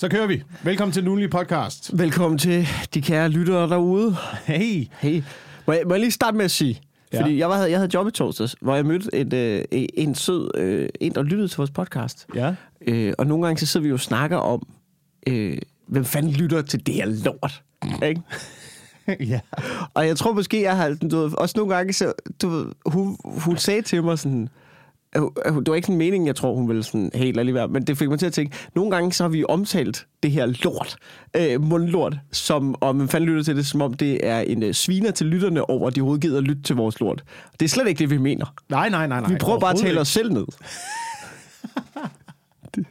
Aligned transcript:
Så 0.00 0.08
kører 0.08 0.26
vi. 0.26 0.42
Velkommen 0.62 0.92
til 0.92 1.04
Nulli 1.04 1.28
Podcast. 1.28 1.98
Velkommen 1.98 2.38
til 2.38 2.68
de 2.94 3.02
kære 3.02 3.28
lyttere 3.28 3.68
derude. 3.68 4.16
Hey. 4.44 4.86
Hey. 4.98 5.22
Må 5.66 5.72
jeg, 5.72 5.82
må 5.86 5.94
jeg 5.94 6.00
lige 6.00 6.10
starte 6.10 6.36
med 6.36 6.44
at 6.44 6.50
sige, 6.50 6.80
Ja. 7.12 7.20
fordi 7.22 7.38
jeg, 7.38 7.48
var, 7.48 7.64
jeg 7.64 7.78
havde 7.78 7.90
job 7.94 8.08
i 8.08 8.10
torsdags, 8.10 8.56
hvor 8.60 8.74
jeg 8.74 8.86
mødte 8.86 9.14
et, 9.14 9.32
øh, 9.32 9.84
en 9.94 10.14
sød, 10.14 10.50
øh, 10.56 10.88
en 11.00 11.14
der 11.14 11.22
lyttede 11.22 11.48
til 11.48 11.56
vores 11.56 11.70
podcast. 11.70 12.26
Ja. 12.34 12.54
Øh, 12.86 13.14
og 13.18 13.26
nogle 13.26 13.46
gange 13.46 13.60
så 13.60 13.66
sidder 13.66 13.82
vi 13.82 13.88
jo 13.88 13.94
og 13.94 14.00
snakker 14.00 14.36
om, 14.36 14.66
øh, 15.26 15.58
hvem 15.86 16.04
fanden 16.04 16.32
lytter 16.32 16.62
til 16.62 16.86
det 16.86 16.94
her 16.94 17.06
lort. 17.06 17.62
Ikke? 18.02 18.22
ja. 19.32 19.40
Og 19.94 20.06
jeg 20.06 20.16
tror 20.16 20.32
måske, 20.32 20.62
jeg 20.62 20.76
har 20.76 20.96
du 21.10 21.16
ved, 21.16 21.38
også 21.38 21.54
nogle 21.58 21.74
gange, 21.74 21.92
så, 21.92 22.12
du 22.42 22.48
ved, 22.48 22.66
hun, 22.86 23.16
hun 23.24 23.56
sagde 23.56 23.82
til 23.82 24.02
mig 24.02 24.18
sådan, 24.18 24.48
at 25.12 25.52
hun- 25.52 25.64
det 25.64 25.68
var 25.70 25.74
ikke 25.74 25.86
sådan 25.86 25.94
en 25.94 25.98
mening, 25.98 26.26
jeg 26.26 26.36
tror, 26.36 26.54
hun 26.54 26.68
ville 26.68 26.82
sådan 26.82 27.10
helt 27.14 27.38
alligevel, 27.38 27.70
men 27.70 27.82
det 27.82 27.98
fik 27.98 28.08
mig 28.08 28.18
til 28.18 28.26
at 28.26 28.32
tænke, 28.32 28.56
nogle 28.74 28.90
gange 28.90 29.12
så 29.12 29.24
har 29.24 29.28
vi 29.28 29.44
omtalt 29.48 30.06
det 30.22 30.30
her 30.30 30.46
lort, 30.64 30.96
øh, 31.36 31.62
mundlort, 31.62 32.16
som 32.32 32.74
om 32.80 32.96
man 32.96 33.08
fanden 33.08 33.28
lytter 33.28 33.42
til 33.42 33.56
det, 33.56 33.66
som 33.66 33.82
om 33.82 33.94
det 33.94 34.26
er 34.26 34.40
en 34.40 34.62
øh, 34.62 34.74
sviner 34.74 35.10
til 35.10 35.26
lytterne 35.26 35.70
over, 35.70 35.88
at 35.88 35.96
de 35.96 36.00
overhovedet 36.00 36.22
gider 36.22 36.38
at 36.38 36.44
lytte 36.44 36.62
til 36.62 36.76
vores 36.76 37.00
lort. 37.00 37.22
Det 37.60 37.66
er 37.66 37.70
slet 37.70 37.88
ikke 37.88 37.98
det, 37.98 38.10
vi 38.10 38.18
mener. 38.18 38.54
Nej, 38.68 38.88
nej, 38.88 39.06
nej, 39.06 39.20
nej. 39.20 39.30
Vi 39.32 39.36
prøver 39.40 39.58
bare 39.60 39.72
at 39.72 39.78
tale 39.78 40.00
os 40.00 40.08
selv 40.08 40.32
ned. 40.32 40.46
det, 42.74 42.84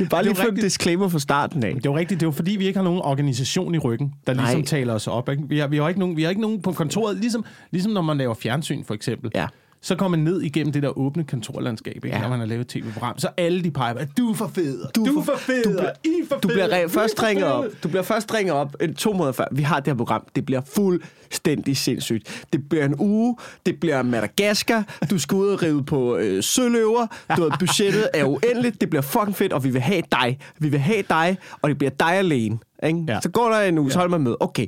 er 0.00 0.08
bare 0.10 0.22
lige 0.24 0.34
for 0.34 0.48
en 0.48 0.54
disclaimer 0.56 1.08
fra 1.08 1.18
starten 1.18 1.64
af. 1.64 1.74
Det 1.74 1.86
er 1.86 1.90
jo 1.90 1.96
rigtigt. 1.96 2.20
Det 2.20 2.26
er 2.26 2.28
jo 2.28 2.32
fordi, 2.32 2.56
vi 2.56 2.66
ikke 2.66 2.76
har 2.78 2.84
nogen 2.84 3.00
organisation 3.02 3.74
i 3.74 3.78
ryggen, 3.78 4.12
der 4.26 4.34
Nej. 4.34 4.44
ligesom 4.44 4.62
taler 4.62 4.94
os 4.94 5.06
op. 5.06 5.28
Ikke? 5.28 5.42
Vi, 5.48 5.58
har, 5.58 5.66
vi, 5.66 5.76
har 5.76 5.88
ikke 5.88 6.00
nogen, 6.00 6.16
vi 6.16 6.22
har 6.22 6.30
ikke 6.30 6.42
nogen 6.42 6.62
på 6.62 6.72
kontoret. 6.72 7.16
Ligesom, 7.16 7.44
ligesom 7.70 7.92
når 7.92 8.02
man 8.02 8.18
laver 8.18 8.34
fjernsyn, 8.34 8.84
for 8.84 8.94
eksempel. 8.94 9.30
Ja. 9.34 9.46
Så 9.82 9.94
kommer 9.96 10.16
man 10.18 10.24
ned 10.24 10.42
igennem 10.42 10.72
det 10.72 10.82
der 10.82 10.98
åbne 10.98 11.24
kontorlandskab, 11.24 11.94
ikke? 11.94 12.08
Ja. 12.08 12.20
når 12.20 12.28
man 12.28 12.38
har 12.38 12.46
lavet 12.46 12.60
et 12.60 12.66
tv-program. 12.68 13.18
Så 13.18 13.28
alle 13.36 13.64
de 13.64 13.70
peger, 13.70 14.06
du 14.18 14.30
er 14.30 14.34
for 14.34 14.50
fed. 14.54 14.84
Du, 14.96 15.06
du 15.06 15.18
er 15.20 15.24
for- 15.24 15.36
fed. 15.36 15.64
du 15.64 15.70
bliver- 15.70 15.92
I 16.04 16.10
for 16.28 16.36
Du 16.36 16.48
bliver 16.48 16.68
re- 16.68 16.86
først 16.88 17.22
ringet 17.22 17.42
fede." 17.44 17.54
op. 17.54 17.64
Du 17.82 17.88
bliver 17.88 18.02
først 18.02 18.34
ringet 18.34 18.54
op 18.54 18.76
en, 18.80 18.94
to 18.94 19.12
måneder 19.12 19.32
før. 19.32 19.44
Vi 19.52 19.62
har 19.62 19.80
det 19.80 19.86
her 19.86 19.94
program. 19.96 20.22
Det 20.36 20.46
bliver 20.46 20.60
fuldstændig 20.60 21.76
sindssygt. 21.76 22.44
Det 22.52 22.68
bliver 22.68 22.84
en 22.84 22.94
uge. 22.98 23.36
Det 23.66 23.80
bliver 23.80 24.02
Madagaskar. 24.02 24.98
Du 25.10 25.18
skal 25.18 25.36
ud 25.36 25.48
og 25.48 25.62
rive 25.62 25.84
på 25.84 26.16
øh, 26.16 26.42
søløver. 26.42 27.06
Du 27.36 27.42
ved, 27.42 27.50
budgettet 27.58 28.08
er 28.14 28.24
uendeligt. 28.24 28.80
Det 28.80 28.90
bliver 28.90 29.02
fucking 29.02 29.36
fedt, 29.36 29.52
og 29.52 29.64
vi 29.64 29.70
vil 29.70 29.80
have 29.80 30.02
dig. 30.12 30.38
Vi 30.58 30.68
vil 30.68 30.80
have 30.80 31.02
dig, 31.08 31.36
og 31.62 31.68
det 31.68 31.78
bliver 31.78 31.90
dig 31.90 32.12
alene. 32.12 32.58
Ikke? 32.86 33.04
Ja. 33.08 33.20
Så 33.22 33.28
går 33.30 33.48
der 33.50 33.60
en 33.60 33.78
uge, 33.78 33.90
så 33.92 33.98
holder 33.98 34.10
man 34.10 34.20
med. 34.20 34.34
Okay, 34.40 34.66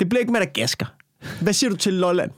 det 0.00 0.08
bliver 0.08 0.20
ikke 0.20 0.32
Madagaskar. 0.32 0.94
Hvad 1.40 1.52
siger 1.52 1.70
du 1.70 1.76
til 1.76 1.92
Lolland? 1.92 2.30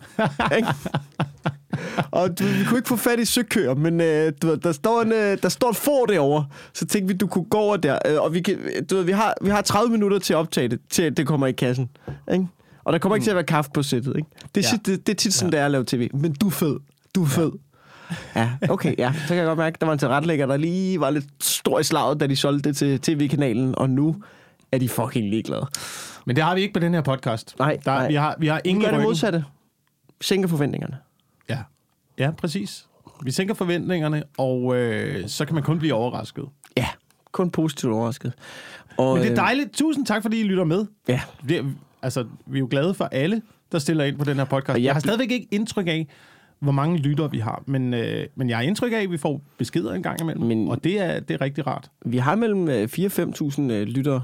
Og 2.11 2.39
du, 2.39 2.45
vi 2.45 2.65
kunne 2.69 2.79
ikke 2.79 2.89
få 2.89 2.97
fat 2.97 3.19
i 3.21 3.25
søkøer, 3.25 3.75
men 3.75 4.01
øh, 4.01 4.33
du 4.43 4.47
ved, 4.47 4.57
der, 4.57 4.73
står 4.73 5.03
en, 5.03 5.13
øh, 5.13 5.39
der 5.43 5.49
står 5.49 5.71
et 5.71 5.77
får 5.77 6.07
derovre. 6.07 6.47
Så 6.75 6.87
tænkte 6.87 7.15
vi, 7.15 7.19
du 7.19 7.27
kunne 7.27 7.45
gå 7.45 7.59
over 7.59 7.77
der. 7.77 7.99
Øh, 8.07 8.21
og 8.23 8.35
vi, 8.35 8.41
kan, 8.41 8.59
du 8.91 8.97
ved, 8.97 9.05
vi, 9.05 9.13
har, 9.13 9.35
vi 9.43 9.51
har 9.51 9.63
30 9.63 9.93
minutter 9.93 10.19
til 10.19 10.33
at 10.33 10.37
optage 10.37 10.69
det, 10.69 10.79
til 10.91 11.17
det 11.17 11.27
kommer 11.27 11.47
i 11.47 11.53
kassen. 11.53 11.89
Ikke? 12.33 12.47
Og 12.85 12.93
der 12.93 12.99
kommer 12.99 13.17
ikke 13.17 13.25
til 13.25 13.31
at 13.31 13.37
være 13.37 13.45
kaffe 13.45 13.71
på 13.75 13.83
sættet. 13.83 14.17
Ikke? 14.17 14.29
Det, 14.55 14.65
er 14.65 14.69
Ja. 14.73 14.79
ja. 14.87 14.93
det, 14.93 15.07
det 15.07 15.13
er 15.13 15.17
tit 15.17 15.35
sådan, 15.35 15.53
det 15.53 15.61
er 15.61 15.65
at 15.65 15.71
lave 15.71 15.85
tv. 15.85 16.09
Men 16.15 16.33
du 16.33 16.47
er 16.47 16.51
fed. 16.51 16.77
Du 17.15 17.23
er 17.23 17.27
fed. 17.29 17.51
Ja, 18.37 18.51
okay, 18.69 18.95
ja. 18.99 19.13
Så 19.21 19.29
kan 19.29 19.37
jeg 19.37 19.47
godt 19.47 19.59
mærke, 19.59 19.75
at 19.75 19.81
der 19.81 19.87
var 19.87 19.93
en 19.93 19.99
tilrettelægger, 19.99 20.47
der 20.47 20.57
lige 20.57 21.01
var 21.01 21.11
lidt 21.11 21.25
stor 21.41 21.79
i 21.79 21.83
slaget, 21.85 22.21
da 22.21 22.27
de 22.27 22.37
solgte 22.37 22.69
det 22.69 22.77
til 22.77 23.01
tv-kanalen, 23.01 23.79
og 23.79 23.91
nu 23.91 24.17
er 24.73 24.79
de 24.79 24.89
fucking 24.89 25.31
ligeglade. 25.31 25.67
Men 26.29 26.37
det 26.37 26.45
har 26.45 26.55
vi 26.55 26.61
ikke 26.61 26.75
på 26.75 26.81
den 26.81 26.95
her 26.95 27.01
podcast. 27.01 27.55
Nej, 27.59 27.79
der, 27.85 27.93
nej. 27.93 28.09
Vi 28.09 28.15
har, 28.15 28.37
vi 28.39 28.47
har 28.47 28.61
Vi 28.65 28.71
ingen 28.71 28.83
gør 28.83 28.89
i 28.89 28.91
det 28.91 28.99
ryggen. 28.99 29.09
modsatte. 29.09 29.45
Sænker 30.21 30.49
forventningerne. 30.49 30.97
Ja, 31.49 31.59
ja 32.19 32.31
præcis. 32.31 32.87
Vi 33.23 33.31
sænker 33.31 33.55
forventningerne, 33.55 34.23
og 34.39 34.77
øh, 34.77 35.29
så 35.29 35.45
kan 35.45 35.55
man 35.55 35.63
kun 35.65 35.79
blive 35.79 35.95
overrasket. 35.95 36.45
Ja, 36.77 36.87
kun 37.33 37.51
positivt 37.51 37.93
overrasket. 37.93 38.33
Og, 38.99 39.15
Men 39.15 39.23
det 39.23 39.27
er 39.29 39.33
øh, 39.33 39.37
dejligt. 39.37 39.73
Tusind 39.73 40.07
tak, 40.07 40.23
fordi 40.23 40.41
I 40.41 40.43
lytter 40.43 40.65
med. 40.65 40.87
Ja, 41.09 41.21
Vi 41.43 41.57
er, 41.57 41.65
altså, 42.03 42.25
vi 42.47 42.59
er 42.59 42.61
jo 42.61 42.69
glade 42.71 42.95
for 42.95 43.05
alle, 43.05 43.43
der 43.73 43.79
stiller 43.79 44.05
ind 44.05 44.19
på 44.19 44.25
den 44.25 44.37
her 44.37 44.45
podcast. 44.45 44.69
Og 44.71 44.77
jeg 44.77 44.85
Jeg 44.85 44.95
har 44.95 45.01
bl- 45.01 45.03
stadigvæk 45.03 45.31
ikke 45.31 45.49
indtryk 45.51 45.87
af, 45.87 46.09
hvor 46.59 46.73
mange 46.73 46.99
lyttere 46.99 47.31
vi 47.31 47.39
har, 47.39 47.63
men, 47.67 47.95
øh, 47.95 48.27
men 48.35 48.49
jeg 48.49 48.57
har 48.57 48.63
indtryk 48.65 48.93
af, 48.93 49.01
at 49.03 49.11
vi 49.11 49.19
får 49.19 49.41
beskeder 49.59 49.93
en 49.95 50.03
gang 50.03 50.21
imellem, 50.21 50.47
Men- 50.47 50.69
og 50.69 50.85
det 50.85 51.01
er, 51.01 51.21
det 51.21 51.35
er 51.35 51.41
rigtig 51.41 51.67
rart. 51.67 51.91
Vi 52.05 52.17
har 52.19 52.35
mellem 52.35 52.69
øh, 52.69 52.89
4-5.000 52.93 53.61
øh, 53.73 53.87
lyttere. 53.87 54.23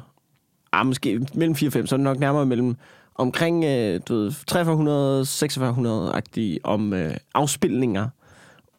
Ah, 0.81 0.87
måske 0.87 1.21
mellem 1.35 1.55
4 1.55 1.69
og 1.69 1.73
5, 1.73 1.87
så 1.87 1.95
er 1.95 1.97
det 1.97 2.05
nok 2.05 2.19
nærmere 2.21 2.47
mellem 2.47 2.77
omkring 3.15 3.65
øh, 3.65 4.01
du 4.09 4.15
ved, 4.15 4.31
4300-4600-agtige 4.31 6.59
om 6.65 6.93
øh, 6.93 7.15
afspilninger 7.35 8.09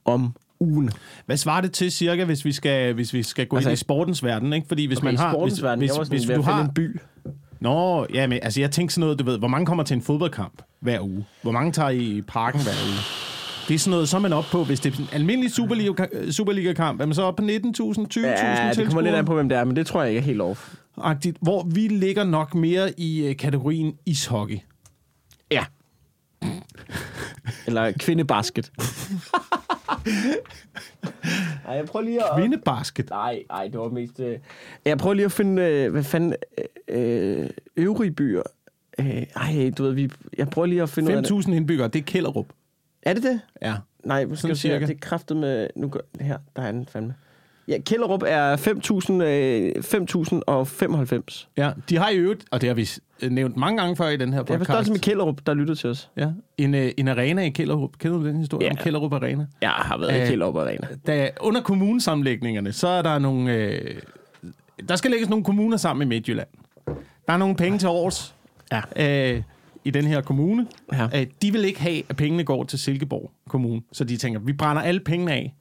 om 0.06 0.34
ugen. 0.60 0.90
Hvad 1.26 1.38
svarer 1.38 1.62
det 1.62 1.72
til 1.72 1.92
cirka, 1.92 2.24
hvis 2.26 2.46
vi 2.46 2.52
skal, 2.52 2.94
hvis 2.94 3.14
vi 3.14 3.24
skal 3.24 3.48
gå 3.48 3.56
Altså- 3.56 3.70
ind 3.70 3.74
i 3.74 3.78
sportens 3.80 4.24
verden? 4.24 4.54
Ikke? 4.54 4.68
Fordi 4.68 4.86
hvis 4.86 4.98
Okay, 4.98 5.06
man 5.06 5.18
har... 5.18 5.32
sportens 5.34 5.54
hvis, 5.54 5.64
verden, 5.64 5.80
hvis, 5.80 5.92
hvis, 6.10 6.28
ved 6.28 6.36
du 6.36 6.42
har 6.42 6.62
en 6.64 6.74
by. 6.74 7.00
Nå, 7.60 8.06
ja, 8.14 8.28
men 8.28 8.40
altså, 8.42 8.62
jeg 8.62 8.72
tænker 8.72 8.92
sådan 8.92 9.00
noget, 9.02 9.20
du 9.20 9.24
ved, 9.26 9.38
hvor 9.38 9.48
mange 9.48 9.66
kommer 9.66 9.84
til 9.84 9.96
en 9.96 10.02
fodboldkamp 10.02 10.62
hver 10.80 11.00
uge? 11.02 11.26
Hvor 11.42 11.52
mange 11.52 11.72
tager 11.72 11.90
i 11.90 12.22
parken 12.28 12.62
hver 12.62 12.72
uge? 12.88 12.98
Det 13.68 13.76
er 13.76 13.80
sådan 13.80 13.92
noget, 13.92 14.10
så 14.10 14.18
er 14.18 14.22
man 14.22 14.34
op 14.34 14.46
på, 14.52 14.64
hvis 14.64 14.80
det 14.80 14.94
er 14.94 14.98
en 15.00 15.08
almindelig 15.14 15.52
Superliga- 15.52 16.32
Superliga-kamp, 16.32 17.02
er 17.02 17.06
man 17.06 17.16
så 17.16 17.24
oppe 17.24 17.44
på 17.44 17.50
19.000, 17.50 17.54
20.000 18.14 18.26
Ja, 18.26 18.72
det 18.76 18.86
kommer 18.86 19.02
lidt 19.02 19.16
an 19.16 19.26
på, 19.26 19.34
hvem 19.34 19.50
det 19.50 19.58
er, 19.58 19.64
men 19.64 19.76
det 19.76 19.88
tror 19.88 20.02
jeg 20.02 20.10
ikke 20.12 20.20
er 20.20 20.24
helt 20.26 20.42
off. 20.42 20.74
Agtigt, 20.98 21.38
hvor 21.42 21.64
vi 21.64 21.88
ligger 21.88 22.24
nok 22.24 22.56
mere 22.56 23.00
i 23.00 23.28
øh, 23.28 23.38
kategorien 23.38 23.98
ishockey. 24.06 24.60
Ja. 25.52 25.66
Eller 27.68 27.92
kvindebasket. 28.00 28.72
Ej, 31.68 31.76
jeg 31.76 31.86
prøver 31.86 32.06
lige 32.06 32.24
at... 32.24 32.30
Kvindebasket. 32.38 33.10
Nej, 33.10 33.44
nej, 33.50 33.68
det 33.68 33.80
var 33.80 33.90
mest... 33.90 34.20
Øh... 34.20 34.40
Jeg 34.86 34.98
prøver 34.98 35.14
lige 35.14 35.26
at 35.26 35.32
finde, 35.32 35.62
øh, 35.62 35.92
hvad 35.92 36.04
fanden, 36.04 36.36
øh, 36.88 37.42
øh, 37.44 37.50
øvrige 37.78 38.12
byer. 38.12 38.42
Øh, 39.00 39.24
ej, 39.36 39.72
du 39.78 39.84
ved, 39.84 39.92
vi, 39.92 40.12
jeg 40.38 40.50
prøver 40.50 40.66
lige 40.66 40.82
at 40.82 40.90
finde 40.90 41.12
ud 41.12 41.18
af 41.18 41.24
det. 41.24 41.32
5.000 41.32 41.52
indbyggere, 41.52 41.88
det 41.88 42.00
er 42.00 42.04
Kellerup. 42.04 42.48
Er 43.02 43.14
det 43.14 43.24
det? 43.24 43.42
Ja. 43.62 43.76
Nej, 44.04 44.36
sådan 44.36 44.56
siger 44.56 44.78
jeg, 44.78 44.88
det 44.88 44.96
er 44.96 45.00
kraftet 45.00 45.38
med... 45.38 45.68
Nu 45.76 45.88
gør, 45.88 46.00
her, 46.22 46.38
der 46.56 46.62
er 46.62 46.72
den 46.72 46.86
fandme. 46.86 47.14
Ja, 47.68 47.78
Kjellerup 47.86 48.24
er 48.26 48.56
5.000 48.58 49.24
øh, 49.24 49.72
5.095. 51.40 51.48
ja. 51.58 51.72
De 51.90 51.98
har 51.98 52.10
i 52.10 52.18
øvrigt, 52.18 52.46
og 52.52 52.62
det 52.62 52.70
har 52.70 52.74
vi 52.74 52.90
øh, 53.22 53.32
nævnt 53.32 53.58
mange 53.58 53.82
gange 53.82 53.96
før 53.96 54.08
i 54.10 54.18
den 54.18 54.34
her 54.34 54.40
Jeg 54.40 54.58
forstår 54.58 54.74
podcast. 54.74 54.86
det 54.86 54.92
med 54.94 55.00
Kjellerup, 55.00 55.42
der 55.46 55.54
lytter 55.54 55.76
til 55.76 55.90
os. 55.90 56.10
Ja, 56.18 56.28
en, 56.58 56.74
øh, 56.76 56.92
en 56.98 57.08
arena 57.08 57.42
i 57.42 57.50
Kellerup. 57.50 57.92
Kender 58.00 58.18
du 58.18 58.26
den 58.28 58.38
historie 58.38 58.66
Ja. 58.66 58.72
om 58.72 58.78
Kellerup 58.78 59.14
Arena? 59.14 59.46
Jeg 59.62 59.70
har 59.70 59.98
været 59.98 60.16
Øh, 60.20 60.24
i 60.24 60.28
Kjellerup 60.28 60.56
Arena. 60.56 60.88
Da, 61.08 61.30
under 61.42 61.62
kommunesamlægningerne, 61.62 62.72
så 62.72 62.88
er 62.88 63.02
der 63.02 63.20
nogle... 63.20 63.54
Øh, 63.54 64.02
der 64.90 64.96
skal 64.96 65.12
lægges 65.12 65.30
nogle 65.30 65.46
kommuner 65.46 65.78
sammen 65.78 66.08
i 66.08 66.10
Midtjylland. 66.10 66.48
Der 67.28 67.34
er 67.34 67.38
nogle 67.38 67.56
penge 67.56 67.78
til 67.80 67.90
års 67.90 68.36
Ja. 68.72 69.34
øh, 69.36 69.42
i 69.86 69.90
den 69.90 70.06
her 70.06 70.22
kommune. 70.22 70.68
Ja. 70.94 71.22
Øh, 71.22 71.28
de 71.42 71.52
vil 71.52 71.66
ikke 71.66 71.82
have, 71.82 72.02
at 72.10 72.16
pengene 72.16 72.44
går 72.44 72.64
til 72.64 72.80
Silkeborg 72.80 73.32
Kommune. 73.50 73.82
Så 73.92 74.04
de 74.04 74.18
tænker, 74.18 74.40
vi 74.40 74.54
brænder 74.54 74.82
alle 74.82 75.00
pengene 75.00 75.32
af, 75.34 75.56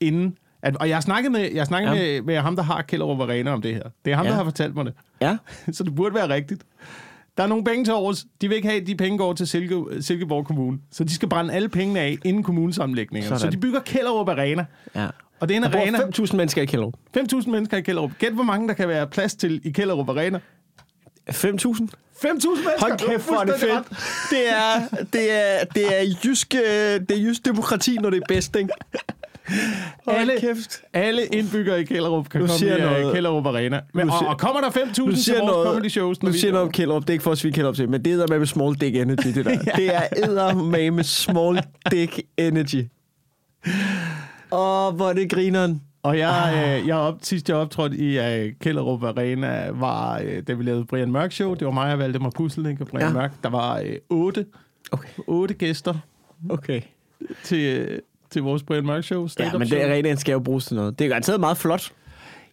inden... 0.00 0.36
At, 0.64 0.76
og 0.76 0.88
jeg 0.88 0.96
har 0.96 1.00
snakket, 1.00 1.32
med, 1.32 1.40
jeg 1.52 1.60
har 1.60 1.64
snakket 1.66 1.90
Ja. 1.90 1.94
med, 1.94 2.22
med 2.22 2.38
ham, 2.38 2.56
der 2.56 2.62
har 2.62 2.82
Kellerup 2.82 3.20
Arena 3.20 3.50
om 3.52 3.62
det 3.62 3.74
her. 3.74 3.82
Det 4.04 4.12
er 4.12 4.16
ham, 4.16 4.24
Ja. 4.26 4.30
der 4.30 4.36
har 4.36 4.44
fortalt 4.44 4.74
mig 4.74 4.84
det. 4.84 4.94
Ja. 5.20 5.36
Så 5.72 5.84
det 5.84 5.94
burde 5.94 6.14
være 6.14 6.28
rigtigt. 6.28 6.62
Der 7.36 7.42
er 7.42 7.46
nogle 7.46 7.64
penge 7.64 7.84
til 7.84 7.94
års. 7.94 8.24
De 8.40 8.48
vil 8.48 8.56
ikke 8.56 8.68
have, 8.68 8.80
at 8.80 8.86
de 8.86 8.94
penge 8.96 9.18
går 9.18 9.32
til 9.32 9.46
Silke, 9.46 9.82
Silkeborg 10.00 10.46
Kommune. 10.46 10.78
Så 10.92 11.04
de 11.04 11.14
skal 11.14 11.28
brænde 11.28 11.54
alle 11.54 11.68
pengene 11.68 12.00
af 12.00 12.16
inden 12.24 12.42
kommunesamlægningen. 12.42 13.38
Så 13.38 13.50
de 13.50 13.56
bygger 13.56 13.80
Kellerup 13.80 14.28
Arena. 14.28 14.64
ja. 14.96 15.06
Og 15.40 15.48
det 15.48 15.54
er 15.54 15.58
en 15.58 15.72
Der 15.72 15.78
arena. 15.80 15.98
bor 15.98 16.24
5.000 16.26 16.36
mennesker 16.36 16.62
i 16.62 16.64
Kjellerup. 16.64 16.94
5.000 17.16 17.50
mennesker 17.50 17.76
i 17.76 17.80
Kellerup. 17.80 18.10
Gæt, 18.18 18.32
hvor 18.32 18.42
mange 18.44 18.68
der 18.68 18.74
kan 18.74 18.88
være 18.88 19.06
plads 19.06 19.34
til 19.34 19.60
i 19.64 19.70
Kellerup 19.70 20.08
Arena. 20.08 20.38
5.000? 21.30 21.34
5.000 21.34 22.26
mennesker! 22.26 22.70
Hold 22.80 22.98
kæft, 23.10 23.26
hvor 23.26 23.40
er 23.40 23.44
det 23.44 23.54
fedt. 23.60 23.88
Det 24.30 24.50
er, 24.50 25.04
det 25.12 25.32
er, 25.32 25.64
det 25.64 26.00
er, 26.00 26.14
jysk, 26.24 26.54
øh, 26.54 26.60
det 26.62 27.10
er 27.10 27.20
jysk 27.22 27.44
demokrati, 27.44 27.96
når 27.96 28.10
det 28.10 28.16
er 28.22 28.26
bedst, 28.28 28.56
ikke? 28.56 28.70
Alle- 30.06 30.32
kæft. 30.40 30.82
Alle 30.92 31.26
indbyggere 31.26 31.80
i 31.80 31.84
Kellerup 31.84 32.28
kan 32.28 32.40
Nu 32.40 32.46
komme 32.46 32.66
i 32.66 32.70
jeg 32.70 32.78
noget. 33.00 33.14
Kellerup 33.14 33.46
Arena. 33.46 33.80
Men, 33.94 34.10
og, 34.10 34.16
og 34.26 34.38
kommer 34.38 34.60
der 34.60 34.68
5.000 34.70 34.80
Nu 34.82 35.12
til 35.12 35.34
vores 35.34 35.44
noget, 35.46 35.66
comedy 35.68 35.88
shows? 35.88 36.22
nu 36.22 36.32
siger 36.32 36.52
noget 36.52 36.66
om 36.66 36.72
Kjellerup. 36.72 37.02
Det 37.02 37.08
er 37.08 37.12
ikke 37.12 37.22
for 37.22 37.32
at 37.32 37.38
svige 37.38 37.52
Kjellerup 37.52 37.76
til, 37.76 37.88
men 37.88 38.04
det 38.04 38.12
er 38.12 38.26
der 38.26 38.38
med 38.38 38.46
small 38.46 38.74
dick 38.74 38.96
energy, 38.96 39.26
det 39.34 39.44
der. 39.44 39.58
Det 39.76 39.94
er 39.94 40.02
edder 40.16 40.54
med 40.90 41.02
small 41.04 41.60
dick 41.90 42.20
energy. 42.36 42.84
Åh, 44.52 44.94
hvor 44.96 45.08
er 45.08 45.12
det 45.12 45.30
grineren. 45.30 45.82
Og 46.02 46.18
jeg, 46.18 46.78
øh, 46.82 46.88
jeg 46.88 46.96
op, 46.96 47.18
sidst 47.22 47.48
jeg 47.48 47.56
optrådte 47.56 47.96
i 47.96 48.18
øh, 48.18 48.52
Kellerup 48.60 49.02
Arena, 49.04 49.70
var, 49.70 50.18
øh, 50.24 50.42
da 50.48 50.52
vi 50.52 50.62
lavede 50.64 50.84
Brian 50.84 51.12
Mørk 51.12 51.32
Show. 51.32 51.54
Det 51.54 51.64
var 51.66 51.72
mig 51.72 51.92
og 51.92 51.98
Valdemar 51.98 52.30
Pusselnik 52.30 52.80
og 52.80 52.86
Brian 52.86 53.02
Ja. 53.02 53.06
ja. 53.08 53.12
Mørk. 53.12 53.32
Der 53.42 53.48
var 53.50 53.78
øh, 53.78 53.96
otte, 54.10 54.46
Okay. 54.92 55.08
otte 55.26 55.54
gæster 55.54 55.94
Okay. 56.50 56.80
til, 57.44 57.58
øh, 57.78 57.98
til 58.34 58.42
vores 58.42 58.62
Brian 58.62 58.86
Mørk 58.86 59.04
Show. 59.04 59.28
Ja, 59.38 59.58
men 59.58 59.68
show. 59.68 59.78
det 59.78 59.84
arenaen 59.84 60.16
skal 60.16 60.32
jo 60.32 60.38
bruges 60.38 60.66
til 60.66 60.76
noget. 60.76 60.98
Det 60.98 61.04
er 61.04 61.08
garanteret 61.08 61.40
meget 61.40 61.56
flot. 61.56 61.92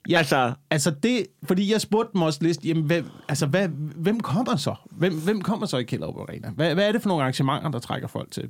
Ja, 0.09 0.17
altså, 0.17 0.53
Altså 0.69 0.91
det, 1.03 1.25
fordi 1.43 1.71
jeg 1.71 1.81
spurgte 1.81 2.13
dem 2.13 2.21
også 2.21 2.39
lidt, 2.41 2.65
jamen, 2.65 2.83
hvad, 2.83 3.01
altså, 3.29 3.45
hvad, 3.45 3.67
hvem 3.95 4.19
kommer 4.19 4.55
så? 4.55 4.75
Hvem, 4.91 5.13
hvem 5.13 5.41
kommer 5.41 5.65
så 5.65 5.77
i 5.77 5.83
Kjellerup 5.83 6.17
Arena? 6.17 6.49
Hvad, 6.49 6.73
hvad 6.73 6.87
er 6.87 6.91
det 6.91 7.01
for 7.01 7.09
nogle 7.09 7.23
arrangementer, 7.23 7.71
der 7.71 7.79
trækker 7.79 8.07
folk 8.07 8.31
til? 8.31 8.49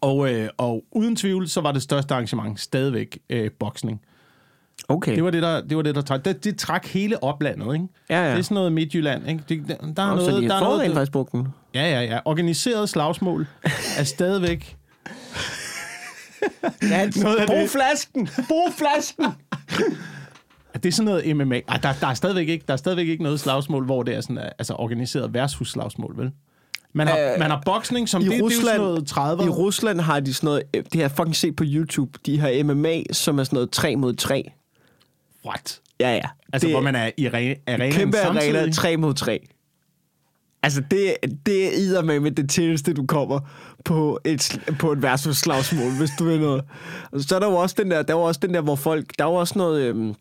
Og, 0.00 0.34
øh, 0.34 0.48
og 0.56 0.84
uden 0.92 1.16
tvivl, 1.16 1.48
så 1.48 1.60
var 1.60 1.72
det 1.72 1.82
største 1.82 2.14
arrangement 2.14 2.60
stadigvæk 2.60 3.18
øh, 3.30 3.50
boksning. 3.58 4.00
Okay. 4.88 5.14
Det 5.14 5.24
var 5.24 5.30
det, 5.30 5.42
der, 5.42 5.60
det, 5.60 5.76
var 5.76 5.82
det, 5.82 5.94
der 5.94 6.00
trak. 6.00 6.24
Det, 6.24 6.44
det 6.44 6.58
trak 6.58 6.86
hele 6.86 7.22
oplandet, 7.22 7.74
ikke? 7.74 7.86
Ja, 8.10 8.24
ja. 8.24 8.30
Det 8.30 8.38
er 8.38 8.42
sådan 8.42 8.54
noget 8.54 8.72
Midtjylland, 8.72 9.28
ikke? 9.28 9.44
Det, 9.48 9.68
der, 9.68 9.74
der 9.96 10.02
er 10.02 10.06
Nå, 10.06 10.14
noget... 10.14 10.24
så 10.24 10.40
de 10.40 10.48
der 10.48 10.54
er 10.54 10.60
noget. 10.60 11.46
Ja, 11.74 11.90
ja, 11.90 12.00
ja. 12.02 12.18
Organiseret 12.24 12.88
slagsmål 12.88 13.46
er 13.98 14.04
stadigvæk... 14.04 14.77
Noget 17.22 17.46
brug 17.46 17.56
det- 17.56 17.70
flasken! 17.70 18.28
Brug 18.48 18.72
flasken! 18.78 19.24
Det 20.74 20.86
er 20.86 20.92
sådan 20.92 21.04
noget 21.04 21.36
MMA. 21.36 21.60
Ej, 21.68 21.76
der, 21.76 21.92
der, 22.00 22.06
er 22.06 22.14
stadigvæk 22.14 22.48
ikke, 22.48 22.64
der 22.68 22.72
er 22.72 22.76
stadigvæk 22.76 23.08
ikke 23.08 23.22
noget 23.22 23.40
slagsmål, 23.40 23.84
hvor 23.84 24.02
det 24.02 24.14
er 24.14 24.20
sådan, 24.20 24.38
altså 24.58 24.74
organiseret 24.74 25.34
versus 25.34 25.70
slagsmål, 25.70 26.14
vel? 26.18 26.30
Man 26.92 27.06
har, 27.08 27.18
Øh, 27.18 27.38
man 27.38 27.50
har 27.50 27.62
boksning, 27.64 28.08
som 28.08 28.22
i 28.22 28.24
det, 28.24 28.32
det 28.32 28.38
er 28.38 28.42
Rusland- 28.44 28.64
sådan 28.66 28.80
noget 28.80 29.40
30'er. 29.40 29.44
I 29.46 29.48
Rusland 29.48 30.00
har 30.00 30.20
de 30.20 30.34
sådan 30.34 30.46
noget, 30.46 30.62
øh, 30.76 30.82
det 30.84 30.94
har 30.94 31.00
jeg 31.00 31.10
fucking 31.10 31.36
set 31.36 31.56
på 31.56 31.64
YouTube, 31.66 32.18
de 32.26 32.38
har 32.40 32.62
MMA, 32.64 33.02
som 33.12 33.38
er 33.38 33.44
sådan 33.44 33.56
noget 33.56 33.70
3 33.70 33.96
mod 33.96 34.14
3. 34.14 34.50
What? 35.46 35.80
Ja, 36.00 36.14
ja. 36.14 36.22
Altså, 36.52 36.66
det, 36.66 36.74
hvor 36.74 36.82
man 36.82 36.94
er 36.94 37.10
i 37.16 37.28
re- 37.28 37.62
arenaen 37.66 37.92
kæmpe 37.92 38.16
samtidig. 38.18 38.56
arena, 38.58 38.72
3 38.72 38.96
mod 38.96 39.14
3. 39.14 39.48
Altså, 40.62 40.82
det, 40.90 41.14
det 41.46 41.66
er 41.96 42.02
med 42.02 42.20
med 42.20 42.30
det 42.30 42.50
tætteste, 42.50 42.92
du 42.94 43.06
kommer 43.06 43.40
på 43.84 44.20
et, 44.24 44.60
på 44.78 44.92
et 44.92 45.02
versus 45.02 45.36
slagsmål, 45.36 45.92
hvis 45.98 46.10
du 46.18 46.24
vil 46.24 46.40
noget. 46.40 46.64
Og 47.12 47.20
så 47.20 47.34
er 47.34 47.38
der 47.40 47.46
jo 47.46 47.54
også 47.54 47.76
den 47.78 47.90
der, 47.90 48.02
der 48.02 48.14
var 48.14 48.20
også 48.22 48.40
den 48.42 48.54
der, 48.54 48.60
hvor 48.60 48.76
folk, 48.76 49.18
der 49.18 49.24
var 49.24 49.32
også 49.32 49.58
noget, 49.58 49.82
øhm, 49.82 50.14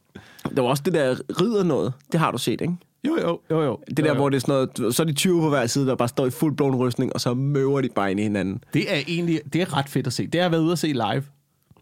der 0.56 0.62
var 0.62 0.70
også 0.70 0.84
det 0.84 0.94
der 0.94 1.16
ridder 1.42 1.64
noget. 1.64 1.94
Det 2.12 2.20
har 2.20 2.32
du 2.32 2.38
set, 2.38 2.62
ikke? 2.62 2.74
Jo, 3.08 3.18
jo, 3.22 3.40
jo, 3.52 3.64
jo. 3.64 3.80
Det 3.88 3.98
der, 3.98 4.04
jo, 4.04 4.10
jo. 4.10 4.16
hvor 4.16 4.30
det 4.30 4.36
er 4.36 4.40
sådan 4.40 4.68
noget, 4.78 4.96
så 4.96 5.04
er 5.04 5.08
de 5.08 5.14
20 5.14 5.42
på 5.42 5.50
hver 5.50 5.68
side, 5.68 5.88
der 5.88 5.96
bare 5.96 6.08
står 6.08 6.26
i 6.26 6.30
fuld 6.30 6.56
blown 6.56 6.76
rystning, 6.76 7.14
og 7.14 7.22
så 7.22 7.34
møver 7.34 7.82
de 7.82 7.90
bare 7.96 8.12
ind 8.12 8.20
i 8.20 8.24
hinanden. 8.24 8.64
Det 8.74 8.94
er 8.94 8.98
egentlig 9.08 9.42
det 9.54 9.62
er 9.62 9.78
ret 9.78 9.90
fedt 9.90 10.08
at 10.08 10.14
se. 10.14 10.28
Det 10.28 10.36
har 10.36 10.42
jeg 10.46 10.52
været 10.52 10.62
ude 10.62 10.72
at 10.72 10.80
se 10.80 10.88
live. 10.88 11.24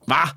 Hvad? 0.06 0.30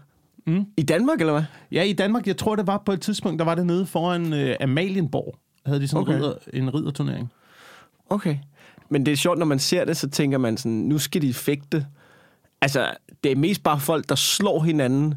Mm. 0.46 0.64
I 0.76 0.82
Danmark, 0.82 1.20
eller 1.20 1.32
hvad? 1.32 1.42
Ja, 1.72 1.82
i 1.82 1.92
Danmark, 1.92 2.26
jeg 2.26 2.36
tror, 2.36 2.56
det 2.56 2.66
var 2.66 2.82
på 2.86 2.92
et 2.92 3.00
tidspunkt, 3.00 3.38
der 3.38 3.44
var 3.44 3.54
det 3.54 3.66
nede 3.66 3.86
foran 3.86 4.32
øh, 4.32 4.56
Amalienborg. 4.60 5.34
Havde 5.66 5.80
de 5.80 5.88
sådan 5.88 6.02
Okay. 6.02 6.12
okay. 6.12 6.22
ridder, 6.24 6.34
en 6.52 6.74
ridderturnering. 6.74 7.32
Okay. 8.10 8.36
Men 8.88 9.06
det 9.06 9.12
er 9.12 9.16
sjovt, 9.16 9.38
når 9.38 9.46
man 9.46 9.58
ser 9.58 9.84
det, 9.84 9.96
så 9.96 10.08
tænker 10.08 10.38
man 10.38 10.56
sådan, 10.56 10.78
nu 10.78 10.98
skal 10.98 11.22
de 11.22 11.34
fægte. 11.34 11.86
Altså, 12.60 12.90
det 13.24 13.32
er 13.32 13.36
mest 13.36 13.62
bare 13.62 13.80
folk, 13.80 14.08
der 14.08 14.14
slår 14.14 14.62
hinanden 14.62 15.14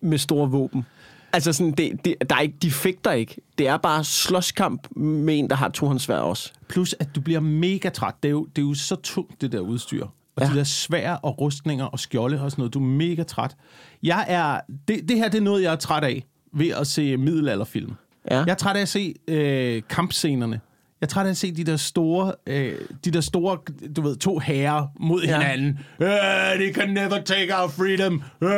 med 0.00 0.18
store 0.18 0.50
våben. 0.50 0.84
Altså 1.32 1.52
sådan, 1.52 1.72
det, 1.72 2.04
det, 2.04 2.14
der 2.30 2.36
er 2.36 2.40
ikke, 2.40 2.56
de 2.62 2.70
fægter 2.70 3.12
ikke. 3.12 3.36
Det 3.58 3.68
er 3.68 3.76
bare 3.76 4.04
slåskamp 4.04 4.96
med 4.96 5.38
en, 5.38 5.50
der 5.50 5.56
har 5.56 5.68
tohåndssvær 5.68 6.16
også. 6.16 6.52
Plus, 6.68 6.94
at 7.00 7.08
du 7.14 7.20
bliver 7.20 7.40
mega 7.40 7.88
træt. 7.88 8.14
Det 8.22 8.28
er 8.28 8.32
jo, 8.32 8.44
det 8.56 8.62
er 8.62 8.66
jo 8.66 8.74
så 8.74 8.96
tungt, 8.96 9.40
det 9.40 9.52
der 9.52 9.60
udstyr. 9.60 10.06
Og 10.36 10.42
ja. 10.42 10.50
de 10.50 10.56
der 10.56 10.64
svær 10.64 11.12
og 11.12 11.40
rustninger 11.40 11.84
og 11.84 12.00
skjolde 12.00 12.42
og 12.42 12.50
sådan 12.50 12.60
noget. 12.60 12.74
Du 12.74 12.78
er 12.78 12.84
mega 12.84 13.22
træt. 13.22 13.56
Jeg 14.02 14.24
er, 14.28 14.60
det, 14.88 15.08
det 15.08 15.16
her 15.16 15.28
det 15.28 15.38
er 15.38 15.42
noget, 15.42 15.62
jeg 15.62 15.72
er 15.72 15.76
træt 15.76 16.04
af 16.04 16.24
ved 16.52 16.68
at 16.68 16.86
se 16.86 17.16
middelalderfilm. 17.16 17.92
Ja. 18.30 18.36
Jeg 18.38 18.48
er 18.48 18.54
træt 18.54 18.76
af 18.76 18.80
at 18.80 18.88
se 18.88 19.14
øh, 19.28 19.82
kampscenerne. 19.88 20.60
Jeg 21.00 21.06
er 21.06 21.08
træt 21.08 21.26
af 21.26 21.30
at 21.30 21.36
se 21.36 21.52
de 21.52 21.64
der 21.64 21.76
store, 21.76 22.32
øh, 22.46 22.78
de 23.04 23.10
der 23.10 23.20
store, 23.20 23.58
du 23.96 24.00
ved, 24.02 24.16
to 24.16 24.38
herrer 24.38 24.86
mod 25.00 25.22
Ja. 25.22 25.40
hinanden. 25.40 25.78
Uh, 26.00 26.06
they 26.54 26.74
can 26.74 26.88
never 26.88 27.20
take 27.24 27.56
our 27.56 27.68
freedom. 27.68 28.22
Uh, 28.40 28.48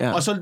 Ja. 0.00 0.12
Og 0.12 0.22
så, 0.22 0.36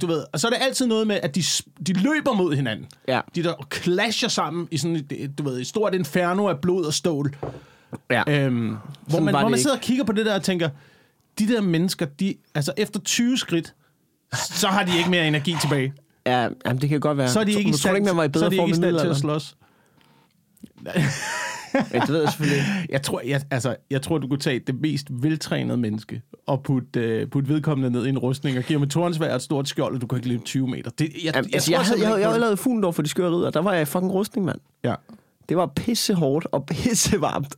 du 0.00 0.06
ved, 0.06 0.24
og 0.32 0.40
så 0.40 0.46
er 0.46 0.50
det 0.50 0.58
altid 0.62 0.86
noget 0.86 1.06
med, 1.06 1.18
at 1.22 1.34
de, 1.34 1.42
de 1.86 1.92
løber 1.92 2.32
mod 2.32 2.54
hinanden. 2.56 2.86
Ja. 3.08 3.20
De 3.34 3.42
der 3.42 3.66
clasher 3.74 4.28
sammen 4.28 4.68
i 4.70 4.76
sådan 4.76 4.96
et, 5.10 5.38
du 5.38 5.42
ved, 5.42 5.60
et 5.60 5.66
stort 5.66 5.94
inferno 5.94 6.48
af 6.48 6.58
blod 6.58 6.84
og 6.84 6.94
stål. 6.94 7.36
Ja. 8.10 8.22
Øhm, 8.28 8.76
hvor 9.06 9.20
man, 9.20 9.34
hvor 9.34 9.42
man 9.42 9.48
ikke. 9.52 9.62
sidder 9.62 9.76
og 9.76 9.82
kigger 9.82 10.04
på 10.04 10.12
det 10.12 10.26
der 10.26 10.34
og 10.34 10.42
tænker, 10.42 10.68
de 11.38 11.48
der 11.48 11.60
mennesker, 11.60 12.06
de, 12.06 12.34
altså 12.54 12.72
efter 12.76 13.00
20 13.00 13.38
skridt, 13.38 13.74
så 14.34 14.66
har 14.68 14.84
de 14.84 14.98
ikke 14.98 15.10
mere 15.10 15.26
energi 15.28 15.56
tilbage. 15.60 15.92
ja, 16.26 16.48
jamen, 16.66 16.80
det 16.80 16.88
kan 16.88 17.00
godt 17.00 17.18
være. 17.18 17.28
Så 17.28 17.40
er 17.40 17.44
de 17.44 17.50
ikke 17.50 17.62
i 17.62 17.66
jeg 17.66 17.72
tror 17.72 17.78
stand, 17.78 17.96
ikke, 17.96 18.06
man 18.06 18.16
var 18.16 18.24
i 18.24 18.30
så 18.34 18.44
er 18.44 18.48
de 18.48 18.56
ikke 18.56 18.70
i 18.70 18.74
stand 18.74 18.98
til 19.00 19.06
at 19.06 19.16
slås. 19.16 19.56
Ja, 21.74 21.98
det 22.00 22.08
ved 22.08 22.20
jeg 22.20 22.30
selvfølgelig. 22.30 22.64
Jeg 22.90 23.02
tror, 23.02 23.20
jeg, 23.24 23.42
altså, 23.50 23.76
jeg 23.90 24.02
tror, 24.02 24.18
du 24.18 24.28
kunne 24.28 24.38
tage 24.38 24.58
det 24.58 24.80
mest 24.80 25.06
veltrænede 25.10 25.78
menneske 25.78 26.22
og 26.46 26.62
putte, 26.62 27.22
uh, 27.22 27.30
putte 27.30 27.48
vedkommende 27.48 27.90
ned 27.90 28.06
i 28.06 28.08
en 28.08 28.18
rustning 28.18 28.58
og 28.58 28.64
give 28.64 28.78
ham 28.78 28.82
et 28.82 28.90
tornsvær 28.90 29.34
et 29.34 29.42
stort 29.42 29.68
skjold, 29.68 29.94
og 29.94 30.00
du 30.00 30.06
kan 30.06 30.18
ikke 30.18 30.28
løbe 30.28 30.42
20 30.42 30.68
meter. 30.68 30.90
Det, 30.90 31.10
jeg, 31.24 31.34
Jamen, 31.34 31.50
altså, 31.54 31.72
jeg, 31.72 31.78
jeg, 31.78 31.86
havde, 31.86 32.10
jeg, 32.10 32.20
jeg 32.20 32.28
havde 32.28 32.40
lavet 32.40 32.58
Fuglendorf 32.58 32.94
for 32.94 33.02
de 33.02 33.08
skøre 33.08 33.30
ridder. 33.30 33.50
Der 33.50 33.60
var 33.60 33.72
jeg 33.72 33.82
i 33.82 33.84
fucking 33.84 34.12
rustning, 34.12 34.46
mand. 34.46 34.58
Ja. 34.84 34.94
Det 35.48 35.56
var 35.56 35.66
pisse 35.66 36.14
hårdt 36.14 36.46
og 36.52 36.66
pisse 36.70 37.20
varmt. 37.20 37.54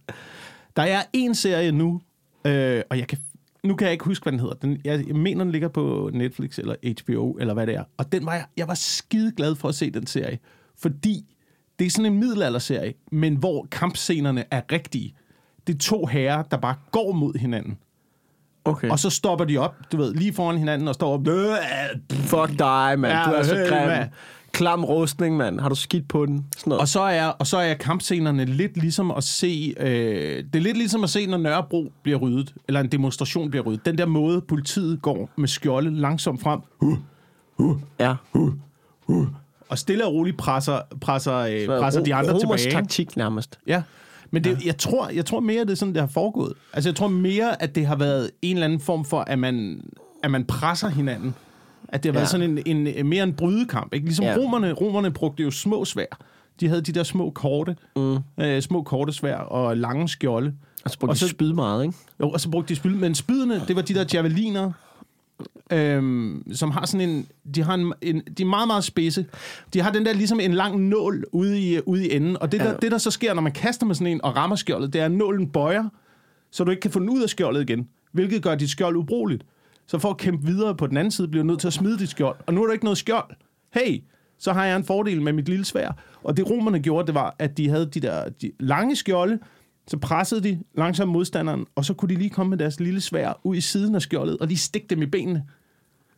Der 0.77 0.83
er 0.83 1.03
en 1.13 1.35
serie 1.35 1.73
nu, 1.73 2.01
øh, 2.45 2.83
og 2.91 2.99
jeg 2.99 3.09
kan, 3.09 3.19
nu 3.65 3.75
kan 3.75 3.85
jeg 3.85 3.93
ikke 3.93 4.05
huske, 4.05 4.25
hvad 4.25 4.33
den 4.33 4.41
hedder. 4.41 4.55
Den, 4.55 4.81
jeg, 4.85 5.07
jeg 5.07 5.17
mener, 5.17 5.45
den 5.45 5.53
ligger 5.53 5.69
på 5.69 6.11
Netflix 6.13 6.59
eller 6.59 6.75
HBO, 7.03 7.33
eller 7.33 7.55
hvad 7.55 7.67
det 7.67 7.75
er. 7.75 7.85
Og 7.97 8.13
den 8.13 8.27
var 8.27 8.35
jeg, 8.35 8.45
jeg 8.57 8.69
var 8.69 8.75
skide 8.75 9.33
glad 9.37 9.55
for 9.55 9.69
at 9.69 9.75
se 9.75 9.91
den 9.91 10.07
serie, 10.07 10.39
fordi 10.79 11.32
det 11.83 11.87
er 11.87 11.91
sådan 11.91 12.13
en 12.13 12.19
middelalderserie, 12.19 12.95
men 13.13 13.37
hvor 13.37 13.67
kampscenerne 13.71 14.45
er 14.51 14.61
rigtige. 14.73 15.15
Det 15.67 15.75
er 15.75 15.79
to 15.79 16.07
herrer, 16.07 16.43
der 16.43 16.57
bare 16.57 16.75
går 16.91 17.13
mod 17.13 17.39
hinanden. 17.39 17.79
Okay. 18.65 18.91
Og 18.91 18.99
så 18.99 19.11
stopper 19.11 19.45
de 19.45 19.59
op, 19.59 19.75
du 19.93 19.97
ved, 19.97 20.15
lige 20.15 20.33
foran 20.33 20.59
hinanden 20.59 20.89
og 20.89 20.95
står 20.95 21.15
op. 21.15 21.27
Fuck 22.13 22.59
dig, 22.59 22.95
mand. 22.99 23.13
Ja, 23.13 23.25
du 23.25 23.31
er 23.31 23.43
så 23.43 23.55
hey, 23.55 23.69
grim. 23.69 24.09
Klam 24.53 24.85
rustning, 24.85 25.37
mand. 25.37 25.61
Har 25.61 25.69
du 25.69 25.75
skidt 25.75 26.09
på 26.09 26.27
den? 26.27 26.47
Sådan 26.57 26.71
noget. 26.71 26.81
Og 26.81 26.89
så 26.89 27.01
er, 27.01 27.27
og 27.27 27.47
så 27.47 27.57
er 27.57 27.75
kampscenerne 27.75 28.45
lidt 28.45 28.77
ligesom 28.77 29.11
at 29.11 29.25
se... 29.25 29.75
Øh, 29.81 30.45
det 30.45 30.57
er 30.57 30.61
lidt 30.61 30.77
ligesom 30.77 31.05
at 31.05 31.11
se, 31.11 31.27
når 31.27 31.39
Nørrebro 31.39 31.93
bliver 32.03 32.19
ryddet, 32.19 32.55
eller 32.69 32.81
en 32.81 32.93
demonstration 32.93 33.51
bliver 33.51 33.65
ryddet. 33.65 33.87
Den 33.87 33.99
der 33.99 34.07
måde, 34.07 34.41
politiet 34.41 35.03
går 35.03 35.31
med 35.37 35.49
skjolde 35.49 36.01
langsomt 36.01 36.43
frem, 36.43 36.61
ja. 38.01 38.15
Og 39.73 39.79
stille 39.79 40.07
og 40.07 40.13
roligt 40.15 40.37
presser, 40.37 40.81
presser, 41.01 41.35
øh, 41.37 41.67
presser 41.67 42.01
Ro- 42.01 42.05
de 42.05 42.15
andre 42.15 42.33
Romers 42.33 42.61
tilbage. 42.63 42.81
taktik 42.83 43.17
nærmest. 43.17 43.59
Ja. 43.67 43.83
Men 44.31 44.45
det, 44.45 44.65
jeg, 44.67 44.79
tror, 44.79 45.09
jeg 45.09 45.27
tror 45.27 45.41
mere, 45.41 45.65
det 45.65 45.71
er 45.71 45.75
sådan, 45.75 45.95
det 45.95 46.01
har 46.03 46.09
foregået. 46.09 46.53
Altså, 46.73 46.89
jeg 46.91 46.97
tror 46.97 47.09
mere, 47.09 47.63
at 47.63 47.75
det 47.75 47.87
har 47.87 47.97
været 47.97 48.31
en 48.43 48.57
eller 48.57 48.65
anden 48.65 48.81
form 48.81 49.05
for, 49.05 49.21
at 49.21 49.39
man, 49.39 49.83
at 50.23 50.31
man 50.31 50.45
presser 50.45 50.89
hinanden. 50.89 51.35
At 51.89 52.03
det 52.03 52.09
har 52.09 52.13
været 52.13 52.25
Ja. 52.25 52.31
sådan 52.31 52.59
en, 52.67 52.87
en, 52.87 53.07
mere 53.07 53.23
en 53.25 53.33
brydekamp. 53.35 53.95
Ikke? 53.95 54.07
Ligesom 54.07 54.25
Ja. 54.25 54.31
ja. 54.33 54.39
romerne, 54.39 54.73
romerne 54.73 55.11
brugte 55.11 55.43
jo 55.43 55.51
små 55.51 55.85
svær. 55.85 56.07
De 56.61 56.69
havde 56.69 56.81
de 56.83 56.93
der 56.93 57.03
små 57.03 57.31
korte, 57.31 57.77
mm. 57.97 58.19
øh, 58.41 58.63
små 58.63 58.83
korte 58.83 59.13
svær 59.13 59.37
og 59.37 59.77
lange 59.77 60.09
skjolde. 60.09 60.53
Og 60.85 60.91
så 60.91 60.99
brugte 60.99 61.11
Og 61.13 61.15
de 61.15 61.21
så- 61.21 61.29
spyd 61.29 61.53
meget, 61.53 61.83
ikke? 61.85 61.95
Jo, 62.21 62.31
og 62.31 62.41
så 62.41 62.51
brugte 62.51 62.69
de 62.69 62.77
spyd. 62.77 62.91
Men 62.95 63.15
spydene, 63.15 63.63
det 63.69 63.77
var 63.77 63.83
de 63.83 63.95
der 63.95 64.05
javeliner, 64.15 64.73
øhm, 65.73 66.45
som 66.55 66.71
har 66.71 66.87
sådan 66.87 67.09
en... 67.11 67.27
De, 67.55 67.63
har 67.63 67.75
en, 67.75 67.93
en, 68.03 68.23
de 68.39 68.43
er 68.43 68.47
meget, 68.47 68.67
meget 68.67 68.85
spidse. 68.85 69.27
De 69.75 69.81
har 69.81 69.91
den 69.93 70.07
der 70.07 70.13
ligesom 70.13 70.41
en 70.41 70.55
lang 70.55 70.81
nål 70.81 71.25
ude 71.33 71.61
i, 71.61 71.81
ude 71.87 72.09
i 72.09 72.17
enden. 72.17 72.37
Og 72.43 72.53
det, 72.53 72.61
der, 72.61 72.69
Ja. 72.71 72.77
det, 72.83 72.93
der 72.93 72.99
så 72.99 73.11
sker, 73.11 73.35
når 73.35 73.43
man 73.43 73.53
kaster 73.53 73.87
med 73.87 73.95
sådan 73.95 74.07
en 74.07 74.25
og 74.25 74.37
rammer 74.37 74.57
skjoldet, 74.57 74.93
det 74.93 75.01
er, 75.01 75.05
at 75.05 75.13
nålen 75.13 75.49
bøjer, 75.51 75.89
så 76.51 76.65
du 76.65 76.71
ikke 76.71 76.81
kan 76.81 76.91
få 76.91 76.99
den 76.99 77.09
ud 77.11 77.23
af 77.23 77.29
skjoldet 77.29 77.71
igen. 77.71 77.89
Hvilket 78.13 78.43
gør 78.43 78.55
dit 78.55 78.71
skjold 78.71 78.97
ubrugeligt. 78.97 79.45
Så 79.87 79.99
for 79.99 80.11
at 80.11 80.17
kæmpe 80.17 80.47
videre 80.47 80.75
på 80.77 80.87
den 80.87 80.97
anden 80.97 81.11
side, 81.11 81.29
bliver 81.29 81.43
du 81.43 81.47
nødt 81.47 81.61
til 81.61 81.67
at 81.67 81.73
smide 81.73 81.99
dit 81.99 82.11
skjold. 82.11 82.37
Og 82.47 82.55
nu 82.55 82.63
er 82.63 82.67
der 82.67 82.73
ikke 82.73 82.85
noget 82.85 82.99
skjold. 82.99 83.31
Hey, 83.75 84.03
så 84.39 84.53
har 84.53 84.65
jeg 84.65 84.77
en 84.77 84.85
fordel 84.85 85.23
med 85.23 85.33
mit 85.33 85.49
lille 85.49 85.65
svær. 85.65 85.91
Og 86.23 86.37
det 86.37 86.51
romerne 86.51 86.81
gjorde, 86.81 87.07
det 87.07 87.15
var, 87.15 87.37
at 87.39 87.57
de 87.57 87.69
havde 87.69 87.87
de 87.87 88.01
der 88.01 88.29
de 88.29 88.53
lange 88.61 88.97
skjolde, 88.97 89.39
så 89.89 89.99
pressede 89.99 90.41
de 90.43 90.63
langsomt 90.75 91.13
modstanderen, 91.13 91.67
og 91.75 91.85
så 91.85 91.95
kunne 91.95 92.09
de 92.09 92.19
lige 92.19 92.31
komme 92.31 92.51
med 92.51 92.59
deres 92.59 92.81
lille 92.81 93.01
svær 93.01 93.41
ud 93.45 93.57
i 93.57 93.61
siden 93.61 93.95
af 93.95 94.03
skjoldet, 94.03 94.39
og 94.39 94.47
lige 94.47 94.59
stikke 94.59 94.87
dem 94.91 95.03
i 95.03 95.07
benene. 95.07 95.45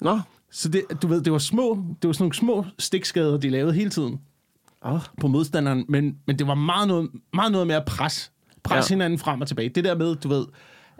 Nå. 0.00 0.20
Så 0.50 0.68
det, 0.68 0.82
du 1.02 1.06
ved, 1.06 1.22
det 1.22 1.32
var 1.32 1.38
små, 1.38 1.84
det 2.02 2.08
var 2.08 2.12
sådan 2.12 2.22
nogle 2.22 2.34
små 2.34 2.64
stikskader, 2.78 3.38
de 3.38 3.50
lavede 3.50 3.72
hele 3.74 3.90
tiden 3.90 4.20
Oh. 4.86 5.00
på 5.20 5.26
modstanderen, 5.28 5.84
men, 5.88 6.16
men 6.26 6.38
det 6.38 6.46
var 6.46 6.54
meget 6.54 6.88
noget, 6.88 7.10
meget 7.34 7.52
noget 7.52 7.66
med 7.66 7.74
at 7.74 7.84
presse, 7.84 8.30
presse 8.62 8.92
Ja. 8.92 8.94
hinanden 8.94 9.18
frem 9.18 9.40
og 9.40 9.48
tilbage. 9.48 9.68
Det 9.68 9.84
der 9.84 9.96
med, 9.96 10.16
du 10.16 10.28
ved, 10.28 10.46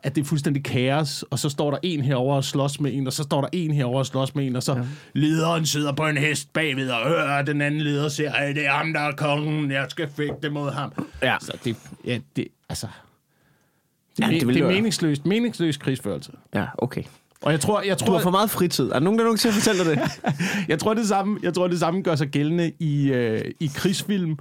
at 0.05 0.15
det 0.15 0.21
er 0.21 0.25
fuldstændig 0.25 0.65
kaos, 0.65 1.23
og 1.23 1.39
så 1.39 1.49
står 1.49 1.71
der 1.71 1.79
en 1.83 2.01
herover 2.01 2.37
og 2.37 2.45
slås 2.45 2.81
med 2.81 2.95
en, 2.95 3.07
og 3.07 3.13
så 3.13 3.23
står 3.23 3.41
der 3.41 3.49
en 3.53 3.71
herover 3.71 3.99
og 3.99 4.07
slås 4.07 4.35
med 4.35 4.47
en, 4.47 4.57
og 4.57 4.63
så 4.63 4.75
ja. 4.75 4.83
lederen 5.13 5.67
sidder 5.67 5.93
på 5.93 6.07
en 6.07 6.17
hest 6.17 6.53
bagved, 6.53 6.91
og 6.91 7.11
øh, 7.11 7.47
den 7.47 7.61
anden 7.61 7.81
leder 7.81 8.09
siger, 8.09 8.33
at 8.33 8.57
det 8.57 8.67
er 8.67 8.71
ham, 8.71 8.93
der 8.93 9.01
er 9.01 9.13
kongen, 9.13 9.71
jeg 9.71 9.87
skal 9.89 10.09
fægte 10.17 10.51
mod 10.51 10.71
ham. 10.71 10.93
Ja. 11.23 11.37
Så 11.41 11.53
det, 11.65 11.77
ja, 12.05 12.19
det, 12.37 12.49
altså... 12.69 12.87
Det, 12.87 14.25
Ja, 14.25 14.29
det 14.31 14.41
det, 14.41 14.55
det 14.55 14.63
er 14.63 14.69
meningsløst, 14.69 15.27
meningsløs 15.27 15.77
krigsførelse. 15.77 16.33
Ja, 16.55 16.67
okay. 16.79 17.03
Og 17.43 17.53
jeg 17.53 17.61
tror, 17.61 17.83
jeg 17.83 18.01
Du 18.01 18.05
tror, 18.05 18.15
har 18.15 18.23
for 18.23 18.31
meget 18.31 18.51
fritid. 18.51 18.89
Er 18.89 18.93
der 18.93 19.01
nogen, 19.01 19.19
der 19.19 19.25
nogen 19.25 19.39
til 19.39 19.49
at 19.49 19.55
fortælle 19.55 19.85
dig 19.85 19.97
det? 19.97 20.33
jeg 20.69 20.79
tror 20.79 20.95
det 20.95 21.09
samme, 21.09 21.39
jeg 21.43 21.55
tror 21.55 21.69
det 21.69 21.79
samme 21.81 22.03
gør 22.03 22.17
sig 22.17 22.29
gældende 22.29 22.73
i 22.79 23.13
øh, 23.13 23.45
i 23.61 23.71
krigsfilm. 23.75 24.39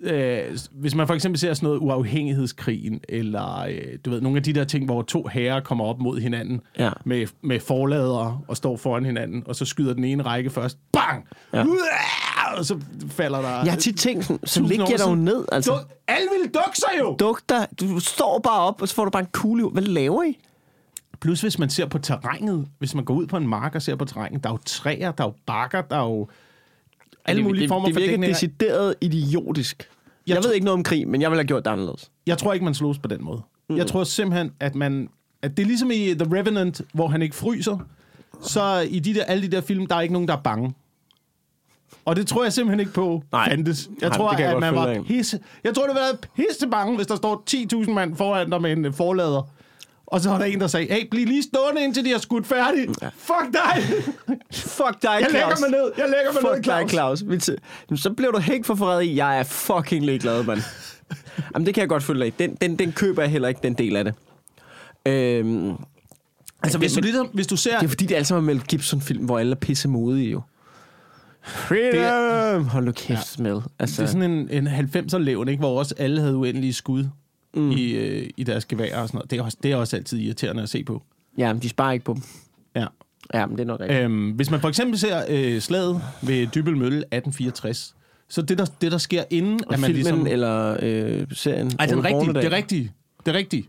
Øh, 0.00 0.58
hvis 0.72 0.94
man 0.94 1.06
for 1.06 1.14
eksempel 1.14 1.38
ser 1.40 1.54
sådan 1.54 1.66
noget 1.66 1.78
uafhængighedskrigen, 1.78 3.00
eller 3.08 3.58
øh, 3.60 3.98
du 4.04 4.10
ved, 4.10 4.20
nogle 4.20 4.36
af 4.36 4.42
de 4.42 4.52
der 4.52 4.64
ting, 4.64 4.84
hvor 4.84 5.02
to 5.02 5.26
herrer 5.32 5.60
kommer 5.60 5.84
op 5.84 5.98
mod 5.98 6.20
hinanden 6.20 6.60
Ja. 6.78 6.90
med, 7.04 7.26
med 7.42 7.60
forladere 7.60 8.40
og 8.48 8.56
står 8.56 8.76
foran 8.76 9.04
hinanden, 9.04 9.42
og 9.46 9.56
så 9.56 9.64
skyder 9.64 9.94
den 9.94 10.04
ene 10.04 10.22
række 10.22 10.50
først. 10.50 10.78
Bang! 10.92 11.28
Ja. 11.52 11.58
Ja. 11.58 11.64
Og 12.58 12.64
så 12.64 12.80
falder 13.08 13.40
der... 13.40 13.48
Jeg 13.64 13.72
har 13.72 13.78
tit 13.80 13.96
tænkt 13.96 14.24
sådan, 14.24 14.46
så 14.46 14.62
ligger 14.62 14.86
jeg 14.90 15.00
siden. 15.00 15.24
ned. 15.24 15.44
Altså, 15.52 15.70
Du, 15.72 15.76
alle 16.08 16.28
ville 16.32 16.46
dukke 16.64 16.78
sig 16.78 16.90
jo! 17.00 17.16
duk 17.18 17.40
dig. 17.48 17.66
Du 17.80 18.00
står 18.00 18.38
bare 18.44 18.60
op, 18.60 18.82
og 18.82 18.88
så 18.88 18.94
får 18.94 19.04
du 19.04 19.10
bare 19.10 19.22
en 19.22 19.28
kugle. 19.32 19.68
Hvad 19.68 19.82
laver 19.82 20.22
I? 20.22 20.38
Plus 21.20 21.40
hvis 21.40 21.58
man 21.58 21.70
ser 21.70 21.86
på 21.86 21.98
terrænet, 21.98 22.66
hvis 22.78 22.94
man 22.94 23.04
går 23.04 23.14
ud 23.14 23.26
på 23.26 23.36
en 23.36 23.48
mark 23.48 23.74
og 23.74 23.82
ser 23.82 23.96
på 23.96 24.04
terrænet, 24.04 24.42
der 24.44 24.48
er 24.50 24.54
jo 24.54 24.58
træer, 24.66 25.12
der 25.12 25.24
er 25.24 25.28
jo 25.28 25.34
bakker, 25.46 25.80
der 25.82 25.96
er 25.96 26.02
jo 26.04 26.28
alle 27.24 27.38
det, 27.38 27.46
mulige 27.46 27.62
det, 27.62 27.68
former 27.68 27.86
det 27.86 27.94
for 27.94 28.00
virker 28.00 28.12
dækninger. 28.12 28.34
decideret 28.34 28.94
idiotisk. 29.00 29.88
Jeg, 30.26 30.34
jeg 30.34 30.44
ved 30.44 30.52
ikke 30.54 30.64
noget 30.64 30.78
om 30.78 30.82
krig, 30.82 31.08
men 31.08 31.22
jeg 31.22 31.30
vil 31.30 31.36
have 31.36 31.46
gjort 31.46 31.64
det 31.64 31.70
anderledes. 31.70 32.10
Jeg 32.26 32.38
tror 32.38 32.52
ikke, 32.52 32.64
man 32.64 32.74
slås 32.74 32.98
på 32.98 33.08
den 33.08 33.24
måde. 33.24 33.42
Mm. 33.68 33.76
Jeg 33.76 33.86
tror 33.86 34.04
simpelthen, 34.04 34.52
at 34.60 34.74
man... 34.74 35.08
At 35.42 35.56
det 35.56 35.62
er 35.62 35.66
ligesom 35.66 35.90
i 35.90 36.14
The 36.14 36.36
Revenant, 36.38 36.80
hvor 36.94 37.08
han 37.08 37.22
ikke 37.22 37.36
fryser. 37.36 37.78
Så 38.42 38.86
i 38.90 38.98
de 38.98 39.14
der, 39.14 39.24
alle 39.24 39.42
de 39.42 39.56
der 39.56 39.60
film, 39.60 39.86
der 39.86 39.96
er 39.96 40.00
ikke 40.00 40.12
nogen, 40.12 40.28
der 40.28 40.36
er 40.36 40.40
bange. 40.42 40.74
Og 42.04 42.16
det 42.16 42.26
tror 42.26 42.42
jeg 42.42 42.52
simpelthen 42.52 42.80
ikke 42.80 42.92
på 42.92 43.22
Nej. 43.32 43.48
fandtes. 43.48 43.90
Jeg 44.00 44.08
Nej, 44.08 44.18
tror, 44.18 44.30
det 44.30 44.38
jeg 44.38 44.52
at 44.52 44.60
man 44.60 44.74
var 44.74 45.02
pisse... 45.06 45.40
Jeg 45.64 45.74
tror, 45.74 45.86
det 45.86 45.94
være 45.94 46.16
pisse 46.36 46.68
bange, 46.68 46.96
hvis 46.96 47.06
der 47.06 47.16
står 47.16 47.44
10.000 47.84 47.90
mand 47.90 48.16
foran 48.16 48.50
dig 48.50 48.62
med 48.62 48.72
en 48.72 48.84
øh, 48.84 48.92
forlader. 48.94 49.50
Og 50.06 50.20
så 50.20 50.30
var 50.30 50.38
der 50.38 50.44
en, 50.44 50.60
der 50.60 50.66
sagde, 50.66 50.86
hey, 50.94 51.08
bliv 51.10 51.26
lige 51.26 51.42
stående, 51.42 51.84
indtil 51.84 52.04
de 52.04 52.10
har 52.10 52.18
skudt 52.18 52.46
færdigt. 52.46 52.90
Ja. 53.02 53.08
Fuck 53.16 53.52
dig! 53.52 53.82
Fuck 54.52 55.02
dig, 55.02 55.08
Jeg 55.20 55.28
lægger 55.32 55.56
mig 55.60 55.70
ned. 55.70 55.92
Jeg 55.98 56.06
lægger 56.08 56.32
mig 56.32 56.42
ned, 56.42 56.54
Fuck 56.54 56.64
dig, 56.64 56.90
Claus. 56.90 57.18
Claus. 57.20 57.48
T- 57.48 57.56
Jamen, 57.90 57.98
Så 57.98 58.10
bliver 58.12 58.30
du 58.32 58.38
hængt 58.38 58.66
for 58.66 58.74
forræderi. 58.74 59.16
Jeg 59.16 59.38
er 59.38 59.42
fucking 59.42 60.04
ligeglad, 60.04 60.42
mand. 60.44 60.60
Jamen, 61.54 61.66
det 61.66 61.74
kan 61.74 61.80
jeg 61.80 61.88
godt 61.88 62.02
følge 62.02 62.20
dig 62.20 62.28
i. 62.28 62.30
Den, 62.38 62.54
den, 62.60 62.78
den 62.78 62.92
køber 62.92 63.22
jeg 63.22 63.30
heller 63.30 63.48
ikke, 63.48 63.60
den 63.62 63.74
del 63.74 63.96
af 63.96 64.04
det. 64.04 64.14
Øhm, 65.06 65.72
Altså, 66.62 66.78
hvis 66.78 66.92
du, 66.92 66.96
men- 66.96 67.04
ligesom, 67.04 67.26
hvis 67.32 67.46
du 67.46 67.56
ser... 67.56 67.78
det 67.78 67.84
er 67.84 67.88
fordi, 67.88 68.04
det 68.04 68.12
er 68.12 68.16
alle 68.16 68.26
sammen 68.26 68.46
Mel 68.46 68.60
Gibson-film, 68.64 69.24
hvor 69.24 69.38
alle 69.38 69.50
er 69.52 69.56
pisse 69.60 69.88
modige, 69.88 70.30
jo. 70.30 70.40
Freedom! 71.42 72.64
Hold 72.68 72.84
nu 72.84 72.92
kæft 72.92 73.38
ja. 73.38 73.42
med. 73.42 73.60
Altså, 73.78 74.02
Det 74.02 74.08
er 74.08 74.12
sådan 74.12 74.30
en, 74.30 74.50
en 74.50 74.68
90'er 74.68 75.18
levn, 75.18 75.48
ikke? 75.48 75.60
hvor 75.60 75.78
også 75.78 75.94
alle 75.98 76.20
havde 76.20 76.36
uendelige 76.36 76.72
skud 76.72 77.04
mm. 77.56 77.70
i, 77.70 77.90
øh, 77.92 78.30
i 78.36 78.44
deres 78.44 78.64
gevær 78.64 78.98
og 79.00 79.08
sådan 79.08 79.18
noget. 79.18 79.30
Det 79.30 79.38
er, 79.38 79.42
også, 79.42 79.56
det 79.62 79.72
er 79.72 79.76
også 79.76 79.96
altid 79.96 80.18
irriterende 80.18 80.62
at 80.62 80.68
se 80.68 80.84
på. 80.84 81.02
Ja, 81.38 81.52
men 81.52 81.62
de 81.62 81.68
sparer 81.68 81.92
ikke 81.92 82.04
på 82.04 82.14
dem. 82.14 82.22
Ja. 82.76 82.86
Ja, 83.34 83.46
men 83.46 83.56
det 83.56 83.62
er 83.62 83.66
nok 83.66 83.80
rigtigt. 83.80 84.00
Øhm, 84.00 84.30
hvis 84.30 84.50
man 84.50 84.60
for 84.60 84.68
eksempel 84.68 84.98
ser 84.98 85.22
øh, 85.28 85.60
slaget 85.60 86.00
ved 86.22 86.46
Dybel 86.46 86.76
Mølle 86.76 86.96
1864, 86.98 87.94
så 88.28 88.42
det 88.42 88.58
der, 88.58 88.64
det, 88.80 88.92
der 88.92 88.98
sker 88.98 89.24
inden, 89.30 89.64
Og 89.66 89.74
at 89.74 89.80
man 89.80 89.86
filmen 89.86 90.04
ligesom... 90.04 90.26
eller 90.26 90.76
øh, 90.82 91.26
serien? 91.32 91.72
Ej, 91.78 91.86
den 91.86 91.98
Ole 91.98 92.08
rigtige, 92.08 92.34
det 92.34 92.44
er 92.44 92.52
rigtige. 92.56 92.92
Det 93.26 93.34
er 93.34 93.38
rigtige. 93.38 93.68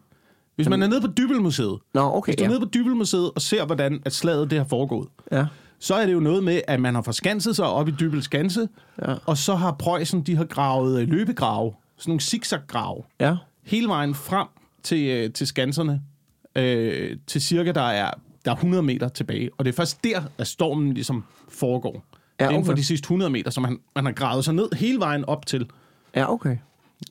Hvis 0.56 0.70
man 0.70 0.84
er 0.84 0.88
nede 0.88 1.02
på 1.02 1.08
Dybelmuseet, 1.08 1.78
Nå, 1.94 2.02
okay, 2.02 2.32
hvis 2.32 2.36
du 2.38 2.44
er 2.44 2.48
ja. 2.48 2.54
nede 2.54 2.60
på 2.60 2.70
Dybelmuseet 2.74 3.32
og 3.36 3.42
ser, 3.42 3.66
hvordan 3.66 4.02
at 4.06 4.14
slaget 4.14 4.50
det 4.50 4.58
har 4.58 4.66
foregået, 4.66 5.08
ja. 5.32 5.46
så 5.80 5.96
er 5.96 6.06
det 6.06 6.14
jo 6.14 6.20
noget 6.20 6.44
med, 6.44 6.62
at 6.68 6.80
man 6.80 6.96
har 6.96 7.02
forskanset 7.02 7.56
sig 7.56 7.66
op 7.66 7.88
i 7.88 7.92
Dybel 7.92 8.24
Skanse, 8.24 8.68
Ja. 9.02 9.14
og 9.26 9.38
så 9.38 9.56
har 9.56 9.72
Preussen, 9.80 10.22
de 10.22 10.36
har 10.36 10.44
gravet 10.46 11.02
øh, 11.02 11.08
løbegrave, 11.10 11.74
sådan 11.98 12.10
nogle 12.12 12.22
zigzag-grave, 12.22 13.04
Ja. 13.20 13.36
Hele 13.66 13.88
vejen 13.88 14.16
frem 14.16 14.48
til, 14.84 15.08
øh, 15.08 15.34
til 15.34 15.48
skanserne, 15.48 16.02
øh, 16.56 17.18
til 17.28 17.42
cirka 17.42 17.72
der 17.72 17.82
er, 17.82 18.12
der 18.46 18.52
er 18.52 18.56
100 18.56 18.84
meter 18.84 19.10
tilbage. 19.10 19.50
Og 19.58 19.66
det 19.66 19.72
er 19.72 19.76
først 19.76 20.04
der, 20.04 20.24
at 20.38 20.48
stormen 20.48 20.94
ligesom 20.94 21.24
foregår. 21.50 22.04
Ja, 22.40 22.46
okay. 22.46 22.54
Inden 22.54 22.66
for 22.66 22.74
de 22.74 22.84
sidste 22.84 23.06
100 23.06 23.32
meter, 23.32 23.52
som 23.52 23.62
man, 23.64 23.80
man 23.96 24.06
har 24.06 24.12
gravet 24.12 24.46
sig 24.46 24.54
ned 24.54 24.70
hele 24.76 25.00
vejen 25.00 25.26
op 25.26 25.46
til. 25.46 25.70
Ja, 26.16 26.32
okay. 26.32 26.58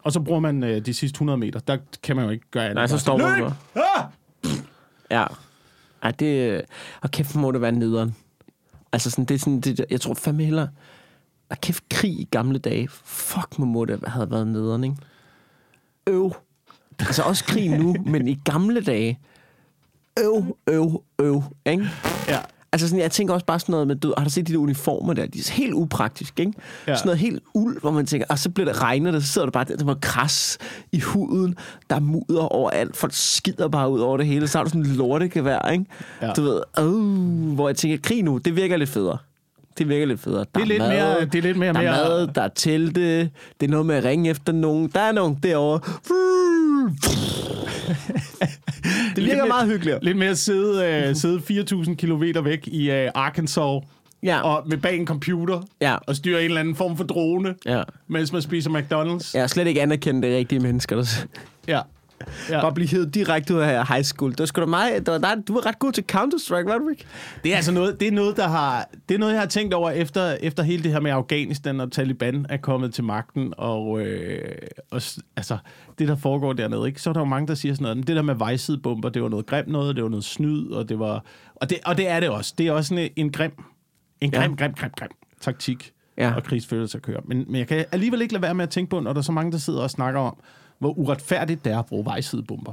Og 0.02 0.12
så 0.12 0.20
bruger 0.20 0.40
man 0.40 0.62
øh, 0.64 0.86
de 0.86 0.94
sidste 0.94 1.16
100 1.16 1.38
meter. 1.38 1.60
Der 1.60 1.76
kan 2.02 2.16
man 2.16 2.24
jo 2.24 2.30
ikke 2.30 2.50
gøre 2.50 2.64
andet. 2.64 2.74
Nej, 2.74 2.86
så 2.86 2.98
står 2.98 3.16
man 3.18 3.40
Løb! 3.40 3.50
Ah! 3.74 4.04
Ja. 5.10 5.24
Ej, 6.02 6.10
det... 6.10 6.62
Og 7.00 7.10
kæft, 7.10 7.36
må 7.36 7.52
det 7.52 7.60
være 7.60 7.72
nederen. 7.72 8.16
Altså, 8.92 9.10
sådan, 9.10 9.24
det 9.24 9.34
er 9.34 9.38
sådan... 9.38 9.60
Det, 9.60 9.84
jeg 9.90 10.00
tror 10.00 10.14
fandme 10.14 10.44
hellere... 10.44 10.68
Og 11.50 11.60
kæft, 11.60 11.88
krig 11.88 12.10
i 12.10 12.28
gamle 12.30 12.58
dage. 12.58 12.88
Fuck, 12.88 13.58
må 13.58 13.84
det 13.84 14.00
have 14.06 14.30
været 14.30 14.46
nederen, 14.46 14.84
ikke? 14.84 14.96
Øv. 16.06 16.32
Altså, 17.00 17.22
også 17.22 17.44
krig 17.44 17.70
nu, 17.78 17.96
men 18.06 18.28
i 18.28 18.38
gamle 18.44 18.80
dage. 18.80 19.18
Øv, 20.20 20.56
øv, 20.68 21.02
øv, 21.18 21.42
ikke? 21.66 21.88
Ja. 22.28 22.38
Altså 22.72 22.88
sådan, 22.88 23.02
jeg 23.02 23.10
tænker 23.10 23.34
også 23.34 23.46
bare 23.46 23.60
sådan 23.60 23.72
noget 23.72 23.86
med, 23.86 23.96
du, 23.96 24.14
har 24.18 24.24
du 24.24 24.30
set 24.30 24.48
de 24.48 24.52
der 24.52 24.58
uniformer 24.58 25.12
der? 25.14 25.26
De 25.26 25.38
er 25.38 25.52
helt 25.52 25.72
upraktiske, 25.74 26.40
ikke? 26.40 26.52
Ja. 26.86 26.96
Sådan 26.96 27.06
noget 27.08 27.18
helt 27.18 27.42
uld, 27.54 27.80
hvor 27.80 27.90
man 27.90 28.06
tænker, 28.06 28.26
og 28.30 28.38
så 28.38 28.50
bliver 28.50 28.72
det 28.72 28.82
regnet, 28.82 29.14
og 29.14 29.22
så 29.22 29.28
sidder 29.28 29.46
du 29.46 29.50
bare 29.50 29.64
der, 29.64 29.76
der 29.76 29.84
var 29.84 29.98
kras 30.02 30.58
i 30.92 31.00
huden, 31.00 31.56
der 31.90 31.96
er 31.96 32.00
mudder 32.00 32.40
overalt, 32.42 32.96
folk 32.96 33.12
skider 33.14 33.68
bare 33.68 33.90
ud 33.90 34.00
over 34.00 34.16
det 34.16 34.26
hele, 34.26 34.48
så 34.48 34.58
har 34.58 34.64
du 34.64 34.70
sådan 34.70 34.86
en 34.86 34.96
lortegevær, 34.96 35.70
ikke? 35.72 35.84
Ja. 36.22 36.32
Du 36.32 36.42
ved, 36.42 36.60
øh, 36.78 37.54
hvor 37.54 37.68
jeg 37.68 37.76
tænker, 37.76 37.98
krig 38.02 38.22
nu, 38.22 38.38
det 38.38 38.56
virker 38.56 38.76
lidt 38.76 38.90
federe. 38.90 39.18
Det 39.78 39.88
virker 39.88 40.06
lidt 40.06 40.20
federe. 40.20 40.38
Der 40.38 40.44
Det 40.54 40.62
er 40.62 40.66
lidt 40.66 40.78
mad, 40.78 40.88
mere- 40.88 41.24
det 41.26 41.34
er 41.34 41.42
lidt 41.42 41.56
mere- 41.56 41.72
der 41.72 41.80
er 41.80 41.82
mere- 41.92 42.08
mad, 42.08 42.26
der 42.34 42.42
er 42.42 42.48
telte, 42.48 43.20
det 43.20 43.30
er 43.62 43.68
noget 43.68 43.86
med 43.86 43.94
at 43.94 44.04
ringe 44.04 44.30
efter 44.30 44.52
nogen. 44.52 44.88
Der 44.94 45.00
er 45.00 45.12
nogen 45.12 45.38
derovre. 45.42 45.80
Det 49.16 49.24
virker 49.24 49.36
mere- 49.36 49.48
meget 49.48 49.68
hyggeligt. 49.68 49.98
Lidt 50.04 50.16
mere 50.16 50.30
at 50.30 50.38
sidde, 50.38 50.84
øh, 51.08 51.16
sidde 51.16 51.40
4.000 51.40 51.94
kilometer 51.96 52.40
væk 52.40 52.66
i 52.68 52.90
øh, 52.90 53.10
Arkansas, 53.14 53.82
Ja. 54.22 54.40
og 54.40 54.68
med 54.68 54.76
bag 54.76 54.96
en 54.96 55.06
computer, 55.06 55.60
Ja. 55.80 55.96
og 56.06 56.16
styre 56.16 56.38
en 56.40 56.44
eller 56.44 56.60
anden 56.60 56.76
form 56.76 56.96
for 56.96 57.04
drone, 57.04 57.54
Ja. 57.66 57.82
mens 58.08 58.32
man 58.32 58.42
spiser 58.42 58.70
McDonald's. 58.70 59.30
Jeg 59.34 59.42
har 59.42 59.46
slet 59.46 59.66
ikke 59.66 59.82
anerkendt 59.82 60.22
det 60.22 60.36
rigtige 60.36 60.60
mennesker, 60.60 60.96
der 60.96 61.06
Ja. 61.68 61.80
Ja. 62.50 62.60
Bare 62.60 62.72
blive 62.72 62.88
hævet 62.88 63.14
direkte 63.14 63.54
ud 63.54 63.58
af 63.60 63.88
high 63.88 64.02
school. 64.04 64.30
Det 64.30 64.38
var 64.40 64.46
sgu 64.46 64.60
da 64.60 64.66
mig. 64.66 64.90
Det 64.96 65.06
var 65.06 65.18
dig. 65.18 65.48
Du 65.48 65.54
var 65.54 65.66
ret 65.66 65.78
god 65.78 65.92
til 65.92 66.04
Counter-Strike, 66.12 66.68
var 66.68 66.78
du 66.78 66.88
ikke? 66.88 67.04
Det 67.44 67.52
er 67.52 67.56
altså 67.56 67.72
noget, 67.72 68.00
det 68.00 68.08
er 68.08 68.12
noget, 68.12 68.36
der 68.36 68.48
har, 68.48 68.88
det 69.08 69.14
er 69.14 69.18
noget, 69.18 69.32
jeg 69.32 69.40
har 69.40 69.46
tænkt 69.48 69.74
over 69.74 69.90
efter, 69.90 70.36
efter 70.40 70.62
hele 70.62 70.82
det 70.82 70.92
her 70.92 71.00
med 71.00 71.10
Afghanistan 71.10 71.80
og 71.80 71.92
Taliban 71.92 72.46
er 72.48 72.56
kommet 72.56 72.94
til 72.94 73.04
magten, 73.04 73.54
og, 73.58 74.00
øh, 74.00 74.52
og 74.90 75.02
altså, 75.36 75.58
det, 75.98 76.08
der 76.08 76.16
foregår 76.16 76.52
dernede, 76.52 76.86
ikke? 76.86 77.02
så 77.02 77.10
er 77.10 77.14
der 77.14 77.20
jo 77.20 77.24
mange, 77.24 77.46
der 77.48 77.54
siger 77.54 77.74
sådan 77.74 77.82
noget, 77.82 77.96
"Men 77.96 78.06
det 78.06 78.16
der 78.16 78.22
med 78.22 78.34
vejsidebomber, 78.34 79.08
det 79.08 79.22
var 79.22 79.28
noget 79.28 79.46
grimt 79.46 79.68
noget, 79.68 79.96
det 79.96 80.04
var 80.04 80.10
noget 80.10 80.24
snyd, 80.24 80.70
og 80.70 80.88
det 80.88 80.98
var, 80.98 81.24
og 81.56 81.70
det, 81.70 81.78
og 81.84 81.96
det 81.96 82.08
er 82.08 82.20
det 82.20 82.28
også. 82.28 82.54
Det 82.58 82.66
er 82.66 82.72
også 82.72 82.94
en, 82.94 83.08
en 83.16 83.32
grim, 83.32 83.52
en 84.20 84.30
Ja. 84.34 84.40
grim, 84.40 84.56
grim, 84.56 84.72
grim, 84.74 84.90
grim 84.98 85.10
taktik 85.40 85.90
Ja. 86.18 86.34
og 86.34 86.42
krigsførelse 86.44 86.98
at 86.98 87.02
køre. 87.02 87.20
Men, 87.24 87.44
men 87.46 87.56
jeg 87.56 87.66
kan 87.66 87.84
alligevel 87.92 88.22
ikke 88.22 88.34
lade 88.34 88.42
være 88.42 88.54
med 88.54 88.62
at 88.62 88.70
tænke 88.70 88.90
på, 88.90 89.00
når 89.00 89.12
der 89.12 89.18
er 89.20 89.22
så 89.22 89.32
mange, 89.32 89.52
der 89.52 89.58
sidder 89.58 89.80
og 89.82 89.90
snakker 89.90 90.20
om, 90.20 90.36
hvor 90.84 90.98
uretfærdigt 90.98 91.64
det 91.64 91.72
er 91.72 91.78
at 91.78 91.86
bruge 91.86 92.04
vejsidebomber. 92.04 92.72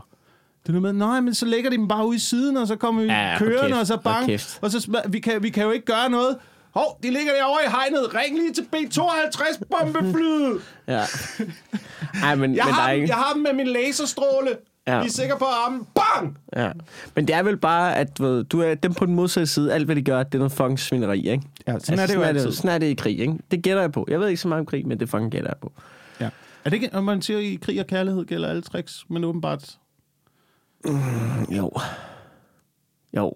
Det 0.63 0.69
er 0.75 0.79
noget 0.79 0.95
med, 0.95 1.05
nej, 1.07 1.21
men 1.21 1.33
så 1.33 1.45
lægger 1.45 1.69
de 1.69 1.77
dem 1.77 1.87
bare 1.87 2.07
ud 2.07 2.15
i 2.15 2.19
siden, 2.19 2.57
og 2.57 2.67
så 2.67 2.75
kommer 2.75 3.01
vi 3.01 3.07
Ja, 3.07 3.35
kørende, 3.39 3.61
kæft, 3.67 3.79
og 3.79 3.87
så 3.87 3.97
bang. 3.97 4.25
kæft. 4.25 4.59
Og 4.61 4.71
så 4.71 5.01
vi 5.09 5.19
kan, 5.19 5.43
vi 5.43 5.49
kan 5.49 5.63
jo 5.63 5.71
ikke 5.71 5.85
gøre 5.85 6.09
noget. 6.09 6.37
Hov, 6.73 6.99
de 7.03 7.07
ligger 7.11 7.33
derovre 7.33 7.59
i 7.65 7.69
hegnet. 7.69 8.15
Ring 8.15 8.35
lige 8.37 8.53
til 8.53 8.61
B-52-bombeflyet. 8.71 10.61
Ja. 10.87 11.03
Ej, 12.23 12.35
men, 12.35 12.41
Jeg, 12.41 12.41
men 12.41 12.55
der 12.55 12.63
har 12.63 12.87
er 12.87 12.93
dem, 12.93 13.01
ikke... 13.01 13.07
jeg 13.07 13.15
har 13.23 13.33
dem 13.33 13.41
med 13.41 13.53
min 13.53 13.67
laserstråle. 13.67 14.49
Ja. 14.87 15.01
I 15.01 15.05
er 15.05 15.09
sikre 15.09 15.37
på 15.37 15.45
armen. 15.45 15.87
Bang! 15.95 16.37
Ja. 16.55 16.71
Men 17.15 17.27
det 17.27 17.35
er 17.35 17.43
vel 17.43 17.57
bare, 17.57 17.95
at 17.95 18.17
du, 18.17 18.23
ved, 18.23 18.43
du 18.43 18.61
er 18.61 18.75
dem 18.75 18.93
på 18.93 19.05
den 19.05 19.15
modsatte 19.15 19.47
side. 19.47 19.73
Alt, 19.73 19.85
hvad 19.85 19.95
de 19.95 20.01
gør, 20.01 20.23
det 20.23 20.33
er 20.33 20.37
noget 20.37 20.51
fucking 20.51 20.79
svineri, 20.79 21.17
ikke? 21.29 21.43
Altså, 21.67 21.93
Ja, 21.93 21.97
sådan 21.97 21.99
er 21.99 22.07
det 22.07 22.15
jo 22.15 22.19
sådan 22.21 22.35
altid. 22.35 22.51
sådan 22.51 22.69
er 22.71 22.77
det 22.77 22.85
i 22.87 22.93
krig, 22.93 23.19
ikke? 23.19 23.33
Det 23.51 23.61
gætter 23.63 23.81
jeg 23.81 23.91
på. 23.91 24.05
Jeg 24.09 24.19
ved 24.19 24.27
ikke 24.27 24.41
så 24.41 24.47
meget 24.47 24.59
om 24.59 24.65
krig, 24.65 24.87
men 24.87 24.99
det 24.99 25.09
fucking 25.09 25.31
gætter 25.31 25.49
jeg 25.49 25.57
på. 25.61 25.71
Ja. 26.19 26.29
Er 26.65 26.69
det 26.69 26.73
ikke, 26.73 26.89
når 26.93 27.01
man 27.01 27.21
siger, 27.21 27.39
i 27.39 27.55
krig 27.61 27.79
og 27.79 27.87
kærlighed 27.87 28.25
gælder 28.25 28.49
alle 28.49 28.61
tricks, 28.61 29.05
men 29.09 29.23
åbenbart... 29.23 29.77
Jo. 31.49 31.71
Jo. 33.17 33.33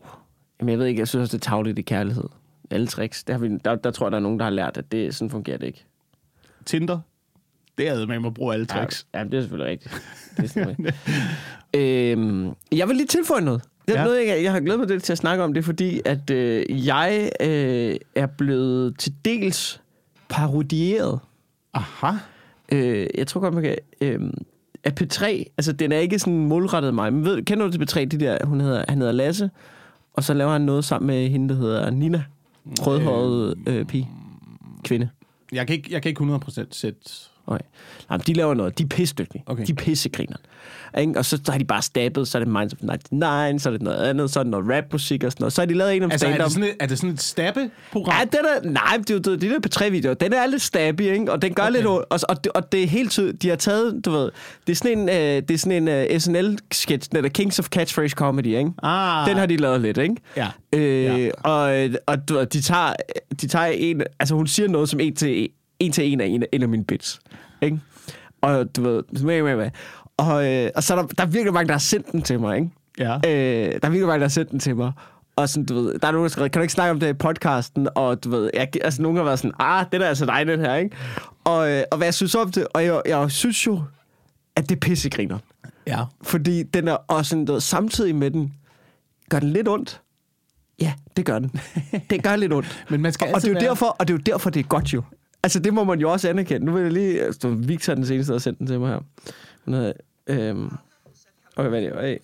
Jamen, 0.60 0.72
jeg 0.72 0.80
ved 0.80 0.86
ikke, 0.86 1.00
jeg 1.00 1.08
synes 1.08 1.22
også, 1.22 1.38
det 1.38 1.46
er 1.46 1.50
tavligt 1.50 1.80
i 1.80 1.82
kærlighed. 1.82 2.24
Alle 2.72 2.88
tricks. 2.88 3.24
Der, 3.24 3.34
har 3.34 3.40
vi, 3.40 3.58
der, 3.66 3.76
der 3.76 3.92
tror 3.92 4.06
jeg, 4.06 4.12
der 4.12 4.18
er 4.18 4.22
nogen, 4.22 4.40
der 4.40 4.46
har 4.46 4.50
lært, 4.52 4.78
at 4.78 4.92
det, 4.92 5.16
sådan 5.16 5.30
fungerer 5.30 5.58
det 5.58 5.68
ikke. 5.68 5.86
Tinder, 6.66 7.00
det 7.78 7.88
er 7.88 8.06
med 8.06 8.26
at 8.26 8.34
bruge 8.34 8.54
alle 8.54 8.66
tricks. 8.66 9.08
Ja, 9.14 9.20
ja, 9.20 9.26
det 9.26 9.34
er 9.34 9.42
selvfølgelig 9.42 9.72
rigtigt. 9.72 10.02
Det 10.38 10.58
er 10.58 10.92
øhm, 12.14 12.54
jeg 12.72 12.88
vil 12.88 12.96
lige 12.96 13.08
tilføje 13.08 13.42
noget. 13.42 13.62
Det 13.88 13.96
er 13.96 14.00
Ja. 14.00 14.06
noget, 14.06 14.28
jeg, 14.28 14.44
jeg 14.44 14.52
har 14.52 14.60
glædet 14.60 14.80
mig 14.80 14.88
lidt 14.90 15.04
til 15.04 15.12
at 15.12 15.18
snakke 15.18 15.44
om 15.44 15.54
det, 15.54 15.66
fordi 15.66 16.02
at 16.06 16.30
øh, 16.30 16.86
jeg 16.88 17.32
øh, 17.42 17.96
er 18.16 18.26
blevet 18.26 19.00
til 19.00 19.14
dels 19.26 19.82
parodieret. 20.30 21.20
Aha. 21.74 22.12
Øh, 22.72 23.08
jeg 23.18 23.28
tror 23.28 23.42
godt, 23.42 23.54
man 23.54 23.64
kan... 23.64 23.76
Øh, 24.02 24.20
at 24.84 25.02
P3, 25.02 25.26
altså 25.58 25.74
den 25.74 25.92
er 25.92 26.00
ikke 26.00 26.20
sådan 26.20 26.48
målrettet 26.48 26.94
mig, 26.94 27.14
men 27.14 27.26
ved, 27.26 27.44
kender 27.44 27.68
du 27.68 27.72
til 27.72 28.00
P3, 28.00 28.06
de 28.06 28.20
der, 28.20 28.46
hun 28.46 28.62
hedder, 28.62 28.86
han 28.90 28.98
hedder 28.98 29.12
Lasse, 29.12 29.50
og 30.14 30.24
så 30.24 30.34
laver 30.34 30.52
han 30.52 30.62
noget 30.62 30.86
sammen 30.86 31.08
med 31.08 31.30
hende, 31.30 31.50
der 31.50 31.56
hedder 31.56 31.90
Nina, 31.90 32.24
rødhåret 32.66 33.56
øh, 33.68 33.86
pige, 33.86 34.10
kvinde. 34.84 35.10
Jeg 35.52 35.68
kan 35.68 35.76
ikke, 35.76 35.94
jeg 35.94 36.02
kan 36.02 36.10
ikke 36.10 36.24
100% 36.24 36.64
sætte... 36.72 37.00
Okay. 37.48 37.66
Nej, 38.10 38.18
de 38.18 38.34
laver 38.34 38.54
noget. 38.54 38.78
De 38.78 38.84
er 38.84 38.88
pissedygtige. 38.88 39.44
Okay. 39.46 39.66
De 39.66 39.72
er 39.72 39.76
pissegriner. 39.76 40.38
Ikke? 40.98 41.20
Og 41.20 41.26
så, 41.26 41.40
så 41.46 41.52
har 41.52 41.60
de 41.60 41.66
bare 41.66 41.82
stabbet, 41.82 42.28
så 42.28 42.38
er 42.38 42.40
det 42.44 42.54
Minds 42.54 42.74
of 42.74 42.80
99, 42.82 43.62
så 43.64 43.70
er 43.70 43.74
det 43.74 43.82
noget 43.82 43.98
andet, 44.10 44.32
så 44.32 44.40
er 44.40 44.44
det 44.44 44.52
noget 44.52 44.78
rapmusik 44.78 45.24
og 45.24 45.32
sådan 45.32 45.42
noget. 45.44 45.54
Så 45.54 45.62
har 45.62 45.66
de 45.66 45.74
lavet 45.74 45.96
en 45.96 46.04
om 46.04 46.12
Altså, 46.12 46.28
er 46.28 46.32
stand-up. 46.32 46.46
det 46.46 46.54
sådan 46.54 46.70
et, 46.70 46.76
er 46.80 46.86
det 46.88 46.98
sådan 46.98 47.10
et 47.14 47.22
stabbe-program? 47.22 48.14
Ja, 48.20 48.38
den 48.38 48.46
er, 48.46 48.70
nej, 48.72 48.98
det 48.98 49.10
er 49.10 49.14
jo 49.32 49.36
de 49.36 49.50
der 49.50 49.60
på 49.60 49.70
tre 49.70 49.92
videoer. 49.92 50.14
Den 50.14 50.34
er 50.34 50.48
lidt 50.48 50.62
stabby, 50.62 51.02
ikke? 51.02 51.32
Og 51.32 51.42
den 51.42 51.54
gør 51.54 51.64
Okay. 51.64 51.74
lidt 51.74 51.86
ondt. 51.88 52.06
Og, 52.10 52.20
og, 52.30 52.44
det, 52.44 52.52
og 52.52 52.72
det 52.72 52.84
er 52.84 52.88
helt 52.88 53.12
tydeligt. 53.12 53.42
De 53.42 53.50
har 53.50 53.56
taget, 53.56 54.06
du 54.06 54.12
ved, 54.12 54.32
det 54.68 54.72
er 54.74 54.76
sådan 54.76 55.00
en, 55.00 55.10
øh, 55.10 55.16
det 55.48 55.52
er 55.52 55.58
sådan 55.58 55.88
en 55.88 56.12
uh, 56.12 56.18
SNL-sketch, 56.22 57.10
den 57.12 57.24
der 57.24 57.30
Kings 57.30 57.60
of 57.60 57.66
Catchphrase 57.68 58.14
Comedy, 58.16 58.46
ikke? 58.58 58.72
Ah. 58.84 59.30
Den 59.30 59.38
har 59.38 59.46
de 59.46 59.58
lavet 59.58 59.82
lidt, 59.82 59.98
ikke? 59.98 60.16
Ja. 60.38 60.48
Øh, 60.74 61.04
Ja. 61.06 61.30
Og, 61.44 61.90
og 62.06 62.30
du 62.30 62.34
ved, 62.34 62.46
de 62.46 62.62
tager, 62.62 62.94
de 63.42 63.48
tager 63.48 63.66
en... 63.66 64.02
Altså, 64.20 64.36
hun 64.36 64.48
siger 64.48 64.70
noget 64.70 64.90
som 64.90 65.00
en 65.00 65.16
til 65.16 65.50
en, 65.80 65.92
til 65.92 66.12
en 66.12 66.22
af 66.22 66.26
en, 66.26 66.44
en 66.54 66.62
af 66.64 66.70
mine 66.70 66.84
bits. 66.84 67.20
Ikke? 67.66 67.80
Og 68.42 68.76
du 68.76 68.82
ved... 68.82 69.04
med, 69.24 69.44
med, 69.44 69.56
med. 69.56 69.70
Og, 70.18 70.54
øh, 70.54 70.70
og 70.76 70.84
så 70.84 70.96
er 70.96 71.02
der, 71.02 71.08
der 71.08 71.24
er 71.24 71.28
virkelig 71.28 71.54
mange, 71.54 71.68
der 71.68 71.74
har 71.74 71.80
sendt 71.80 72.12
den 72.12 72.22
til 72.22 72.40
mig, 72.40 72.58
ikke? 72.58 72.70
Ja. 73.00 73.16
Øh, 73.16 73.72
der 73.72 73.80
er 73.88 73.90
virkelig 73.90 74.08
mange, 74.08 74.20
der 74.20 74.26
har 74.26 74.30
sendt 74.30 74.52
den 74.52 74.60
til 74.60 74.76
mig. 74.76 74.92
Og 75.36 75.50
sådan, 75.50 75.66
du 75.66 75.74
ved, 75.76 76.00
der 76.00 76.08
er 76.08 76.12
nogen, 76.12 76.24
der 76.24 76.30
skrevet, 76.30 76.52
kan 76.52 76.60
du 76.60 76.62
ikke 76.62 76.74
snakke 76.74 76.92
om 76.92 77.00
det 77.00 77.10
i 77.10 77.14
podcasten? 77.14 77.88
Og 77.96 78.24
du 78.24 78.30
ved, 78.30 78.50
jeg, 78.54 78.68
altså 78.82 79.02
nogen 79.02 79.18
har 79.18 79.24
været 79.24 79.40
sådan, 79.40 79.52
ah, 79.60 79.86
den 79.92 80.02
er 80.02 80.06
altså 80.08 80.26
dig, 80.26 80.48
den 80.48 80.60
her, 80.60 80.76
ikke? 80.76 80.96
Og, 81.44 81.72
øh, 81.72 81.84
og 81.92 81.98
hvad 81.98 82.08
jeg 82.08 82.14
synes 82.14 82.36
om 82.36 82.52
det, 82.52 82.68
og 82.74 82.86
jeg, 82.86 83.02
jeg 83.06 83.32
synes 83.32 83.68
jo, 83.68 83.82
at 84.56 84.70
det 84.70 84.76
er 84.76 84.80
pissegriner. 84.80 85.38
Ja. 85.88 86.04
Fordi 86.24 86.64
den 86.64 86.88
er 86.88 86.94
også 87.08 87.30
sådan, 87.30 87.48
ved, 87.48 87.60
samtidig 87.60 88.16
med 88.16 88.32
den, 88.32 88.54
gør 89.30 89.40
den 89.40 89.50
lidt 89.50 89.68
ondt. 89.68 90.02
Ja, 90.82 90.94
det 91.18 91.26
gør 91.26 91.40
den. 91.40 91.52
Det 92.10 92.24
gør 92.24 92.36
lidt 92.36 92.54
ondt. 92.54 92.86
Men 92.90 93.02
man 93.02 93.14
skal 93.14 93.28
og, 93.28 93.34
og 93.36 93.42
det 93.42 93.50
er 93.50 93.54
være- 93.54 93.64
derfor, 93.64 93.86
og 93.86 94.08
det 94.08 94.14
er 94.14 94.18
jo 94.18 94.22
derfor, 94.34 94.50
det 94.50 94.60
er 94.60 94.64
godt 94.64 94.94
jo. 94.94 95.02
Altså, 95.46 95.60
det 95.60 95.74
må 95.74 95.84
man 95.84 96.00
jo 96.00 96.12
også 96.12 96.30
anerkende. 96.30 96.66
Nu 96.66 96.72
vil 96.74 96.84
jeg 96.84 96.92
lige... 96.92 97.22
Altså, 97.24 97.50
Victor 97.50 97.96
den 97.96 98.06
seneste, 98.06 98.32
der 98.34 98.38
har 98.38 98.42
sendt 98.42 98.60
den 98.60 98.68
til 98.68 98.80
mig 98.80 98.90
her. 98.90 99.00
Hun 99.66 99.74
hedder... 99.74 99.94
Øhm, 100.28 100.72
okay, 101.56 101.70
hvad 101.70 101.84
er 101.84 101.90
det? 101.90 102.02
Hey. 102.02 102.18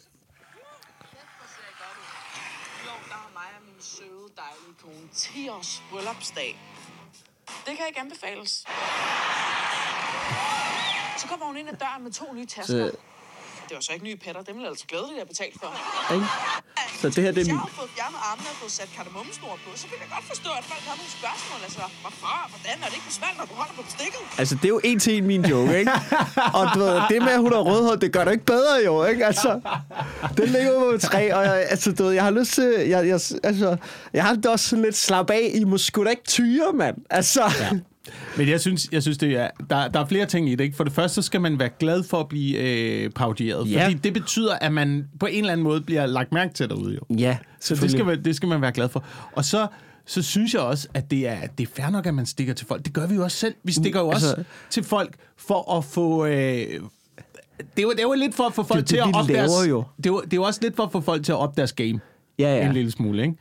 Søde, 3.80 4.08
dejlige 4.38 4.76
kone 4.84 5.08
10 5.14 5.50
års 5.50 5.84
bryllupsdag. 5.92 6.60
Det 7.48 7.78
kan 7.78 7.86
ikke 7.88 8.00
anbefales. 8.00 8.52
Så 11.18 11.28
kommer 11.28 11.46
hun 11.46 11.58
ind 11.58 11.70
ad 11.70 11.74
døren 11.76 12.04
med 12.04 12.12
to 12.12 12.34
nye 12.34 12.46
tasker. 12.46 12.90
Så- 12.90 12.98
Det 13.72 13.78
var 13.80 13.86
så 13.90 13.94
ikke 13.98 14.06
nye 14.10 14.20
patter, 14.26 14.42
dem 14.48 14.54
ville 14.56 14.66
jeg 14.68 14.74
altså 14.76 14.88
glædeligt 14.92 15.18
have 15.22 15.30
betalt 15.34 15.56
for. 15.62 15.70
Ikke? 16.16 16.28
Så 17.02 17.06
det 17.16 17.22
her, 17.24 17.32
det 17.36 17.42
er 17.42 17.44
Hvis 17.44 17.48
jeg 17.48 17.64
har 17.70 17.76
fået 17.82 17.92
fjernet 17.98 18.20
armene 18.30 18.50
og 18.54 18.58
fået 18.62 18.74
sat 18.80 18.90
kardemommesnor 18.98 19.54
på, 19.64 19.70
så 19.82 19.86
kan 19.90 19.98
jeg 20.04 20.10
godt 20.16 20.26
forstå, 20.34 20.50
at 20.60 20.66
folk 20.72 20.84
har 20.90 20.96
nogle 21.02 21.14
spørgsmål. 21.20 21.60
Altså, 21.68 21.84
hvorfor? 22.04 22.36
Hvordan 22.54 22.76
er 22.84 22.88
det 22.90 22.96
ikke 23.00 23.10
besværligt, 23.12 23.40
når 23.42 23.48
du 23.52 23.56
holder 23.62 23.76
på 23.80 23.84
bestikket? 23.90 24.22
Altså, 24.42 24.54
det 24.60 24.66
er 24.70 24.74
jo 24.78 24.82
en 24.90 24.98
til 25.04 25.14
en 25.18 25.26
min 25.32 25.44
joke, 25.52 25.74
ikke? 25.82 25.92
Og 26.60 26.64
du 26.74 26.80
ved, 26.86 26.96
det 27.12 27.18
med, 27.28 27.34
at 27.38 27.42
hun 27.46 27.52
har 27.58 27.64
rødhåret, 27.72 28.00
det 28.04 28.10
gør 28.16 28.24
det 28.28 28.34
ikke 28.38 28.50
bedre 28.56 28.76
jo, 28.90 28.94
ikke? 29.12 29.22
Altså, 29.32 29.52
den 30.40 30.48
ligger 30.56 30.74
på 30.80 30.98
træ, 31.08 31.22
og 31.38 31.42
jeg, 31.50 31.58
altså, 31.74 31.88
du 31.98 32.02
ved, 32.04 32.12
jeg 32.20 32.26
har 32.30 32.34
lyst 32.40 32.52
til... 32.58 32.70
Jeg, 32.94 33.00
jeg, 33.14 33.20
altså, 33.50 33.70
jeg 34.18 34.24
har 34.28 34.34
det 34.42 34.50
også 34.56 34.66
sådan 34.70 34.86
lidt 34.88 34.98
slap 35.08 35.30
af. 35.40 35.46
I 35.60 35.64
må 35.72 35.78
sgu 35.78 35.98
da 36.06 36.12
ikke 36.18 36.30
tyre, 36.38 36.70
mand. 36.82 36.98
Altså... 37.20 37.44
Ja. 37.60 37.70
Men 38.38 38.50
jeg 38.50 38.62
synes, 38.62 38.90
jeg 38.92 39.02
synes 39.02 39.18
det 39.18 39.38
er, 39.38 39.50
der, 39.70 39.88
der 39.88 40.00
er 40.00 40.06
flere 40.06 40.26
ting 40.26 40.50
i 40.50 40.56
det. 40.56 40.64
Ikke? 40.64 40.76
For 40.76 40.84
det 40.84 40.94
første 40.94 41.16
så 41.16 41.22
skal 41.22 41.42
man 41.42 41.60
være 41.60 41.70
glad 41.80 42.04
for 42.04 42.20
at 42.20 42.28
blive 42.28 42.58
øh, 42.58 43.10
parodieret. 43.10 43.72
Ja. 43.72 43.86
Fordi 43.86 43.94
det 43.94 44.14
betyder, 44.14 44.56
at 44.56 44.74
man 44.74 45.08
på 45.20 45.26
en 45.26 45.38
eller 45.40 45.52
anden 45.52 45.64
måde 45.64 45.82
bliver 45.82 46.06
lagt 46.06 46.32
mærke 46.32 46.54
til 46.54 46.70
derude. 46.70 46.94
Jo. 46.96 47.16
Ja, 47.18 47.38
Så 47.60 47.76
det 47.76 47.92
skal, 47.92 48.06
man, 48.06 48.26
det 48.26 48.36
skal 48.36 48.50
man 48.50 48.62
være 48.62 48.72
glad 48.72 48.90
for. 48.90 49.04
Og 49.32 49.46
så, 49.46 49.68
så 50.06 50.22
synes 50.22 50.54
jeg 50.54 50.62
også, 50.62 50.88
at 50.94 51.12
det 51.12 51.28
er, 51.28 51.38
det 51.58 51.68
er 51.68 51.72
fair 51.76 51.90
nok, 51.90 52.06
at 52.06 52.14
man 52.14 52.26
stikker 52.26 52.54
til 52.54 52.68
folk. 52.68 52.86
Det 52.86 52.94
gør 52.94 53.08
vi 53.08 53.16
jo 53.16 53.24
også 53.24 53.38
selv. 53.38 53.54
Vi 53.64 53.72
stikker 53.72 54.00
jo 54.00 54.12
altså- 54.12 54.28
også 54.32 54.44
til 54.70 54.84
folk 54.84 55.16
for 55.38 55.78
at 55.78 55.86
få... 55.86 56.26
Øh, 56.26 56.34
det, 57.78 57.84
jo, 57.84 57.92
det 57.92 58.02
jo 58.02 58.14
lidt 58.14 58.36
for 58.36 58.44
at 58.44 58.54
få 58.54 58.64
folk 58.64 58.80
det, 58.80 58.88
til 58.88 58.98
at 58.98 59.08
vi 59.08 59.12
op 59.14 59.28
laver 59.28 59.42
deres... 59.42 59.70
jo. 59.70 59.84
Det, 60.04 60.12
det 60.32 60.34
jo 60.38 60.44
også 60.44 60.60
lidt 60.64 60.76
for 60.76 60.84
at 60.84 60.92
få 60.92 61.02
folk 61.02 61.26
til 61.26 61.32
at 61.32 61.38
op 61.38 61.58
deres 61.58 61.74
game. 61.74 62.00
Ja, 62.40 62.56
ja. 62.58 62.66
En 62.68 62.74
lille 62.74 62.92
smule, 62.92 63.22
ikke? 63.24 63.36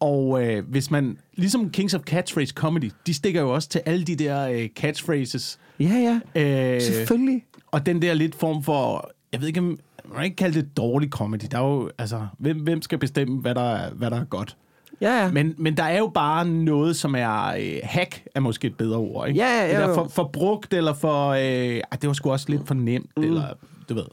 Og 0.00 0.44
øh, 0.44 0.68
hvis 0.68 0.90
man... 0.90 1.18
Ligesom 1.34 1.70
Kings 1.70 1.94
of 1.94 2.00
Catchphrase 2.00 2.54
Comedy, 2.54 2.90
de 3.06 3.14
stikker 3.14 3.40
jo 3.40 3.54
også 3.54 3.68
til 3.68 3.80
alle 3.86 4.04
de 4.04 4.16
der 4.16 4.48
øh, 4.48 4.68
catchphrases. 4.68 5.58
Ja, 5.80 6.20
ja. 6.34 6.74
Øh, 6.74 6.82
Selvfølgelig. 6.82 7.44
og 7.66 7.86
den 7.86 8.02
der 8.02 8.14
lidt 8.14 8.34
form 8.34 8.62
for... 8.62 9.10
Jeg 9.32 9.40
ved 9.40 9.48
ikke, 9.48 9.60
om... 9.60 9.78
Man 10.04 10.14
kan 10.14 10.24
ikke 10.24 10.36
kalde 10.36 10.60
det 10.60 10.76
dårlig 10.76 11.10
comedy. 11.10 11.40
Der 11.50 11.58
er 11.58 11.62
jo... 11.62 11.90
Altså, 11.98 12.26
hvem, 12.38 12.58
hvem 12.58 12.82
skal 12.82 12.98
bestemme, 12.98 13.40
hvad 13.40 13.54
der, 13.54 13.74
er, 13.74 13.90
hvad 13.90 14.10
der 14.10 14.20
er 14.20 14.24
godt? 14.24 14.56
Ja, 15.00 15.22
ja. 15.22 15.30
Men, 15.32 15.54
men 15.58 15.76
der 15.76 15.82
er 15.82 15.98
jo 15.98 16.10
bare 16.14 16.48
noget, 16.48 16.96
som 16.96 17.14
er... 17.14 17.46
Øh, 17.46 17.78
hack 17.82 18.22
er 18.34 18.40
måske 18.40 18.66
et 18.66 18.76
bedre 18.76 18.98
ord, 18.98 19.28
ikke? 19.28 19.40
Ja, 19.40 19.66
ja, 19.66 19.80
der 19.80 19.88
jo. 19.88 19.94
for, 19.94 20.08
for 20.08 20.30
brugt, 20.32 20.74
eller 20.74 20.94
for... 20.94 21.28
Øh, 21.28 21.40
ej, 21.40 21.82
det 22.00 22.06
var 22.06 22.12
sgu 22.12 22.30
også 22.30 22.46
lidt 22.48 22.66
for 22.66 22.74
nemt, 22.74 23.10
mm. 23.16 23.22
eller 23.22 23.44
du 23.88 23.94
ved. 23.94 24.06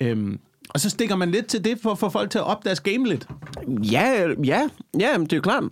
Øhm, 0.00 0.40
og 0.74 0.80
så 0.80 0.90
stikker 0.90 1.16
man 1.16 1.30
lidt 1.30 1.46
til 1.46 1.64
det, 1.64 1.78
for 1.82 1.90
at 1.90 1.98
få 1.98 2.08
folk 2.08 2.30
til 2.30 2.38
at 2.38 2.44
op 2.44 2.64
deres 2.64 2.80
game 2.80 3.08
lidt. 3.08 3.28
Ja, 3.92 4.26
ja, 4.44 4.68
ja, 5.00 5.08
det 5.18 5.32
er 5.32 5.36
jo 5.36 5.40
klart. 5.40 5.64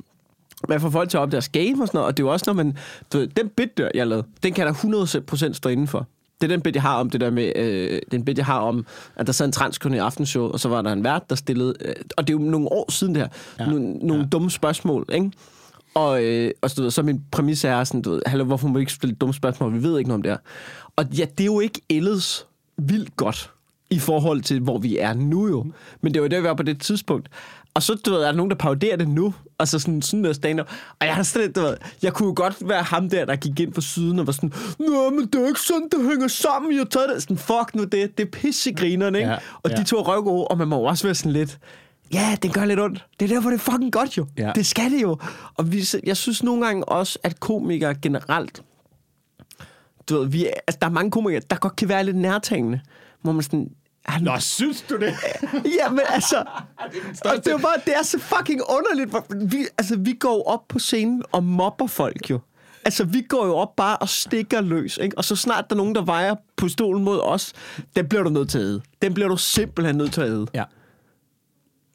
Man 0.68 0.80
får 0.80 0.90
folk 0.90 1.10
til 1.10 1.16
at 1.16 1.20
op 1.20 1.32
deres 1.32 1.48
game 1.48 1.82
og 1.82 1.86
sådan 1.86 1.98
noget, 1.98 2.06
og 2.06 2.16
det 2.16 2.22
er 2.22 2.26
jo 2.26 2.32
også, 2.32 2.44
når 2.46 2.52
man... 2.52 2.76
Du 3.12 3.18
ved, 3.18 3.26
den 3.26 3.48
bit, 3.48 3.78
der 3.78 3.88
jeg 3.94 4.06
lavede, 4.06 4.26
den 4.42 4.52
kan 4.52 4.66
der 4.66 4.72
100% 5.48 5.52
stå 5.52 5.68
indenfor. 5.68 6.06
Det 6.40 6.46
er 6.46 6.54
den 6.54 6.60
bit, 6.60 6.74
jeg 6.74 6.82
har 6.82 6.96
om 7.00 7.10
det 7.10 7.20
der 7.20 7.30
med... 7.30 7.52
Øh, 7.56 8.00
den 8.10 8.24
bit, 8.24 8.38
jeg 8.38 8.46
har 8.46 8.58
om, 8.60 8.86
at 9.16 9.26
der 9.26 9.32
sad 9.32 9.46
en 9.46 9.52
transkunde 9.52 9.96
i 9.96 10.00
aftenshow, 10.00 10.48
og 10.48 10.60
så 10.60 10.68
var 10.68 10.82
der 10.82 10.92
en 10.92 11.04
vært, 11.04 11.30
der 11.30 11.36
stillede... 11.36 11.74
Øh, 11.80 11.94
og 12.16 12.26
det 12.26 12.34
er 12.34 12.38
jo 12.38 12.44
nogle 12.44 12.72
år 12.72 12.90
siden 12.92 13.14
det 13.14 13.22
her. 13.22 13.28
Ja, 13.58 13.64
Ja, 13.64 13.70
nogle, 13.70 14.14
ja. 14.22 14.28
dumme 14.32 14.50
spørgsmål, 14.50 15.06
ikke? 15.12 15.30
Og, 15.94 16.24
øh, 16.24 16.50
og 16.62 16.70
så, 16.70 16.76
du 16.76 16.82
ved, 16.82 16.90
så 16.90 17.02
min 17.02 17.22
præmis 17.30 17.64
er 17.64 17.84
sådan, 17.84 18.02
du 18.02 18.10
ved, 18.10 18.22
Hallo, 18.26 18.44
hvorfor 18.44 18.68
må 18.68 18.74
vi 18.74 18.80
ikke 18.80 18.92
stille 18.92 19.14
dumme 19.14 19.34
spørgsmål? 19.34 19.74
Vi 19.74 19.82
ved 19.82 19.98
ikke 19.98 20.08
noget 20.08 20.18
om 20.18 20.22
det 20.22 20.32
her. 20.32 20.38
Og 20.96 21.04
ja, 21.18 21.24
det 21.24 21.40
er 21.40 21.44
jo 21.44 21.60
ikke 21.60 21.80
ellers 21.90 22.46
vildt 22.78 23.16
godt 23.16 23.50
i 23.90 23.98
forhold 23.98 24.40
til, 24.40 24.60
hvor 24.60 24.78
vi 24.78 24.98
er 24.98 25.14
nu 25.14 25.48
jo. 25.48 25.66
Men 26.00 26.14
det 26.14 26.22
var 26.22 26.28
det, 26.28 26.42
vi 26.42 26.48
var 26.48 26.54
på 26.54 26.62
det 26.62 26.80
tidspunkt. 26.80 27.28
Og 27.74 27.82
så, 27.82 27.94
du 27.94 28.10
ved, 28.10 28.20
er 28.20 28.26
der 28.26 28.32
nogen, 28.32 28.50
der 28.50 28.56
paroderer 28.56 28.96
det 28.96 29.08
nu. 29.08 29.34
Og 29.58 29.68
så 29.68 29.78
sådan, 29.78 30.02
sådan 30.02 30.20
noget 30.20 30.36
stand 30.36 30.60
Og 30.60 30.66
jeg 31.00 31.14
har 31.14 31.38
lidt, 31.38 31.56
du 31.56 31.60
ved, 31.60 31.76
jeg 32.02 32.12
kunne 32.12 32.26
jo 32.26 32.32
godt 32.36 32.68
være 32.68 32.82
ham 32.82 33.10
der, 33.10 33.24
der 33.24 33.36
gik 33.36 33.60
ind 33.60 33.72
på 33.72 33.80
siden 33.80 34.18
og 34.18 34.26
var 34.26 34.32
sådan, 34.32 34.52
Nå, 34.78 35.10
men 35.10 35.26
det 35.26 35.42
er 35.42 35.46
ikke 35.46 35.60
sådan, 35.60 35.88
det 35.92 36.08
hænger 36.08 36.28
sammen. 36.28 36.72
Jeg 36.72 36.80
har 36.80 36.84
taget 36.84 37.10
det. 37.14 37.22
Sådan, 37.22 37.38
fuck 37.38 37.74
nu 37.74 37.84
det. 37.84 38.18
Det 38.18 38.26
er 38.26 38.30
pissegrinerne, 38.30 39.18
ikke? 39.18 39.30
Ja, 39.30 39.38
og 39.62 39.70
ja. 39.70 39.76
de 39.76 39.84
to 39.84 40.02
røvgode, 40.02 40.48
og 40.48 40.58
man 40.58 40.68
må 40.68 40.76
også 40.76 41.04
være 41.06 41.14
sådan 41.14 41.32
lidt, 41.32 41.58
ja, 42.12 42.36
det 42.42 42.54
gør 42.54 42.64
lidt 42.64 42.80
ondt. 42.80 43.06
Det 43.20 43.30
er 43.30 43.34
derfor, 43.34 43.50
det 43.50 43.56
er 43.56 43.72
fucking 43.72 43.92
godt 43.92 44.16
jo. 44.16 44.26
Ja. 44.38 44.52
Det 44.54 44.66
skal 44.66 44.90
det 44.90 45.02
jo. 45.02 45.18
Og 45.54 45.72
vi, 45.72 45.84
jeg 46.04 46.16
synes 46.16 46.42
nogle 46.42 46.66
gange 46.66 46.88
også, 46.88 47.18
at 47.22 47.40
komikere 47.40 47.94
generelt, 47.94 48.62
du 50.08 50.18
ved, 50.18 50.28
vi, 50.28 50.44
altså, 50.44 50.78
der 50.80 50.86
er 50.86 50.90
mange 50.90 51.10
komikere, 51.10 51.42
der 51.50 51.56
godt 51.56 51.76
kan 51.76 51.88
være 51.88 52.04
lidt 52.04 52.16
nærtagende. 52.16 52.80
Hvor 53.26 53.32
man 53.32 53.42
sådan, 53.42 53.68
"Ah, 54.04 54.22
Nå, 54.22 54.38
synes 54.38 54.82
du 54.82 54.96
det? 54.96 55.14
Ja, 55.80 55.88
men 55.90 56.00
altså... 56.08 56.36
og 57.24 57.44
det 57.44 57.52
er 57.52 57.58
bare, 57.58 57.74
det 57.84 57.96
er 57.96 58.02
så 58.02 58.18
fucking 58.18 58.60
underligt. 58.68 59.14
Vi, 59.52 59.58
altså, 59.78 59.96
vi 59.98 60.12
går 60.12 60.34
jo 60.34 60.42
op 60.42 60.68
på 60.68 60.78
scenen 60.78 61.22
og 61.32 61.44
mobber 61.44 61.86
folk 61.86 62.30
jo. 62.30 62.40
Altså, 62.84 63.04
vi 63.04 63.20
går 63.28 63.46
jo 63.46 63.54
op 63.56 63.76
bare 63.76 63.96
og 63.96 64.08
stikker 64.08 64.60
løs, 64.60 64.98
ikke? 65.02 65.18
Og 65.18 65.24
så 65.24 65.36
snart 65.36 65.64
der 65.70 65.76
er 65.76 65.78
nogen, 65.78 65.94
der 65.94 66.02
vejer 66.02 66.34
på 66.56 66.68
stolen 66.68 67.04
mod 67.04 67.20
os, 67.22 67.52
den 67.96 68.08
bliver 68.08 68.22
du 68.22 68.30
nødt 68.30 68.50
til 68.50 68.58
at 68.58 68.64
æde. 68.64 68.82
Den 69.02 69.14
bliver 69.14 69.28
du 69.28 69.36
simpelthen 69.36 69.96
nødt 69.96 70.12
til 70.12 70.20
at 70.20 70.28
æde. 70.28 70.46
Ja. 70.54 70.64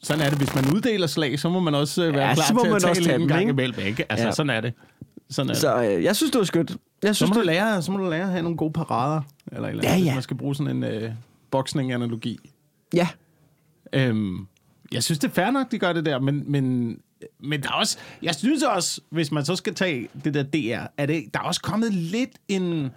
Sådan 0.04 0.22
er 0.26 0.30
det. 0.30 0.38
Hvis 0.38 0.56
man 0.56 0.74
uddeler 0.76 1.08
slag, 1.08 1.39
så 1.39 1.50
må 1.50 1.60
man 1.60 1.76
også 1.76 2.04
øh, 2.04 2.13
være 2.13 2.28
Ja, 2.28 2.34
klar 2.34 2.44
så 2.44 2.54
må 2.54 2.60
til 2.62 2.67
at 2.67 2.72
man 2.72 2.82
tage 2.82 2.89
også 2.91 3.02
lidt 3.02 3.08
tage 3.10 3.15
en 3.15 3.22
dem, 3.22 3.28
gang 3.30 3.50
imellem. 3.50 3.80
Ikke? 3.80 4.06
Altså, 4.12 4.26
Ja. 4.28 4.32
sådan 4.32 4.50
er 4.50 4.62
det. 4.62 4.74
Sådan 5.30 5.50
er 5.50 5.54
det. 5.54 5.62
Så 5.62 5.84
øh, 5.84 6.04
jeg 6.04 6.15
synes, 6.15 6.32
det 6.32 6.39
var 6.39 6.46
skønt. 6.46 6.72
Jeg 7.04 7.10
Så 7.10 7.13
synes, 7.13 7.30
må, 7.30 7.34
du 7.34 7.39
det, 7.39 7.46
lære, 7.46 7.82
så 7.82 7.91
må 7.91 7.98
du 7.98 8.10
lære 8.10 8.22
at 8.24 8.30
have 8.30 8.41
nogle 8.41 8.58
gode 8.58 8.74
parader. 8.74 9.22
Eller, 9.51 9.67
eller 9.67 9.83
Ja, 9.89 9.95
hvis 9.97 10.05
ja. 10.05 10.13
man 10.13 10.23
skal 10.23 10.37
bruge 10.37 10.55
sådan 10.55 10.75
en 10.77 10.83
øh, 10.83 11.11
boksning-analogi. 11.51 12.39
ja. 12.93 13.07
Øhm, 13.93 14.47
jeg 14.91 15.03
synes, 15.03 15.19
det 15.19 15.27
er 15.27 15.31
fair 15.33 15.51
nok, 15.51 15.71
de 15.71 15.79
gør 15.79 15.93
det 15.93 16.05
der, 16.05 16.19
men, 16.19 16.51
men, 16.51 16.97
men 17.39 17.63
der 17.63 17.69
er 17.69 17.73
også... 17.73 17.97
Jeg 18.21 18.35
synes 18.35 18.63
også, 18.63 19.01
hvis 19.09 19.31
man 19.31 19.45
så 19.45 19.55
skal 19.55 19.75
tage 19.75 20.07
det 20.23 20.33
der 20.33 20.43
DR, 20.43 20.85
er 20.97 21.05
det, 21.05 21.23
der 21.33 21.39
er 21.39 21.43
også 21.43 21.61
kommet 21.61 21.93
lidt 21.93 22.29
en... 22.47 22.71
Det 22.83 22.91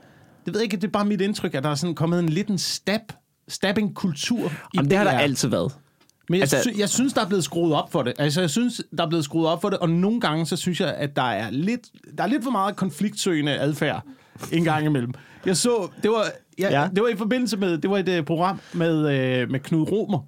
ved 0.46 0.54
jeg 0.54 0.62
ikke, 0.62 0.76
det 0.76 0.84
er 0.84 0.90
bare 0.90 1.04
mit 1.04 1.20
indtryk, 1.20 1.54
at 1.54 1.62
der 1.62 1.70
er 1.70 1.74
sådan 1.74 1.94
kommet 1.94 2.18
en 2.18 2.28
lidt 2.28 2.48
en 2.48 2.58
stab, 2.58 3.00
stabbing-kultur 3.48 4.46
i 4.48 4.50
Jamen, 4.74 4.90
det 4.90 4.98
har 4.98 5.04
der 5.04 5.10
altid 5.10 5.48
været. 5.48 5.72
Men 6.28 6.34
jeg, 6.34 6.42
altså, 6.42 6.70
sy- 6.74 6.78
jeg 6.78 6.88
synes, 6.88 7.12
der 7.12 7.20
er 7.20 7.26
blevet 7.28 7.44
skruet 7.44 7.74
op 7.74 7.92
for 7.92 8.02
det. 8.02 8.12
Altså, 8.18 8.40
jeg 8.40 8.50
synes, 8.50 8.82
der 8.98 9.04
er 9.04 9.08
blevet 9.08 9.24
skruet 9.24 9.48
op 9.48 9.60
for 9.62 9.70
det, 9.70 9.78
og 9.78 9.90
nogle 9.90 10.20
gange, 10.20 10.46
så 10.46 10.56
synes 10.56 10.80
jeg, 10.80 10.94
at 10.94 11.16
der 11.16 11.22
er 11.22 11.50
lidt, 11.50 11.80
der 12.18 12.24
er 12.24 12.28
lidt 12.28 12.44
for 12.44 12.50
meget 12.50 12.76
konfliktsøgende 12.76 13.58
adfærd 13.58 14.02
en 14.52 14.64
gang 14.64 14.86
imellem. 14.86 15.12
Jeg 15.46 15.56
så, 15.56 15.88
det 16.02 16.10
var, 16.10 16.24
jeg, 16.58 16.70
Ja. 16.70 16.80
ja. 16.80 16.88
det 16.94 17.02
var 17.02 17.08
i 17.08 17.16
forbindelse 17.16 17.56
med, 17.56 17.78
det 17.78 17.90
var 17.90 17.98
et 17.98 18.18
uh, 18.18 18.24
program 18.24 18.60
med, 18.72 18.96
uh, 18.98 19.50
med 19.50 19.60
Knud 19.60 19.92
Romer. 19.92 20.18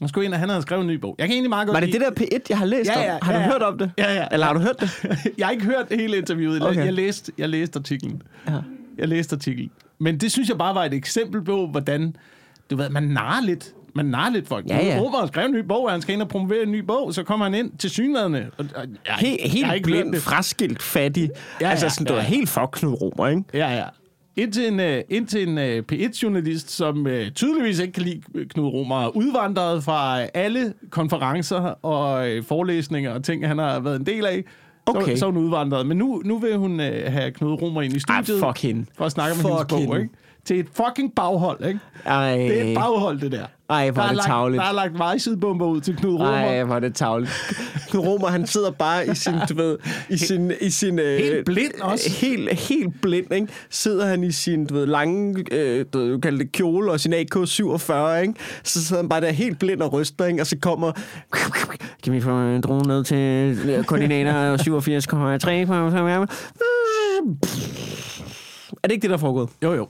Han 0.00 0.08
skulle 0.08 0.24
ind, 0.24 0.34
og 0.34 0.40
han 0.40 0.48
havde 0.48 0.62
skrevet 0.62 0.80
en 0.82 0.86
ny 0.88 0.94
bog. 0.94 1.14
Jeg 1.18 1.26
kan 1.26 1.32
egentlig 1.34 1.48
meget 1.48 1.66
godt 1.66 1.74
Var 1.74 1.80
det 1.80 1.88
lide- 1.88 2.04
det 2.04 2.18
der 2.18 2.24
P1, 2.38 2.40
jeg 2.50 2.58
har 2.58 2.64
læst 2.64 2.90
Ja, 2.90 3.00
ja, 3.02 3.14
om? 3.14 3.18
Har 3.22 3.32
ja, 3.32 3.38
du 3.38 3.42
ja. 3.44 3.50
hørt 3.52 3.62
om 3.62 3.78
det? 3.78 3.90
Ja, 3.98 4.14
ja. 4.14 4.26
Eller 4.32 4.46
har 4.46 4.52
du 4.54 4.60
hørt 4.60 4.80
det? 4.80 4.90
jeg 5.38 5.46
har 5.46 5.50
ikke 5.50 5.64
hørt 5.64 5.86
hele 5.90 6.16
interviewet. 6.16 6.62
Okay. 6.66 6.84
Jeg, 6.84 6.92
læste, 6.92 7.32
jeg 7.38 7.48
læste 7.48 7.78
artiklen. 7.78 8.22
Ja. 8.48 8.52
Jeg 8.98 9.08
læste 9.08 9.36
artiklen. 9.36 9.70
Men 9.98 10.18
det 10.18 10.32
synes 10.32 10.48
jeg 10.48 10.58
bare 10.58 10.74
var 10.74 10.84
et 10.84 10.94
eksempel 10.94 11.44
på, 11.44 11.66
hvordan 11.66 12.16
du 12.70 12.76
ved, 12.76 12.88
man 12.90 13.02
narrer 13.02 13.42
lidt. 13.42 13.72
Man 13.94 14.06
narrer 14.06 14.30
lidt 14.30 14.48
folk. 14.48 14.66
Ja, 14.68 14.86
ja. 14.86 14.98
Romer 15.00 15.18
har 15.18 15.26
skrevet 15.26 15.48
en 15.48 15.54
ny 15.54 15.58
bog, 15.68 15.84
og 15.84 15.90
han 15.92 16.00
skal 16.02 16.12
ind 16.14 16.22
og 16.22 16.28
promovere 16.28 16.62
en 16.62 16.72
ny 16.72 16.78
bog, 16.80 17.14
så 17.14 17.22
kommer 17.22 17.46
han 17.46 17.54
ind 17.54 17.72
til 17.78 17.90
synlædende. 17.90 18.46
Og, 18.58 18.66
og, 18.74 18.82
jeg, 19.06 19.14
Helt, 19.14 19.40
jeg 19.42 19.50
helt 19.50 19.66
hørt 19.66 19.82
blind, 19.82 20.14
fraskilt, 20.16 20.82
fattig. 20.82 21.30
Ja, 21.60 21.70
altså, 21.70 21.86
ja, 21.86 21.90
sådan, 21.90 22.06
du 22.06 22.12
ja, 22.12 22.18
er 22.18 22.22
ja. 22.22 22.28
helt 22.28 22.48
fuck 22.48 22.68
Knud 22.72 22.92
Romer, 23.02 23.28
ikke? 23.28 23.42
Ja, 23.54 23.76
ja. 23.76 23.84
Indtil 24.40 24.66
en, 24.72 24.80
uh, 24.80 25.00
indtil 25.08 25.48
en 25.48 25.58
uh, 25.58 25.84
P1-journalist, 25.92 26.70
som 26.70 27.06
uh, 27.06 27.12
tydeligvis 27.34 27.78
ikke 27.78 27.92
kan 27.92 28.02
lide 28.02 28.20
Knud 28.48 28.66
Romer, 28.66 29.04
er 29.04 29.08
udvandret 29.08 29.84
fra 29.84 30.22
alle 30.22 30.72
konferencer 30.90 31.60
og 31.82 32.28
uh, 32.30 32.44
forelæsninger 32.44 33.10
og 33.10 33.24
ting, 33.24 33.46
han 33.48 33.58
har 33.58 33.80
været 33.80 34.00
en 34.00 34.06
del 34.06 34.26
af. 34.26 34.44
Okay. 34.86 35.14
Så, 35.14 35.18
så 35.18 35.26
hun 35.26 35.36
udvandret. 35.36 35.86
Men 35.86 35.96
nu, 35.96 36.22
nu 36.24 36.38
vil 36.38 36.56
hun 36.56 36.72
uh, 36.80 36.86
have 36.86 37.30
Knud 37.30 37.62
Romer 37.62 37.82
ind 37.82 37.96
i 37.96 37.98
studiet. 38.00 38.40
fuck 38.44 38.62
hende. 38.62 38.86
For 38.96 39.04
at 39.04 39.12
snakke 39.12 39.32
om 39.32 39.38
Fuck 39.38 39.48
hendes 39.48 39.66
bog, 39.68 39.78
hende. 39.78 40.00
ikke? 40.00 40.14
Til 40.44 40.60
et 40.60 40.66
fucking 40.74 41.12
baghold, 41.16 41.64
ikke? 41.66 41.80
Ej, 42.06 42.36
Det 42.36 42.60
er 42.60 42.64
et 42.70 42.74
baghold, 42.76 43.20
det 43.20 43.32
der. 43.32 43.44
ej 43.70 43.90
hvor 43.90 44.02
er 44.02 44.06
det 44.06 44.16
lagt, 44.16 44.26
tavligt. 44.26 44.60
der 44.62 44.68
er 44.68 44.72
lagt 44.72 44.98
vejsidebomber 44.98 45.66
ud 45.66 45.80
til 45.80 45.96
Knud 45.96 46.12
Romer. 46.14 46.30
Ej, 46.30 46.64
hvor 46.64 46.74
er 46.74 46.80
det 46.80 46.94
tavligt. 46.94 47.30
Knud 47.90 48.06
Romer, 48.06 48.28
han 48.28 48.46
sidder 48.46 48.70
bare 48.70 49.06
i 49.06 49.14
sin, 49.14 49.34
du 49.48 49.54
ved, 49.54 49.78
i 50.10 50.16
sin... 50.16 50.52
I 50.60 50.70
sin 50.70 50.98
øh, 50.98 51.18
Helt 51.18 51.44
blind 51.46 51.80
også. 51.80 52.10
Helt, 52.10 52.58
helt 52.60 53.00
blind, 53.02 53.34
ikke? 53.34 53.46
Sidder 53.70 54.06
han 54.06 54.24
i 54.24 54.32
sin, 54.32 54.66
du 54.66 54.74
ved, 54.74 54.86
lange, 54.86 55.44
øh, 55.52 55.84
du 55.92 55.98
ved, 55.98 56.12
du 56.12 56.18
kalder 56.18 56.38
det 56.38 56.52
kjole 56.52 56.90
og 56.92 57.00
sin 57.00 57.12
AK-47, 57.12 57.94
ikke? 58.16 58.34
Så 58.64 58.84
sidder 58.84 59.02
han 59.02 59.08
bare 59.08 59.20
der 59.20 59.30
helt 59.30 59.58
blind 59.58 59.82
og 59.82 59.92
ryster, 59.92 60.24
ikke? 60.24 60.40
Og 60.42 60.46
så 60.46 60.56
kommer... 60.62 60.92
Kan 62.04 62.12
vi 62.12 62.20
få 62.20 62.30
en 62.30 62.60
drone 62.60 62.88
ned 62.88 63.04
til 63.04 63.58
øh, 63.70 63.84
koordinater 63.84 64.56
87,3? 66.26 66.26
Er 68.82 68.88
det 68.88 68.92
ikke 68.92 69.02
det, 69.02 69.10
der 69.10 69.16
er 69.16 69.20
foregået? 69.20 69.48
Jo, 69.62 69.74
jo. 69.74 69.88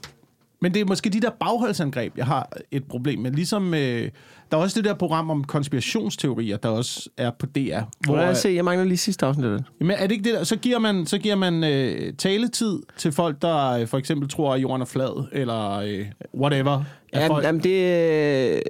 Men 0.62 0.74
det 0.74 0.80
er 0.80 0.84
måske 0.84 1.10
de 1.10 1.20
der 1.20 1.30
bagholdsangreb, 1.30 2.16
jeg 2.18 2.26
har 2.26 2.52
et 2.70 2.84
problem 2.84 3.18
med. 3.18 3.30
Ligesom, 3.30 3.74
øh, 3.74 4.10
der 4.50 4.56
er 4.56 4.60
også 4.60 4.80
det 4.80 4.84
der 4.88 4.94
program 4.94 5.30
om 5.30 5.44
konspirationsteorier, 5.44 6.56
der 6.56 6.68
også 6.68 7.08
er 7.16 7.30
på 7.30 7.46
DR. 7.46 7.58
Hvor 8.04 8.14
Hvor, 8.14 8.16
jeg 8.22 8.36
se, 8.36 8.48
jeg 8.48 8.64
mangler 8.64 8.84
lige 8.86 8.98
sidste 8.98 9.26
afsnit 9.26 9.46
af 9.46 9.58
det. 9.58 9.64
jamen, 9.80 9.96
er 9.98 10.02
det 10.06 10.12
ikke 10.12 10.24
det 10.24 10.34
der? 10.34 10.44
Så 10.44 10.56
giver 10.56 10.78
man, 10.78 11.06
så 11.06 11.18
giver 11.18 11.34
man 11.34 11.64
øh, 11.64 12.12
taletid 12.18 12.78
til 12.96 13.12
folk, 13.12 13.42
der 13.42 13.70
øh, 13.70 13.86
for 13.86 13.98
eksempel 13.98 14.28
tror, 14.28 14.54
at 14.54 14.62
jorden 14.62 14.82
er 14.82 14.86
flad, 14.86 15.28
eller 15.32 15.70
øh, 15.70 16.06
whatever. 16.34 16.72
At 17.12 17.20
Jamen, 17.20 17.28
folk, 17.28 17.44
jamen 17.44 17.62
det... 17.62 18.54
øh, 18.54 18.60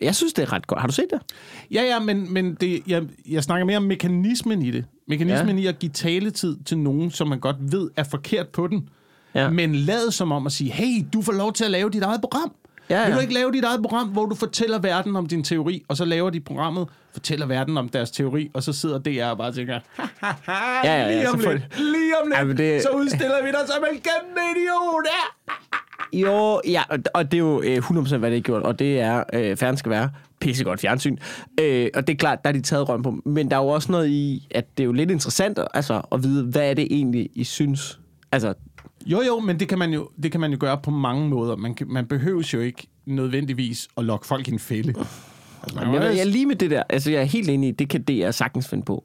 Jeg 0.00 0.14
synes, 0.14 0.32
det 0.32 0.42
er 0.42 0.52
ret 0.52 0.66
godt. 0.66 0.80
Har 0.80 0.86
du 0.88 0.92
set 0.92 1.06
det? 1.12 1.20
Ja, 1.70 1.82
ja, 1.82 1.98
men, 1.98 2.32
men 2.32 2.54
det, 2.54 2.82
jeg, 2.86 3.02
jeg 3.28 3.42
snakker 3.42 3.66
mere 3.66 3.76
om 3.76 3.82
mekanismen 3.82 4.62
i 4.62 4.70
det. 4.70 4.84
Mekanismen 5.08 5.58
ja. 5.58 5.64
i 5.64 5.66
at 5.66 5.78
give 5.78 5.92
taletid 5.92 6.56
til 6.64 6.78
nogen, 6.78 7.10
som 7.10 7.28
man 7.28 7.40
godt 7.40 7.56
ved 7.60 7.90
er 7.96 8.04
forkert 8.04 8.48
på 8.48 8.66
den. 8.66 8.88
Ja. 9.42 9.50
Men 9.50 9.74
lad 9.74 10.10
som 10.10 10.32
om 10.32 10.46
at 10.46 10.52
sige, 10.52 10.70
hey, 10.72 11.04
du 11.12 11.22
får 11.22 11.32
lov 11.32 11.52
til 11.52 11.64
at 11.64 11.70
lave 11.70 11.90
dit 11.90 12.02
eget 12.02 12.20
program. 12.20 12.52
Ja, 12.90 13.02
Vil 13.04 13.08
ja. 13.10 13.14
du 13.16 13.20
ikke 13.20 13.34
lave 13.34 13.52
dit 13.52 13.64
eget 13.64 13.82
program, 13.82 14.08
hvor 14.08 14.26
du 14.26 14.34
fortæller 14.34 14.78
verden 14.78 15.16
om 15.16 15.26
din 15.26 15.44
teori, 15.44 15.82
og 15.88 15.96
så 15.96 16.04
laver 16.04 16.30
de 16.30 16.40
programmet, 16.40 16.88
fortæller 17.12 17.46
verden 17.46 17.78
om 17.78 17.88
deres 17.88 18.10
teori, 18.10 18.50
og 18.54 18.62
så 18.62 18.72
sidder 18.72 18.98
DR 18.98 19.24
og 19.30 19.38
bare 19.38 19.52
tænker, 19.52 19.72
Ja, 20.22 20.32
ja, 20.84 21.02
ja, 21.02 21.08
lige 21.08 21.28
om 21.28 21.34
lidt, 21.38 21.42
selvfølgelig. 21.42 21.68
lige 21.78 22.12
om 22.22 22.48
lidt, 22.48 22.60
Ja, 22.60 22.64
det- 22.74 22.82
så 22.82 22.88
udstiller 22.88 23.42
vi 23.44 23.48
dig 23.48 23.60
som 23.66 23.84
en 23.92 23.96
kæmpe 24.00 24.40
idiot. 24.56 25.04
Ja. 25.06 25.52
Jo, 26.12 26.60
ja, 26.68 26.82
og- 27.14 27.24
det 27.32 27.34
er 27.34 27.38
jo 27.38 27.62
øh, 27.62 27.78
100% 27.78 28.16
hvad 28.16 28.30
det 28.30 28.36
er 28.36 28.40
gjort, 28.40 28.62
og 28.62 28.78
det 28.78 29.00
er, 29.00 29.24
øh, 29.32 29.56
færden 29.56 29.76
skal 29.76 29.90
være, 29.90 30.10
pissegodt 30.40 30.80
fjernsyn. 30.80 31.16
Øh, 31.60 31.88
og 31.94 32.06
det 32.06 32.12
er 32.12 32.16
klart, 32.16 32.44
der 32.44 32.48
er 32.50 32.52
de 32.54 32.60
taget 32.62 32.88
røven 32.88 33.02
på. 33.02 33.14
Men 33.24 33.50
der 33.50 33.56
er 33.56 33.60
jo 33.60 33.68
også 33.68 33.92
noget 33.92 34.08
i, 34.08 34.48
at 34.50 34.64
det 34.78 34.82
er 34.82 34.86
jo 34.86 34.92
lidt 34.92 35.10
interessant 35.10 35.58
altså, 35.74 36.00
at 36.12 36.22
vide, 36.22 36.44
hvad 36.44 36.70
er 36.70 36.74
det 36.74 36.86
egentlig, 36.90 37.30
I 37.34 37.44
synes? 37.44 37.98
Altså, 38.32 38.54
Jo, 39.06 39.22
jo, 39.26 39.40
men 39.40 39.60
det 39.60 39.68
kan 39.68 39.78
man 39.78 39.92
jo, 39.92 40.08
det 40.22 40.32
kan 40.32 40.40
man 40.40 40.50
jo 40.52 40.56
gøre 40.60 40.78
på 40.82 40.90
mange 40.90 41.28
måder. 41.28 41.56
Man, 41.56 41.74
kan, 41.74 41.86
man 41.90 42.06
behøves 42.06 42.54
jo 42.54 42.60
ikke 42.60 42.86
nødvendigvis 43.06 43.88
at 43.96 44.04
lokke 44.04 44.26
folk 44.26 44.48
i 44.48 44.52
en 44.52 44.58
fælde. 44.58 44.94
Altså, 45.62 45.80
Jamen, 45.80 45.94
jeg, 45.94 46.02
ved- 46.02 46.10
jeg 46.10 46.20
er 46.20 46.24
lige 46.24 46.46
med 46.46 46.56
det 46.56 46.70
der, 46.70 46.82
altså 46.88 47.10
jeg 47.10 47.20
er 47.20 47.24
helt 47.24 47.48
enig 47.50 47.68
i, 47.68 47.72
det 47.72 47.88
kan 47.88 48.02
DR 48.02 48.30
sagtens 48.30 48.68
finde 48.68 48.84
på. 48.84 49.04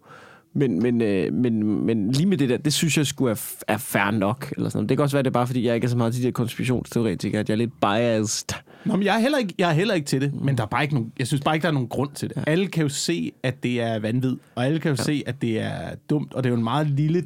Men, 0.54 0.80
men, 0.82 1.02
øh, 1.02 1.34
men, 1.34 1.86
men 1.86 2.12
lige 2.12 2.26
med 2.26 2.38
det 2.38 2.50
der, 2.50 2.58
det 2.58 2.74
synes 2.74 2.98
jeg 2.98 3.08
skulle 3.08 3.32
er, 3.32 3.54
er 3.68 3.78
fair 3.78 4.12
nok. 4.12 4.54
Eller 4.58 4.70
sådan. 4.70 4.78
noget. 4.80 4.90
Det 4.90 4.98
kan 4.98 5.04
også 5.04 5.16
være, 5.16 5.24
det 5.24 5.28
er 5.30 5.32
bare, 5.34 5.48
fordi 5.48 5.66
jeg 5.68 5.76
ikke 5.76 5.86
er 5.86 5.90
så 5.90 5.98
meget 5.98 6.14
til 6.14 6.22
de 6.22 6.28
der 6.28 6.32
konspirationsteoretikere, 6.32 7.40
at 7.40 7.50
jeg 7.50 7.54
er 7.56 7.58
lidt 7.58 7.80
biased. 7.82 8.56
Nå, 8.86 8.96
men 8.96 9.06
jeg 9.06 9.16
er, 9.16 9.20
heller 9.20 9.38
ikke, 9.38 9.54
jeg 9.58 9.70
er 9.70 9.74
heller 9.74 9.94
ikke 9.94 10.06
til 10.06 10.22
det, 10.22 10.34
men 10.42 10.58
der 10.58 10.64
er 10.64 10.68
bare 10.68 10.84
ikke 10.84 10.94
nogen, 10.96 11.12
jeg 11.20 11.28
synes 11.28 11.42
bare 11.42 11.56
ikke, 11.56 11.64
der 11.64 11.70
er 11.70 11.74
nogen 11.74 11.90
grund 11.90 12.10
til 12.16 12.30
det. 12.30 12.38
Ja. 12.38 12.44
Alle 12.48 12.68
kan 12.68 12.84
jo 12.84 12.90
se, 12.90 13.32
at 13.44 13.64
det 13.64 13.82
er 13.82 14.00
vanvid, 14.00 14.38
og 14.56 14.66
alle 14.66 14.80
kan 14.80 14.90
jo 14.92 14.96
ja. 15.00 15.04
se, 15.04 15.24
at 15.26 15.42
det 15.42 15.60
er 15.60 15.96
dumt, 16.10 16.34
og 16.34 16.44
det 16.44 16.50
er 16.50 16.52
jo 16.54 16.58
en 16.58 16.64
meget 16.64 16.88
lille 16.88 17.24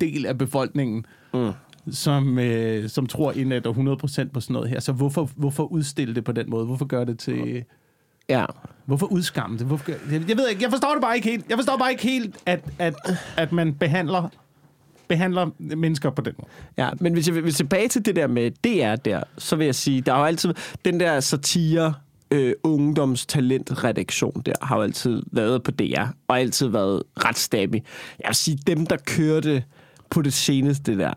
del 0.00 0.26
af 0.26 0.38
befolkningen, 0.38 1.06
mm. 1.34 1.50
Som, 1.90 2.38
øh, 2.38 2.88
som 2.88 3.06
tror 3.06 3.32
indad 3.32 3.66
100% 3.66 4.30
på 4.32 4.40
sådan 4.40 4.54
noget 4.54 4.68
her. 4.68 4.80
Så 4.80 4.92
hvorfor, 4.92 5.30
hvorfor 5.36 5.64
udstille 5.64 6.14
det 6.14 6.24
på 6.24 6.32
den 6.32 6.50
måde? 6.50 6.66
Hvorfor 6.66 6.84
gøre 6.84 7.04
det 7.04 7.18
til... 7.18 7.64
Ja. 8.28 8.44
Hvorfor 8.84 9.06
udskamme 9.06 9.58
det? 9.58 9.66
Hvorfor 9.66 9.86
gør, 9.86 9.94
jeg, 10.12 10.28
jeg 10.28 10.36
ved 10.36 10.48
ikke, 10.48 10.62
jeg 10.62 10.70
forstår 10.70 10.92
det 10.92 11.02
bare 11.02 11.16
ikke 11.16 11.30
helt. 11.30 11.44
Jeg 11.48 11.58
forstår 11.58 11.76
bare 11.76 11.90
ikke 11.90 12.02
helt, 12.02 12.36
at, 12.46 12.60
at, 12.78 12.94
at 13.36 13.52
man 13.52 13.74
behandler, 13.74 14.28
behandler 15.08 15.50
mennesker 15.58 16.10
på 16.10 16.22
den 16.22 16.34
måde. 16.38 16.50
Ja, 16.78 16.90
men 17.00 17.12
hvis 17.12 17.28
jeg 17.28 17.34
vil 17.34 17.54
tilbage 17.54 17.88
til 17.88 18.06
det 18.06 18.16
der 18.16 18.26
med 18.26 18.50
DR 18.50 18.96
der, 18.96 19.22
så 19.38 19.56
vil 19.56 19.64
jeg 19.64 19.74
sige, 19.74 20.00
der 20.00 20.12
har 20.12 20.18
jo 20.18 20.26
altid 20.26 20.54
den 20.84 21.00
der 21.00 21.20
satire 21.20 21.94
øh, 22.30 22.52
ungdomstalentredaktion 22.62 24.42
der, 24.46 24.52
har 24.62 24.76
jo 24.76 24.82
altid 24.82 25.22
været 25.32 25.62
på 25.62 25.70
DR, 25.70 26.06
og 26.28 26.40
altid 26.40 26.68
været 26.68 27.02
ret 27.16 27.38
stabig. 27.38 27.84
Jeg 28.20 28.28
vil 28.28 28.36
sige, 28.36 28.58
dem 28.66 28.86
der 28.86 28.96
kørte 28.96 29.64
på 30.10 30.22
det 30.22 30.32
seneste 30.32 30.98
der, 30.98 31.14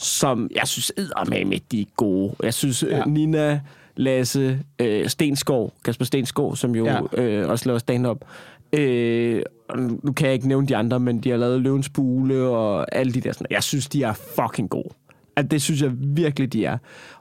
som 0.00 0.50
jeg 0.54 0.68
synes 0.68 0.92
med 1.26 1.60
de 1.72 1.80
er 1.80 1.84
gode. 1.96 2.34
Jeg 2.42 2.54
synes, 2.54 2.82
ja. 2.82 2.96
Ja. 2.96 3.04
Nina, 3.04 3.60
Lasse, 3.96 4.60
øh, 4.78 5.08
Stenskov, 5.08 5.72
Kasper 5.84 6.04
Stenskov, 6.04 6.56
som 6.56 6.74
jo 6.74 6.86
ja. 6.86 7.22
Øh, 7.22 7.48
også 7.48 7.66
laver 7.66 7.78
stand-up, 7.78 8.24
øh, 8.72 9.42
nu 9.76 10.00
nu 10.02 10.12
kan 10.12 10.26
jeg 10.26 10.34
ikke 10.34 10.48
nævne 10.48 10.66
de 10.66 10.76
andre, 10.76 11.00
men 11.00 11.20
de 11.20 11.30
har 11.30 11.36
lavet 11.36 11.60
Løvens 11.60 11.88
Bule 11.88 12.42
og 12.42 12.94
alle 12.94 13.12
de 13.12 13.20
der. 13.20 13.32
Sådan. 13.32 13.46
Jeg 13.50 13.62
synes, 13.62 13.88
de 13.88 14.02
er 14.02 14.12
fucking 14.12 14.70
gode. 14.70 14.88
At 15.36 15.50
det 15.50 15.62
synes 15.62 15.82
jeg 15.82 15.90
virkelig, 15.94 16.52
de 16.52 16.64
er. 16.64 16.78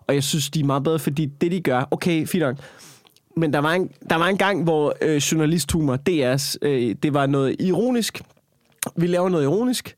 Og 0.07 0.15
jeg 0.15 0.23
synes, 0.23 0.49
de 0.49 0.59
er 0.59 0.63
meget 0.63 0.83
bedre, 0.83 0.99
fordi 0.99 1.25
det, 1.25 1.51
de 1.51 1.61
gør... 1.61 1.87
Okay, 1.91 2.27
fint 2.27 2.41
nok. 2.41 2.55
Men 3.37 3.53
der 3.53 3.59
var 3.59 3.73
en, 3.73 3.89
der 4.09 4.15
var 4.15 4.27
en 4.27 4.37
gang, 4.37 4.63
hvor 4.63 4.95
øh, 5.01 5.15
journalisthumor, 5.15 5.97
DR's, 6.09 6.55
øh, 6.61 6.95
det 7.03 7.13
var 7.13 7.25
noget 7.25 7.55
ironisk. 7.59 8.21
Vi 8.95 9.07
laver 9.07 9.29
noget 9.29 9.43
ironisk. 9.43 9.95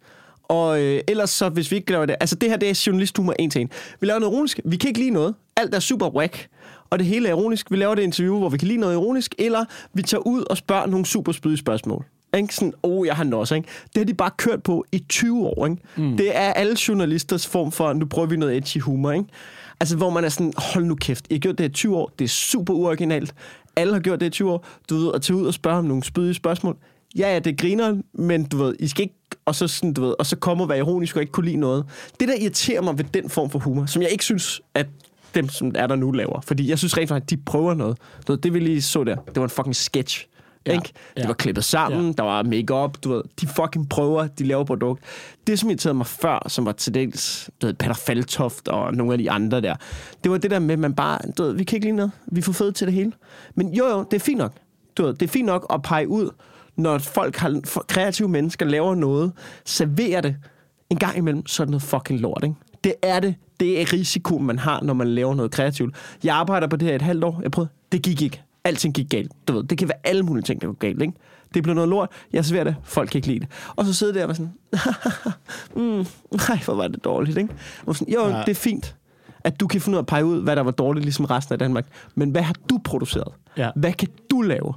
Og 0.51 0.81
øh, 0.81 1.01
ellers 1.07 1.29
så, 1.29 1.49
hvis 1.49 1.71
vi 1.71 1.75
ikke 1.75 1.91
laver 1.91 2.05
det... 2.05 2.15
Altså, 2.19 2.35
det 2.35 2.49
her, 2.49 2.57
det 2.57 2.69
er 2.69 2.83
journalisthumor 2.87 3.33
en 3.39 3.49
til 3.49 3.61
en. 3.61 3.69
Vi 3.99 4.07
laver 4.07 4.19
noget 4.19 4.33
ironisk. 4.33 4.59
Vi 4.65 4.77
kan 4.77 4.87
ikke 4.87 4.99
lide 4.99 5.09
noget. 5.09 5.35
Alt 5.55 5.75
er 5.75 5.79
super 5.79 6.09
whack. 6.09 6.47
Og 6.89 6.99
det 6.99 7.07
hele 7.07 7.27
er 7.27 7.31
ironisk. 7.31 7.71
Vi 7.71 7.77
laver 7.77 7.95
det 7.95 8.01
interview, 8.01 8.37
hvor 8.37 8.49
vi 8.49 8.57
kan 8.57 8.67
lide 8.67 8.79
noget 8.79 8.93
ironisk. 8.93 9.35
Eller 9.37 9.65
vi 9.93 10.01
tager 10.01 10.27
ud 10.27 10.43
og 10.49 10.57
spørger 10.57 10.85
nogle 10.85 11.05
super 11.05 11.31
spydige 11.31 11.57
spørgsmål. 11.57 12.05
Ikke? 12.37 12.55
Sådan, 12.55 12.73
oh, 12.83 13.07
jeg 13.07 13.15
har 13.15 13.35
også, 13.35 13.55
ikke? 13.55 13.67
Det 13.83 13.97
har 13.97 14.05
de 14.05 14.13
bare 14.13 14.31
kørt 14.37 14.63
på 14.63 14.85
i 14.91 14.99
20 15.09 15.47
år, 15.47 15.65
ikke? 15.65 15.81
Mm. 15.97 16.17
Det 16.17 16.37
er 16.37 16.53
alle 16.53 16.77
journalisters 16.87 17.47
form 17.47 17.71
for, 17.71 17.93
nu 17.93 18.05
prøver 18.05 18.27
vi 18.27 18.37
noget 18.37 18.57
edgy 18.57 18.81
humor, 18.81 19.11
ikke? 19.11 19.25
Altså, 19.79 19.97
hvor 19.97 20.09
man 20.09 20.23
er 20.23 20.29
sådan, 20.29 20.53
hold 20.57 20.85
nu 20.85 20.95
kæft, 20.95 21.25
I 21.29 21.33
har 21.33 21.39
gjort 21.39 21.57
det 21.57 21.65
i 21.65 21.69
20 21.69 21.97
år, 21.97 22.11
det 22.19 22.25
er 22.25 22.29
super 22.29 22.73
uoriginalt. 22.73 23.33
Alle 23.75 23.93
har 23.93 23.99
gjort 23.99 24.19
det 24.19 24.25
i 24.25 24.29
20 24.29 24.51
år. 24.51 24.65
Du 24.89 24.95
ved, 24.95 25.11
at 25.15 25.21
tage 25.21 25.37
ud 25.37 25.45
og 25.45 25.53
spørge 25.53 25.77
om 25.77 25.85
nogle 25.85 26.03
spydige 26.03 26.33
spørgsmål. 26.33 26.77
Ja, 27.17 27.33
ja, 27.33 27.39
det 27.39 27.57
griner, 27.57 27.97
men 28.13 28.43
du 28.43 28.57
ved, 28.57 28.75
I 28.79 28.87
skal 28.87 29.03
ikke 29.03 29.15
og 29.45 29.55
så, 29.55 29.67
sådan, 29.67 29.93
du 29.93 30.01
ved, 30.01 30.13
og 30.19 30.25
så 30.25 30.35
komme 30.35 30.63
og 30.63 30.69
være 30.69 30.77
ironisk 30.77 31.15
og 31.15 31.21
ikke 31.21 31.31
kunne 31.31 31.45
lide 31.45 31.57
noget. 31.57 31.85
Det, 32.19 32.27
der 32.27 32.33
irriterer 32.35 32.81
mig 32.81 32.97
ved 32.97 33.05
den 33.05 33.29
form 33.29 33.49
for 33.49 33.59
humor, 33.59 33.85
som 33.85 34.01
jeg 34.01 34.09
ikke 34.11 34.23
synes, 34.23 34.61
at 34.73 34.87
dem, 35.35 35.49
som 35.49 35.71
er 35.75 35.87
der 35.87 35.95
nu, 35.95 36.11
laver. 36.11 36.41
Fordi 36.41 36.69
jeg 36.69 36.77
synes 36.77 36.97
rent 36.97 37.09
faktisk, 37.09 37.23
at 37.25 37.29
de 37.29 37.37
prøver 37.37 37.73
noget. 37.73 37.97
Du 38.27 38.31
ved, 38.31 38.39
det 38.39 38.53
vi 38.53 38.59
lige 38.59 38.81
så 38.81 39.03
der, 39.03 39.15
det 39.15 39.35
var 39.35 39.43
en 39.43 39.49
fucking 39.49 39.75
sketch. 39.75 40.27
Ja. 40.65 40.71
Ikke? 40.73 40.83
Det 41.15 41.21
Ja. 41.21 41.27
var 41.27 41.33
klippet 41.33 41.63
sammen, 41.63 42.05
ja. 42.05 42.11
der 42.17 42.23
var 42.23 42.43
makeup, 42.43 42.97
du 43.03 43.09
ved, 43.13 43.21
de 43.41 43.47
fucking 43.47 43.89
prøver, 43.89 44.27
de 44.27 44.43
laver 44.43 44.63
produkt. 44.63 45.03
Det, 45.47 45.59
som 45.59 45.69
irriterede 45.69 45.97
mig 45.97 46.07
før, 46.07 46.45
som 46.49 46.65
var 46.65 46.71
til 46.71 46.93
dels, 46.93 47.49
du 47.61 47.67
ved, 47.67 47.73
Peter 47.73 47.93
Faltoft 47.93 48.67
og 48.67 48.93
nogle 48.93 49.11
af 49.13 49.17
de 49.19 49.31
andre 49.31 49.61
der, 49.61 49.75
det 50.23 50.31
var 50.31 50.37
det 50.37 50.51
der 50.51 50.59
med, 50.59 50.73
at 50.73 50.79
man 50.79 50.93
bare, 50.93 51.19
du 51.37 51.43
ved, 51.43 51.53
vi 51.53 51.63
kan 51.63 51.75
ikke 51.77 51.85
lide 51.87 51.95
noget, 51.95 52.11
vi 52.27 52.41
får 52.41 52.53
fedt 52.53 52.75
til 52.75 52.87
det 52.87 52.93
hele. 52.93 53.11
Men 53.55 53.73
jo, 53.73 53.85
jo, 53.87 54.03
det 54.11 54.13
er 54.17 54.19
fint 54.21 54.37
nok. 54.37 54.53
Du 54.97 55.03
ved, 55.03 55.13
det 55.13 55.21
er 55.21 55.27
fint 55.31 55.45
nok 55.45 55.65
at 55.73 55.81
pege 55.81 56.07
ud, 56.07 56.29
når 56.75 56.97
folk 56.97 57.35
har, 57.35 57.59
kreative 57.87 58.27
mennesker 58.29 58.65
laver 58.65 58.95
noget, 58.95 59.31
serverer 59.65 60.21
det 60.21 60.35
en 60.89 60.97
gang 60.97 61.17
imellem, 61.17 61.47
så 61.47 61.63
er 61.63 61.65
det 61.65 61.71
noget 61.71 61.81
fucking 61.83 62.19
lort, 62.19 62.43
ikke? 62.43 62.55
Det 62.83 62.93
er 63.03 63.19
det. 63.19 63.35
Det 63.59 63.81
er 63.81 63.93
risiko, 63.93 64.37
man 64.37 64.59
har, 64.59 64.81
når 64.81 64.93
man 64.93 65.07
laver 65.07 65.35
noget 65.35 65.51
kreativt. 65.51 65.95
Jeg 66.23 66.35
arbejder 66.35 66.67
på 66.67 66.75
det 66.75 66.87
her 66.87 66.95
et 66.95 67.01
halvt 67.01 67.23
år. 67.23 67.39
Jeg 67.43 67.51
prøvede. 67.51 67.71
Det 67.91 68.01
gik 68.01 68.21
ikke. 68.21 68.41
Alting 68.63 68.93
gik 68.93 69.09
galt. 69.09 69.31
Du 69.47 69.53
ved, 69.53 69.63
det 69.63 69.77
kan 69.77 69.87
være 69.87 69.97
alle 70.03 70.23
mulige 70.23 70.43
ting, 70.43 70.61
der 70.61 70.67
går 70.67 70.73
galt, 70.73 71.01
ikke? 71.01 71.13
Det 71.53 71.63
blev 71.63 71.75
noget 71.75 71.89
lort. 71.89 72.09
Jeg 72.33 72.45
serverer 72.45 72.63
det. 72.63 72.75
Folk 72.83 73.09
kan 73.09 73.17
ikke 73.17 73.27
lide 73.27 73.39
det. 73.39 73.47
Og 73.75 73.85
så 73.85 73.93
sidder 73.93 74.13
der 74.13 74.21
og 74.23 74.27
var 74.27 74.33
sådan... 74.33 74.53
mm, 75.75 76.05
nej, 76.49 76.59
hvor 76.65 76.73
var 76.75 76.87
det 76.87 77.03
dårligt, 77.03 77.37
ikke? 77.37 77.53
Og 77.85 77.95
sådan, 77.95 78.13
jo, 78.13 78.27
Ja. 78.27 78.39
det 78.39 78.49
er 78.49 78.55
fint, 78.55 78.95
at 79.43 79.59
du 79.59 79.67
kan 79.67 79.81
finde 79.81 79.95
ud 79.95 79.97
af 79.97 80.01
at 80.01 80.07
pege 80.07 80.25
ud, 80.25 80.41
hvad 80.43 80.55
der 80.55 80.61
var 80.61 80.71
dårligt, 80.71 81.05
ligesom 81.05 81.25
resten 81.25 81.53
af 81.53 81.59
Danmark. 81.59 81.85
Men 82.15 82.29
hvad 82.29 82.41
har 82.41 82.55
du 82.69 82.77
produceret? 82.83 83.33
Ja. 83.57 83.69
Hvad 83.75 83.93
kan 83.93 84.07
du 84.31 84.41
lave? 84.41 84.73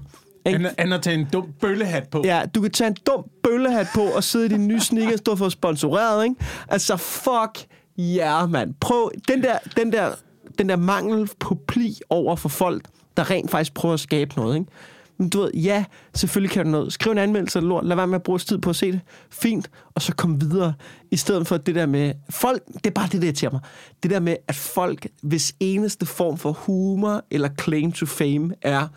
Ikke? 0.47 0.59
End, 0.59 0.67
end 0.79 0.95
at 0.95 1.03
tage 1.03 1.19
en 1.19 1.27
dum 1.33 1.47
bøllehat 1.61 2.09
på. 2.09 2.23
Ja, 2.25 2.43
du 2.55 2.61
kan 2.61 2.71
tage 2.71 2.89
en 2.89 2.97
dum 3.07 3.25
bøllehat 3.43 3.87
på 3.95 4.03
og 4.03 4.25
sidde 4.25 4.47
i 4.47 4.49
din 4.49 4.69
nye 4.69 4.81
sneakers, 4.81 5.21
du 5.21 5.31
har 5.31 5.37
fået 5.37 5.53
sponsoreret, 5.53 6.25
ikke? 6.25 6.37
Altså, 6.69 6.97
fuck 6.97 7.67
ja, 7.99 8.41
yeah, 8.41 8.51
mand. 8.51 8.75
Prøv, 8.81 9.11
den 9.29 9.43
der, 9.43 9.59
den 9.77 9.93
der, 9.93 10.11
den 10.59 10.69
der 10.69 10.77
mangel 10.77 11.31
på 11.41 11.59
pli 11.69 11.99
over 12.11 12.37
for 12.37 12.49
folk, 12.49 12.85
der 13.17 13.31
rent 13.31 13.51
faktisk 13.51 13.75
prøver 13.75 13.95
at 13.95 14.01
skabe 14.01 14.35
noget, 14.37 14.57
ikke? 14.57 14.71
Men 15.19 15.29
du 15.29 15.41
ved, 15.41 15.51
ja, 15.55 15.85
selvfølgelig 16.15 16.51
kan 16.51 16.65
du 16.65 16.71
noget. 16.71 16.93
Skriv 16.93 17.13
en 17.13 17.19
anmeldelse 17.19 17.59
af 17.59 17.69
lort. 17.69 17.87
Lad 17.87 17.97
være 17.97 18.07
med 18.07 18.15
at 18.15 18.23
bruge 18.23 18.39
tid 18.39 18.59
på 18.59 18.71
at 18.71 18.77
se 18.77 18.93
det. 18.93 19.01
Fint. 19.31 19.71
Og 19.95 20.03
så 20.03 20.15
kom 20.15 20.41
videre. 20.41 20.75
I 21.11 21.17
stedet 21.17 21.47
for 21.47 21.57
det 21.57 21.75
der 21.75 21.87
med... 21.87 22.13
Folk, 22.31 22.67
det 22.67 22.87
er 22.87 22.91
bare 22.91 23.09
det, 23.13 23.23
der 23.23 23.27
irriterer 23.27 23.53
mig. 23.53 23.61
Det 24.03 24.11
der 24.11 24.21
med, 24.21 24.37
at 24.49 24.55
folk, 24.55 25.07
hvis 25.23 25.55
eneste 25.61 26.07
form 26.07 26.39
for 26.39 26.53
humor 26.53 27.25
eller 27.31 27.49
claim 27.61 27.93
to 27.93 28.07
fame 28.07 28.55
er 28.63 28.89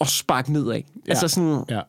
at 0.00 0.08
sparke 0.08 0.52
nedad. 0.52 0.74
Ja. 0.74 0.80
Altså 1.08 1.28
sådan, 1.28 1.64
Ja. 1.70 1.80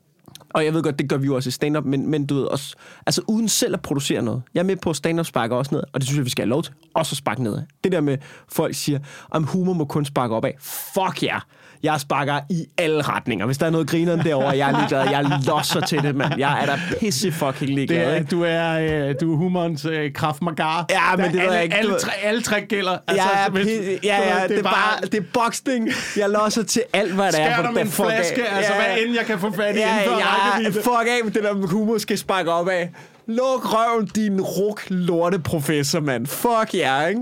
Og 0.49 0.65
jeg 0.65 0.73
ved 0.73 0.83
godt, 0.83 0.99
det 0.99 1.09
gør 1.09 1.17
vi 1.17 1.25
jo 1.25 1.35
også 1.35 1.47
i 1.47 1.51
stand-up, 1.51 1.85
men, 1.85 2.07
men 2.07 2.25
du 2.25 2.35
ved 2.35 2.43
også, 2.43 2.75
altså 3.05 3.21
uden 3.27 3.49
selv 3.49 3.73
at 3.73 3.81
producere 3.81 4.21
noget. 4.21 4.41
Jeg 4.53 4.59
er 4.59 4.63
med 4.63 4.75
på, 4.75 4.89
at 4.89 4.95
stand-up 4.95 5.25
sparker 5.25 5.55
også 5.55 5.75
ned, 5.75 5.83
og 5.93 6.01
det 6.01 6.03
synes 6.03 6.17
jeg, 6.17 6.25
vi 6.25 6.29
skal 6.29 6.43
have 6.43 6.49
lov 6.49 6.63
til, 6.63 6.73
også 6.93 7.13
at 7.13 7.17
sparke 7.17 7.43
ned. 7.43 7.61
Det 7.83 7.91
der 7.91 8.01
med, 8.01 8.17
folk 8.49 8.75
siger, 8.75 8.99
om 9.29 9.43
humor 9.43 9.73
må 9.73 9.85
kun 9.85 10.05
sparke 10.05 10.35
opad. 10.35 10.51
Fuck 10.59 11.23
ja! 11.23 11.27
Yeah. 11.27 11.41
Jeg 11.83 11.99
sparker 11.99 12.39
i 12.49 12.65
alle 12.77 13.01
retninger. 13.01 13.45
Hvis 13.45 13.57
der 13.57 13.65
er 13.65 13.69
noget 13.69 13.87
grineren 13.89 14.19
derovre, 14.19 14.49
jeg 14.57 14.71
er 14.71 14.77
ligeglad. 14.77 15.09
Jeg 15.09 15.39
losser 15.47 15.79
til 15.79 15.99
det, 16.03 16.15
mand. 16.15 16.33
Jeg 16.37 16.61
er 16.61 16.65
da 16.65 16.79
pisse 16.99 17.31
fucking 17.31 17.59
Det 17.59 17.69
ligeglad. 17.69 18.11
er, 18.11 18.15
ikke? 18.15 18.27
du 18.31 18.43
er, 18.43 18.79
øh, 19.09 19.15
du 19.21 19.33
er 19.33 19.37
humorens 19.37 19.85
øh, 19.85 20.13
kraft 20.13 20.41
magar. 20.41 20.85
Ja, 20.89 21.15
men 21.15 21.25
det 21.25 21.33
ved 21.33 21.39
alle, 21.39 21.53
jeg 21.53 21.63
ikke. 21.63 21.75
Alle, 21.75 21.99
tre, 21.99 22.11
alle 22.23 22.41
tre 22.41 22.61
gælder. 22.61 22.97
Ja, 23.09 23.15
ja, 23.15 23.49
hvis- 23.49 23.67
pi- 23.67 23.99
ja, 24.03 24.17
ja, 24.37 24.41
ved, 24.41 24.49
det, 24.49 24.57
er 24.59 24.63
bare, 24.63 25.01
det 25.01 25.13
er 25.15 25.23
boksning. 25.33 25.89
Jeg 26.17 26.29
losser 26.29 26.63
til 26.63 26.83
alt, 26.93 27.13
hvad 27.13 27.31
der 27.31 27.39
er. 27.39 27.53
Skær 27.53 27.61
dig 27.63 27.73
med 27.73 27.81
en 27.81 27.87
fuck 27.87 28.09
af. 28.09 28.13
flaske, 28.15 28.47
altså 28.47 28.73
Ja, 28.73 28.79
hvad 28.85 28.97
end 29.05 29.15
jeg 29.15 29.25
kan 29.25 29.39
få 29.39 29.51
fat 29.51 29.75
i 29.75 29.79
Ja, 29.79 29.99
inden 29.99 30.13
for 30.13 30.19
ja, 30.63 30.67
fuck 30.69 31.07
af 31.09 31.19
med 31.23 31.31
det 31.31 31.43
der 31.43 31.53
humor 31.53 31.97
skal 31.97 32.17
sparke 32.17 32.51
op 32.51 32.67
af. 32.69 32.89
Luk 33.27 33.73
røven, 33.73 34.05
din 34.15 34.41
ruk 34.41 34.81
lorte 34.89 35.39
professor, 35.39 35.99
mand. 35.99 36.27
Fuck 36.27 36.73
ja, 36.73 37.05
ikke? 37.05 37.21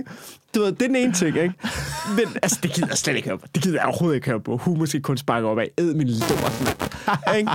Du 0.56 0.60
ved, 0.60 0.72
det 0.72 0.82
er 0.82 0.88
den 0.88 0.96
ene 0.96 1.14
ting, 1.14 1.38
ikke? 1.38 1.54
Men 2.16 2.26
altså, 2.44 2.60
det 2.64 2.74
gider 2.74 2.88
jeg 2.88 2.98
slet 2.98 3.16
ikke 3.16 3.28
høre 3.28 3.38
på. 3.38 3.48
Det 3.56 3.64
gider 3.64 3.80
jeg 3.80 3.86
overhovedet 3.86 4.16
ikke 4.16 4.28
høre 4.28 4.40
på. 4.40 4.58
Humor 4.58 4.86
skal 4.86 5.02
kun 5.02 5.18
sparke 5.18 5.48
op 5.48 5.60
af. 5.60 5.72
Ed 5.78 5.94
min 5.94 6.08
lort, 6.08 6.62
mand. 6.64 7.38
Ikke? 7.38 7.52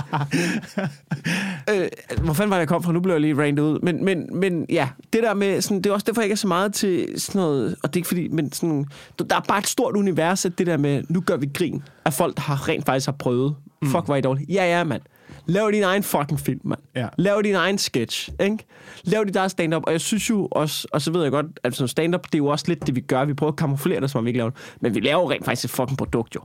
øh, 1.83 1.89
hvor 2.23 2.33
fanden 2.33 2.49
var 2.49 2.55
det, 2.55 2.59
jeg 2.59 2.67
kom 2.67 2.83
fra? 2.83 2.91
Nu 2.91 2.99
blev 2.99 3.13
jeg 3.13 3.21
lige 3.21 3.37
randet 3.37 3.63
ud. 3.63 3.79
Men, 3.79 4.05
men, 4.05 4.39
men 4.39 4.65
ja, 4.69 4.89
det 5.13 5.23
der 5.23 5.33
med, 5.33 5.61
sådan, 5.61 5.77
det 5.77 5.89
er 5.89 5.93
også 5.93 6.05
derfor, 6.07 6.21
jeg 6.21 6.25
ikke 6.25 6.33
er 6.33 6.37
så 6.37 6.47
meget 6.47 6.73
til 6.73 7.07
sådan 7.17 7.41
noget, 7.41 7.75
og 7.83 7.89
det 7.89 7.95
er 7.95 7.99
ikke 7.99 8.07
fordi, 8.07 8.27
men 8.27 8.51
sådan, 8.51 8.85
der 9.19 9.35
er 9.35 9.41
bare 9.47 9.59
et 9.59 9.67
stort 9.67 9.95
univers 9.95 10.45
af 10.45 10.51
det 10.51 10.67
der 10.67 10.77
med, 10.77 11.03
nu 11.09 11.21
gør 11.21 11.37
vi 11.37 11.49
grin, 11.53 11.83
at 12.05 12.13
folk 12.13 12.35
der 12.35 12.41
har 12.41 12.69
rent 12.69 12.85
faktisk 12.85 13.07
har 13.07 13.15
prøvet. 13.19 13.55
Mm. 13.81 13.87
Fuck, 13.87 14.05
hvor 14.05 14.13
er 14.13 14.17
I 14.17 14.21
dårlige. 14.21 14.53
Ja, 14.53 14.77
ja, 14.77 14.83
mand. 14.83 15.01
Lav 15.45 15.71
din 15.71 15.83
egen 15.83 16.03
fucking 16.03 16.39
film, 16.39 16.61
mand. 16.63 16.79
Ja. 16.95 17.07
Lav 17.17 17.41
din 17.43 17.55
egen 17.55 17.77
sketch, 17.77 18.29
ikke? 18.39 18.57
Lav 19.03 19.23
dit 19.25 19.35
eget 19.35 19.51
stand-up, 19.51 19.83
og 19.87 19.91
jeg 19.91 20.01
synes 20.01 20.29
jo 20.29 20.47
også, 20.51 20.87
og 20.91 21.01
så 21.01 21.11
ved 21.11 21.21
jeg 21.21 21.31
godt, 21.31 21.45
at 21.63 21.75
sådan 21.75 21.87
stand-up, 21.87 22.25
det 22.25 22.35
er 22.35 22.37
jo 22.37 22.47
også 22.47 22.65
lidt 22.67 22.87
det, 22.87 22.95
vi 22.95 23.01
gør. 23.01 23.25
Vi 23.25 23.33
prøver 23.33 23.51
at 23.51 23.57
kamuflere 23.57 24.01
det, 24.01 24.11
som 24.11 24.19
om 24.19 24.25
vi 24.25 24.29
ikke 24.29 24.37
laver 24.37 24.49
det. 24.49 24.59
Men 24.81 24.95
vi 24.95 24.99
laver 24.99 25.21
jo 25.21 25.31
rent 25.31 25.45
faktisk 25.45 25.65
et 25.65 25.71
fucking 25.71 25.97
produkt, 25.97 26.35
jo. 26.35 26.41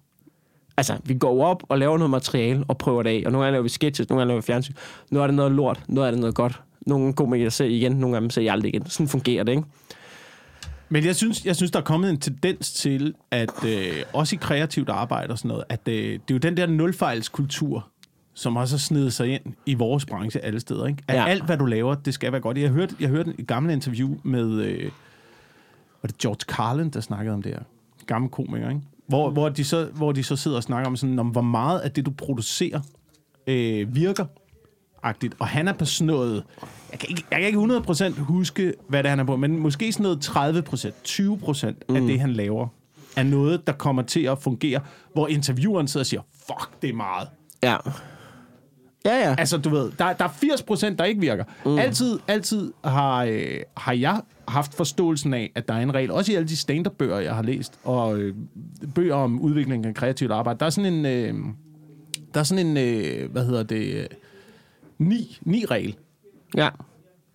Altså, 0.76 0.96
vi 1.04 1.14
går 1.14 1.44
op 1.44 1.62
og 1.68 1.78
laver 1.78 1.98
noget 1.98 2.10
materiale 2.10 2.64
og 2.68 2.78
prøver 2.78 3.02
det 3.02 3.10
af. 3.10 3.22
Og 3.26 3.32
nogle 3.32 3.44
gange 3.44 3.52
laver 3.52 3.62
vi 3.62 3.68
sketches, 3.68 4.08
nogle 4.08 4.20
gange 4.20 4.28
laver 4.28 4.40
vi 4.40 4.44
fjernsyn. 4.46 4.74
Nu 5.10 5.20
er 5.20 5.26
det 5.26 5.34
noget 5.36 5.52
lort, 5.52 5.82
nu 5.88 6.02
er 6.02 6.10
det 6.10 6.20
noget 6.20 6.34
godt. 6.34 6.60
Nogle 6.86 7.12
komikere 7.12 7.50
ser 7.50 7.64
igen, 7.64 7.92
nogle 7.92 8.16
af 8.16 8.20
dem 8.20 8.30
ser 8.30 8.42
jeg 8.42 8.52
aldrig 8.52 8.74
igen. 8.74 8.86
Sådan 8.86 9.08
fungerer 9.08 9.44
det, 9.44 9.52
ikke? 9.52 9.64
Men 10.88 11.04
jeg 11.04 11.16
synes, 11.16 11.44
jeg 11.44 11.56
synes, 11.56 11.70
der 11.70 11.78
er 11.78 11.84
kommet 11.84 12.10
en 12.10 12.20
tendens 12.20 12.72
til, 12.72 13.14
at 13.30 13.64
øh, 13.66 14.02
også 14.12 14.36
i 14.36 14.38
kreativt 14.42 14.88
arbejde 14.88 15.30
og 15.30 15.38
sådan 15.38 15.48
noget, 15.48 15.64
at 15.68 15.80
øh, 15.88 15.94
det 15.94 16.14
er 16.14 16.18
jo 16.34 16.38
den 16.38 16.56
der 16.56 16.66
nulfejlskultur, 16.66 17.88
som 18.36 18.56
også 18.56 18.74
har 18.74 18.78
snedet 18.78 19.12
sig 19.12 19.28
ind 19.28 19.42
i 19.66 19.74
vores 19.74 20.06
branche 20.06 20.40
alle 20.40 20.60
steder. 20.60 20.86
Ikke? 20.86 21.02
At 21.08 21.14
Ja. 21.14 21.20
ja. 21.20 21.28
alt, 21.28 21.44
hvad 21.44 21.56
du 21.56 21.64
laver, 21.64 21.94
det 21.94 22.14
skal 22.14 22.32
være 22.32 22.40
godt. 22.40 22.58
Jeg 22.58 22.70
hørte, 22.70 22.94
jeg 23.00 23.08
hørte 23.08 23.34
et 23.38 23.46
gammelt 23.46 23.72
interview 23.72 24.16
med, 24.22 24.52
øh, 24.52 24.90
var 26.02 26.06
det 26.06 26.18
George 26.18 26.38
Carlin, 26.48 26.90
der 26.90 27.00
snakkede 27.00 27.34
om 27.34 27.42
det 27.42 27.52
her? 27.52 27.60
Gammel 28.06 28.30
komiker, 28.30 28.68
ikke? 28.68 28.80
Hvor, 29.06 29.30
hvor, 29.30 29.48
de 29.48 29.64
så, 29.64 29.88
hvor 29.94 30.12
de 30.12 30.22
så 30.22 30.36
sidder 30.36 30.56
og 30.56 30.62
snakker 30.62 30.86
om, 30.86 30.96
sådan, 30.96 31.18
om 31.18 31.28
hvor 31.28 31.40
meget 31.40 31.80
af 31.80 31.90
det, 31.90 32.06
du 32.06 32.10
producerer, 32.10 32.80
øh, 33.46 33.94
virker 33.94 34.24
agtigt. 35.02 35.34
Og 35.38 35.46
han 35.46 35.68
er 35.68 35.72
på 35.72 35.84
sådan 35.84 36.06
noget... 36.06 36.44
Jeg 36.90 36.98
kan 36.98 37.08
ikke, 37.10 37.24
jeg 37.30 37.38
kan 37.38 37.46
ikke 37.46 37.58
100% 37.58 38.20
huske, 38.20 38.74
hvad 38.88 39.02
det 39.02 39.08
er, 39.08 39.10
han 39.10 39.20
er 39.20 39.24
på, 39.24 39.36
men 39.36 39.58
måske 39.58 39.92
sådan 39.92 40.02
noget 40.02 40.28
30%, 40.28 40.92
20% 41.08 41.86
mm. 41.88 41.96
af 41.96 42.02
det, 42.02 42.20
han 42.20 42.32
laver, 42.32 42.68
er 43.16 43.22
noget, 43.22 43.66
der 43.66 43.72
kommer 43.72 44.02
til 44.02 44.20
at 44.20 44.38
fungere, 44.38 44.80
hvor 45.12 45.28
intervieweren 45.28 45.88
sidder 45.88 46.02
og 46.02 46.06
siger, 46.06 46.22
fuck, 46.46 46.82
det 46.82 46.90
er 46.90 46.94
meget. 46.94 47.28
Ja. 47.62 47.76
Ja, 49.06 49.28
ja. 49.28 49.34
Altså, 49.38 49.58
du 49.58 49.68
ved, 49.68 49.92
der, 49.98 50.12
der 50.12 50.24
er 50.24 50.28
80%, 50.92 50.96
der 50.96 51.04
ikke 51.04 51.20
virker. 51.20 51.44
Mm. 51.64 51.78
Altid, 51.78 52.18
altid 52.28 52.72
har, 52.84 53.24
øh, 53.24 53.60
har 53.76 53.92
jeg 53.92 54.20
haft 54.48 54.74
forståelsen 54.74 55.34
af, 55.34 55.52
at 55.54 55.68
der 55.68 55.74
er 55.74 55.80
en 55.80 55.94
regel, 55.94 56.10
også 56.10 56.32
i 56.32 56.34
alle 56.34 56.48
de 56.48 56.56
stand-up-bøger, 56.56 57.18
jeg 57.18 57.34
har 57.34 57.42
læst, 57.42 57.78
og 57.84 58.18
øh, 58.18 58.34
bøger 58.94 59.14
om 59.14 59.40
udvikling 59.40 59.86
af 59.86 59.94
kreativt 59.94 60.32
arbejde, 60.32 60.58
der 60.58 60.66
er 60.66 60.70
sådan 60.70 60.92
en, 60.92 61.06
øh, 61.06 61.34
der 62.34 62.40
er 62.40 62.44
sådan 62.44 62.66
en, 62.66 62.76
øh, 62.76 63.32
hvad 63.32 63.44
hedder 63.44 63.62
det, 63.62 63.94
øh, 63.94 64.06
ni, 64.98 65.38
ni 65.42 65.64
regel. 65.64 65.96
Ja. 66.56 66.68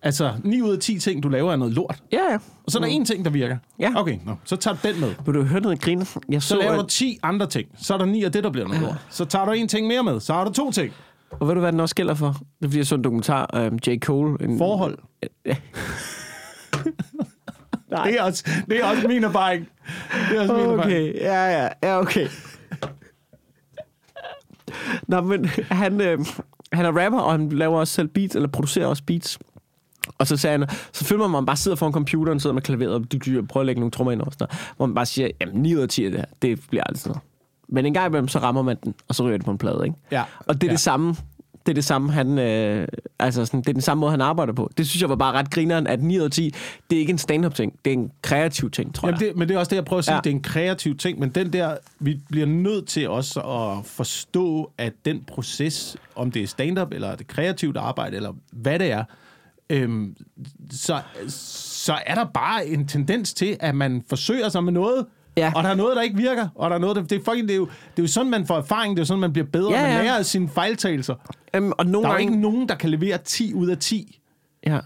Altså, 0.02 0.32
9 0.44 0.60
ud 0.62 0.72
af 0.72 0.78
10 0.78 0.98
ting, 0.98 1.22
du 1.22 1.28
laver, 1.28 1.52
er 1.52 1.56
noget 1.56 1.74
lort. 1.74 2.02
Ja, 2.12 2.18
ja. 2.30 2.38
Og 2.64 2.72
så 2.72 2.78
er 2.78 2.82
der 2.82 2.88
en 2.88 3.04
ting, 3.04 3.24
der 3.24 3.30
virker. 3.30 3.56
Ja. 3.78 3.92
Okay, 3.96 4.18
nå, 4.26 4.34
så 4.44 4.56
tager 4.56 4.76
du 4.82 4.88
den 4.88 5.00
med. 5.00 5.14
Vil 5.26 5.34
du 5.34 5.42
høre 5.42 5.60
noget 5.60 5.80
griner? 5.80 6.18
Jeg 6.28 6.42
Så 6.42 6.48
så, 6.48 6.58
laver 6.58 6.74
du 6.74 6.80
at, 6.80 6.88
10 6.88 7.18
andre 7.22 7.46
ting. 7.46 7.68
Så 7.76 7.94
er 7.94 7.98
der 7.98 8.04
9 8.04 8.24
af 8.24 8.32
det, 8.32 8.44
der 8.44 8.50
bliver 8.50 8.68
noget 8.68 8.82
lort. 8.82 9.06
Så 9.10 9.24
tager 9.24 9.44
du 9.44 9.52
en 9.52 9.68
ting 9.68 9.86
mere 9.86 10.02
med. 10.02 10.20
Så 10.20 10.32
har 10.32 10.44
du 10.44 10.52
to 10.52 10.70
ting. 10.70 10.92
Og 11.40 11.48
ved 11.48 11.54
du, 11.54 11.60
hvad 11.60 11.72
den 11.72 11.80
også 11.80 11.94
gælder 11.94 12.14
for? 12.14 12.26
Det 12.26 12.64
er 12.64 12.68
fordi, 12.68 12.78
jeg 12.78 12.86
så 12.86 12.94
en 12.94 13.04
dokumentar 13.04 13.44
om 13.44 13.78
J. 13.86 13.98
Cole. 13.98 14.36
En, 14.40 14.58
Forhold. 14.58 14.98
Ja. 15.46 15.56
Nej. 17.90 18.04
Det 18.04 18.18
er 18.18 18.22
også, 18.22 18.50
det 18.68 18.80
er 18.80 18.84
også 18.84 19.08
min 19.08 19.24
erfaring. 19.24 19.68
Det 20.30 20.36
er 20.36 20.40
også 20.40 20.54
min 20.54 20.62
erfaring. 20.62 20.80
Okay, 20.80 21.14
ja, 21.14 21.62
ja, 21.62 21.68
ja, 21.82 21.98
okay. 22.00 22.28
Nå, 25.08 25.20
men 25.20 25.44
han, 25.70 26.00
øh, 26.00 26.18
han 26.72 26.84
er 26.84 27.04
rapper, 27.04 27.20
og 27.20 27.32
han 27.32 27.48
laver 27.48 27.78
også 27.78 27.94
selv 27.94 28.08
beats, 28.08 28.36
eller 28.36 28.48
producerer 28.48 28.86
også 28.86 29.02
beats. 29.06 29.38
Og 30.18 30.26
så 30.26 30.36
sagde 30.36 30.58
han, 30.58 30.68
så 30.92 31.04
føler 31.04 31.26
man, 31.26 31.46
bare 31.46 31.56
sidder 31.56 31.76
foran 31.76 31.92
computeren, 31.92 32.40
sidder 32.40 32.54
med 32.54 32.62
klaveret, 32.62 32.94
og 32.94 33.12
du, 33.12 33.18
du 33.18 33.46
prøver 33.46 33.62
at 33.62 33.66
lægge 33.66 33.80
nogle 33.80 33.90
trommer 33.90 34.12
ind 34.12 34.20
og 34.20 34.32
sådan 34.32 34.46
noget, 34.50 34.72
hvor 34.76 34.86
man 34.86 34.94
bare 34.94 35.06
siger, 35.06 35.28
jamen 35.40 35.62
9 35.62 35.76
ud 35.76 35.80
af 35.80 35.88
10 35.88 36.04
af 36.04 36.10
det 36.10 36.20
her, 36.20 36.26
det 36.42 36.60
bliver 36.68 36.84
aldrig 36.84 37.00
sådan 37.00 37.10
noget. 37.10 37.22
Men 37.72 37.86
en 37.86 37.94
gang 37.94 38.06
imellem, 38.06 38.28
så 38.28 38.38
rammer 38.38 38.62
man 38.62 38.76
den, 38.84 38.94
og 39.08 39.14
så 39.14 39.22
ryger 39.24 39.36
det 39.36 39.44
på 39.44 39.50
en 39.50 39.58
plade, 39.58 39.80
ikke? 39.84 39.96
Ja. 40.10 40.22
Og 40.46 40.54
det 40.54 40.62
er 40.62 40.68
Ja. 40.68 40.72
det 40.72 40.80
samme, 40.80 41.14
det 41.66 41.72
er 41.72 41.74
det 41.74 41.84
samme, 41.84 42.12
han, 42.12 42.38
øh, 42.38 42.88
altså 43.18 43.44
sådan, 43.46 43.60
det 43.60 43.68
er 43.68 43.72
den 43.72 43.82
samme 43.82 44.00
måde, 44.00 44.10
han 44.10 44.20
arbejder 44.20 44.52
på. 44.52 44.70
Det 44.76 44.86
synes 44.88 45.00
jeg 45.00 45.08
var 45.08 45.16
bare 45.16 45.32
ret 45.32 45.50
grineren, 45.50 45.86
at 45.86 46.02
9 46.02 46.18
ud 46.18 46.24
af 46.24 46.30
10, 46.30 46.54
det 46.90 46.96
er 46.96 47.00
ikke 47.00 47.10
en 47.10 47.18
stand-up 47.18 47.54
ting, 47.54 47.72
det 47.84 47.90
er 47.90 47.94
en 47.94 48.10
kreativ 48.22 48.70
ting, 48.70 48.94
tror 48.94 49.08
Jamen 49.08 49.20
jeg. 49.20 49.28
det, 49.28 49.36
men 49.36 49.48
det 49.48 49.54
er 49.54 49.58
også 49.58 49.70
det, 49.70 49.76
jeg 49.76 49.84
prøver 49.84 49.98
at 49.98 50.04
sige. 50.04 50.14
Ja. 50.14 50.20
Det 50.20 50.30
er 50.30 50.34
en 50.34 50.42
kreativ 50.42 50.96
ting, 50.96 51.18
men 51.18 51.28
den 51.30 51.52
der, 51.52 51.76
vi 51.98 52.20
bliver 52.30 52.46
nødt 52.46 52.86
til 52.88 53.08
også 53.08 53.40
at 53.40 53.86
forstå, 53.86 54.72
at 54.78 54.92
den 55.04 55.24
proces, 55.26 55.96
om 56.16 56.30
det 56.30 56.42
er 56.42 56.46
stand-up, 56.46 56.92
eller 56.92 57.14
det 57.16 57.26
kreativt 57.26 57.76
arbejde, 57.76 58.16
eller 58.16 58.32
hvad 58.52 58.78
det 58.78 58.90
er, 58.90 59.04
øhm, 59.70 60.16
så, 60.70 61.00
så 61.28 61.98
er 62.06 62.14
der 62.14 62.24
bare 62.24 62.66
en 62.66 62.86
tendens 62.88 63.34
til, 63.34 63.56
at 63.60 63.74
man 63.74 64.02
forsøger 64.08 64.48
sig 64.48 64.64
med 64.64 64.72
noget, 64.72 65.06
Ja. 65.36 65.52
og 65.56 65.62
der 65.64 65.70
er 65.70 65.74
noget, 65.74 65.96
der 65.96 66.02
ikke 66.02 66.16
virker, 66.16 66.48
og 66.54 66.70
der 66.70 66.76
er 66.76 66.80
noget, 66.80 66.96
der, 66.96 67.02
det, 67.02 67.12
er 67.20 67.24
fucking, 67.24 67.48
det, 67.48 67.54
er 67.54 67.58
jo, 67.58 67.64
det 67.64 67.98
er 67.98 68.02
jo 68.02 68.06
sådan, 68.06 68.30
man 68.30 68.46
får 68.46 68.56
erfaring, 68.58 68.96
det 68.96 69.00
er 69.00 69.02
jo 69.02 69.06
sådan, 69.06 69.20
man 69.20 69.32
bliver 69.32 69.46
bedre, 69.52 69.72
Ja, 69.72 69.82
man 69.82 69.90
ja. 69.92 70.02
lærer 70.02 70.16
af 70.18 70.26
sine 70.26 70.48
fejltagelser. 70.48 71.14
Øhm, 71.54 71.72
og 71.78 71.86
nogle 71.86 72.04
Der 72.08 72.08
er 72.08 72.12
jo 72.12 72.18
gange... 72.18 72.32
ikke 72.32 72.42
nogen, 72.42 72.68
der 72.68 72.74
kan 72.74 72.90
levere 72.90 73.18
10 73.18 73.54
ud 73.54 73.68
af 73.68 73.78
10. 73.78 74.20
Ja. 74.66 74.78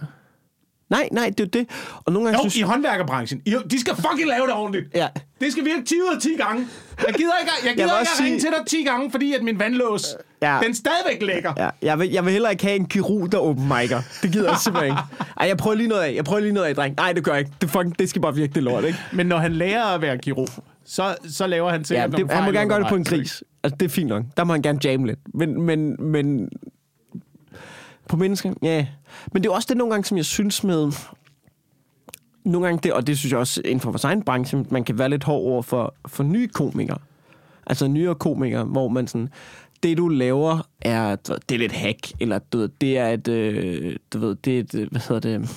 Nej, 0.90 1.08
nej, 1.12 1.32
det 1.38 1.40
er 1.46 1.48
det. 1.48 1.66
Og 2.04 2.12
nogle 2.12 2.28
gange 2.28 2.36
Jo, 2.44 2.50
synes... 2.50 2.56
i 2.56 2.60
håndværkerbranchen. 2.62 3.42
I, 3.46 3.54
de 3.70 3.80
skal 3.80 3.94
fucking 3.96 4.28
lave 4.28 4.46
det 4.46 4.54
ordentligt. 4.54 4.86
Ja. 4.94 5.08
Det 5.40 5.52
skal 5.52 5.64
virke 5.64 5.84
10 5.84 5.94
ud 5.94 6.14
af 6.16 6.20
10 6.22 6.28
gange. 6.36 6.66
Jeg 7.06 7.14
gider 7.14 7.32
ikke, 7.40 7.52
jeg 7.64 7.74
gider 7.74 7.74
vil 7.74 7.82
ikke 8.00 8.10
at 8.14 8.24
ringe 8.24 8.40
sige- 8.40 8.50
til 8.50 8.58
dig 8.58 8.66
10 8.66 8.82
gange, 8.84 9.10
fordi 9.10 9.32
at 9.32 9.42
min 9.42 9.58
vandlås, 9.58 10.16
Ja. 10.42 10.54
ja. 10.54 10.60
den 10.60 10.74
stadigvæk 10.74 11.22
lægger. 11.22 11.52
Ja, 11.56 11.68
jeg 11.82 11.98
vil, 11.98 12.10
jeg 12.10 12.24
vil 12.24 12.32
heller 12.32 12.50
ikke 12.50 12.64
have 12.64 12.76
en 12.76 12.86
kirurg, 12.86 13.32
der 13.32 13.38
open 13.38 13.72
mic'er. 13.72 14.20
Det 14.22 14.32
gider 14.32 14.50
jeg 14.50 14.58
simpelthen 14.58 14.92
ikke. 14.92 15.02
Ej, 15.40 15.48
jeg 15.48 15.56
prøver 15.56 15.76
lige 15.76 15.88
noget 15.88 16.02
af. 16.02 16.14
Jeg 16.14 16.24
prøver 16.24 16.40
lige 16.40 16.52
noget 16.52 16.66
af, 16.66 16.74
dreng. 16.74 16.96
Nej, 16.96 17.12
det 17.12 17.24
gør 17.24 17.32
jeg 17.32 17.38
ikke. 17.38 17.52
Det, 17.60 17.70
fucking, 17.70 17.98
det 17.98 18.10
skal 18.10 18.22
bare 18.22 18.34
virke 18.34 18.52
det 18.54 18.62
lort, 18.62 18.84
ikke? 18.84 18.98
Men 19.12 19.26
når 19.26 19.38
han 19.38 19.52
lærer 19.52 19.84
at 19.84 20.02
være 20.02 20.18
kirurg, 20.18 20.48
så, 20.84 21.16
så 21.28 21.46
laver 21.46 21.70
han 21.70 21.80
Ja, 21.80 21.84
sikkert 21.84 22.10
det, 22.10 22.18
nogle 22.18 22.34
han 22.34 22.44
må 22.44 22.50
gerne 22.50 22.68
gøre 22.70 22.80
det 22.80 22.88
på 22.88 22.94
en 22.94 23.04
gris. 23.04 23.44
Altså, 23.62 23.76
det 23.80 23.86
er 23.86 23.90
fint 23.90 24.08
nok. 24.08 24.24
Der 24.36 24.44
må 24.44 24.52
han 24.52 24.62
gerne 24.62 24.78
jamme 24.84 25.06
lidt. 25.06 25.18
Men, 25.34 25.62
men, 25.62 25.96
men 26.12 26.48
på 28.08 28.16
mennesker, 28.16 28.52
ja. 28.62 28.86
Men 29.32 29.42
det 29.42 29.48
er 29.48 29.54
også 29.54 29.66
det 29.68 29.76
nogle 29.76 29.92
gange, 29.92 30.04
som 30.04 30.16
jeg 30.16 30.24
synes 30.24 30.64
med... 30.64 30.92
Nogle 32.44 32.66
gange 32.66 32.80
det, 32.82 32.92
og 32.92 33.06
det 33.06 33.18
synes 33.18 33.32
jeg 33.32 33.38
også 33.40 33.60
inden 33.64 33.80
for 33.80 33.90
vores 33.90 34.04
egen 34.04 34.22
branche, 34.22 34.64
man 34.70 34.84
kan 34.84 34.98
være 34.98 35.08
lidt 35.08 35.24
hård 35.24 35.42
over 35.42 35.62
for, 35.62 35.94
for 36.06 36.22
nye 36.22 36.48
komikere. 36.48 36.98
Altså 37.66 37.86
nyere 37.88 38.14
komikere, 38.14 38.64
hvor 38.64 38.88
man 38.88 39.06
sådan... 39.06 39.28
Det, 39.86 39.98
du 39.98 40.08
laver, 40.08 40.68
er, 40.80 41.16
du 41.16 41.32
ved, 41.32 41.40
det 41.48 41.54
er 41.54 41.58
lidt 41.58 41.72
hack, 41.72 42.12
eller 42.20 42.38
du 42.38 42.58
ved, 42.58 42.68
det 42.80 42.98
er 42.98 43.08
et, 43.08 43.28
øh, 43.28 43.96
du 44.12 44.18
ved, 44.18 44.34
det 44.34 44.56
er 44.56 44.60
et, 44.60 44.74
øh, 44.74 44.90
hvad 44.90 45.00
hedder 45.00 45.20
det, 45.20 45.48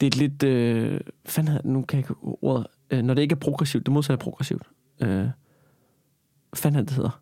det 0.00 0.06
er 0.06 0.08
et 0.08 0.16
lidt, 0.16 0.42
øh, 0.42 1.00
fanden 1.26 1.58
nu 1.64 1.82
kan 1.82 1.96
jeg 1.96 2.04
ikke 2.04 2.14
ordet, 2.22 2.66
øh, 2.90 3.02
når 3.02 3.14
det 3.14 3.22
ikke 3.22 3.32
er 3.32 3.36
progressivt, 3.36 3.86
det 3.86 3.92
modsatte 3.92 4.20
er 4.20 4.24
progressivt. 4.24 4.62
Øh, 5.00 5.26
fanden 6.54 6.84
det, 6.84 6.94
hedder? 6.94 7.20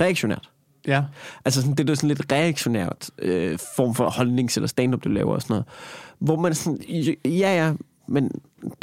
Reaktionært. 0.00 0.50
Ja. 0.86 1.04
Altså 1.44 1.60
sådan, 1.60 1.74
det 1.74 1.80
er 1.80 1.86
da 1.86 1.94
sådan 1.94 2.08
lidt 2.08 2.32
reaktionært 2.32 3.10
øh, 3.18 3.58
form 3.76 3.94
for 3.94 4.10
holdnings- 4.10 4.56
eller 4.56 4.68
stand-up, 4.68 5.04
du 5.04 5.08
laver 5.08 5.34
og 5.34 5.42
sådan 5.42 5.54
noget. 5.54 5.66
Hvor 6.18 6.36
man 6.36 6.54
sådan, 6.54 6.78
ja 7.24 7.64
ja, 7.64 7.74
men 8.08 8.30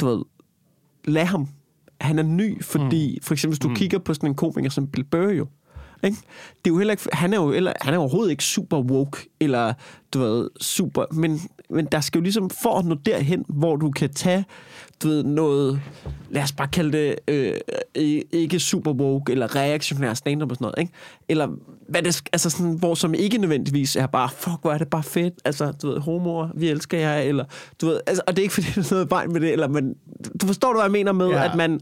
du 0.00 0.06
ved, 0.06 0.24
lad 1.04 1.24
ham. 1.24 1.48
Han 2.00 2.18
er 2.18 2.22
ny, 2.22 2.64
fordi 2.64 3.14
mm. 3.14 3.22
for 3.22 3.34
eksempel 3.34 3.52
hvis 3.52 3.58
du 3.58 3.68
mm. 3.68 3.74
kigger 3.74 3.98
på 3.98 4.14
sådan 4.14 4.28
en 4.28 4.34
komiker 4.34 4.70
som 4.70 4.86
Bill 4.86 5.04
Burr 5.04 5.30
jo, 5.30 5.46
ikke? 6.04 6.16
Det 6.64 6.70
er 6.70 6.74
jo 6.74 6.78
heller 6.78 6.92
ikke, 6.92 7.08
han 7.12 7.32
er 7.32 7.36
jo 7.36 7.52
eller, 7.52 7.72
han 7.80 7.94
er 7.94 7.98
overhovedet 7.98 8.30
ikke 8.30 8.44
super 8.44 8.80
woke, 8.80 9.28
eller 9.40 9.72
du 10.14 10.18
ved, 10.18 10.50
super, 10.60 11.04
men, 11.12 11.40
men 11.70 11.86
der 11.86 12.00
skal 12.00 12.18
jo 12.18 12.22
ligesom, 12.22 12.50
for 12.50 12.78
at 12.78 12.84
nå 12.84 12.94
derhen, 13.06 13.44
hvor 13.48 13.76
du 13.76 13.90
kan 13.90 14.12
tage 14.12 14.44
du 15.02 15.08
ved, 15.08 15.24
noget, 15.24 15.80
lad 16.30 16.42
os 16.42 16.52
bare 16.52 16.68
kalde 16.68 16.98
det, 16.98 17.16
øh, 17.28 17.54
ikke 18.32 18.60
super 18.60 18.92
woke, 18.92 19.32
eller 19.32 19.56
reaktionær 19.56 20.14
stand-up 20.14 20.50
og 20.50 20.56
sådan 20.56 20.64
noget, 20.64 20.78
ikke? 20.78 20.92
Eller 21.28 21.48
hvad 21.88 22.02
det, 22.02 22.22
altså 22.32 22.50
sådan, 22.50 22.72
hvor 22.72 22.94
som 22.94 23.14
ikke 23.14 23.38
nødvendigvis 23.38 23.96
er 23.96 24.06
bare, 24.06 24.28
fuck, 24.36 24.60
hvor 24.62 24.72
er 24.72 24.78
det 24.78 24.88
bare 24.88 25.02
fedt, 25.02 25.34
altså, 25.44 25.72
du 25.72 25.88
ved, 25.88 26.00
homoer, 26.00 26.48
vi 26.54 26.68
elsker 26.68 26.98
jer, 26.98 27.16
eller, 27.16 27.44
du 27.80 27.86
ved, 27.86 28.00
altså, 28.06 28.22
og 28.26 28.36
det 28.36 28.38
er 28.38 28.42
ikke 28.42 28.54
fordi, 28.62 28.66
der 28.74 28.80
er 28.80 28.88
noget 28.90 29.10
vejen 29.10 29.32
med 29.32 29.40
det, 29.40 29.52
eller, 29.52 29.68
men, 29.68 29.94
du 30.40 30.46
forstår 30.46 30.72
du, 30.72 30.74
hvad 30.74 30.84
jeg 30.84 30.92
mener 30.92 31.12
med, 31.12 31.28
ja. 31.28 31.44
at 31.44 31.56
man, 31.56 31.80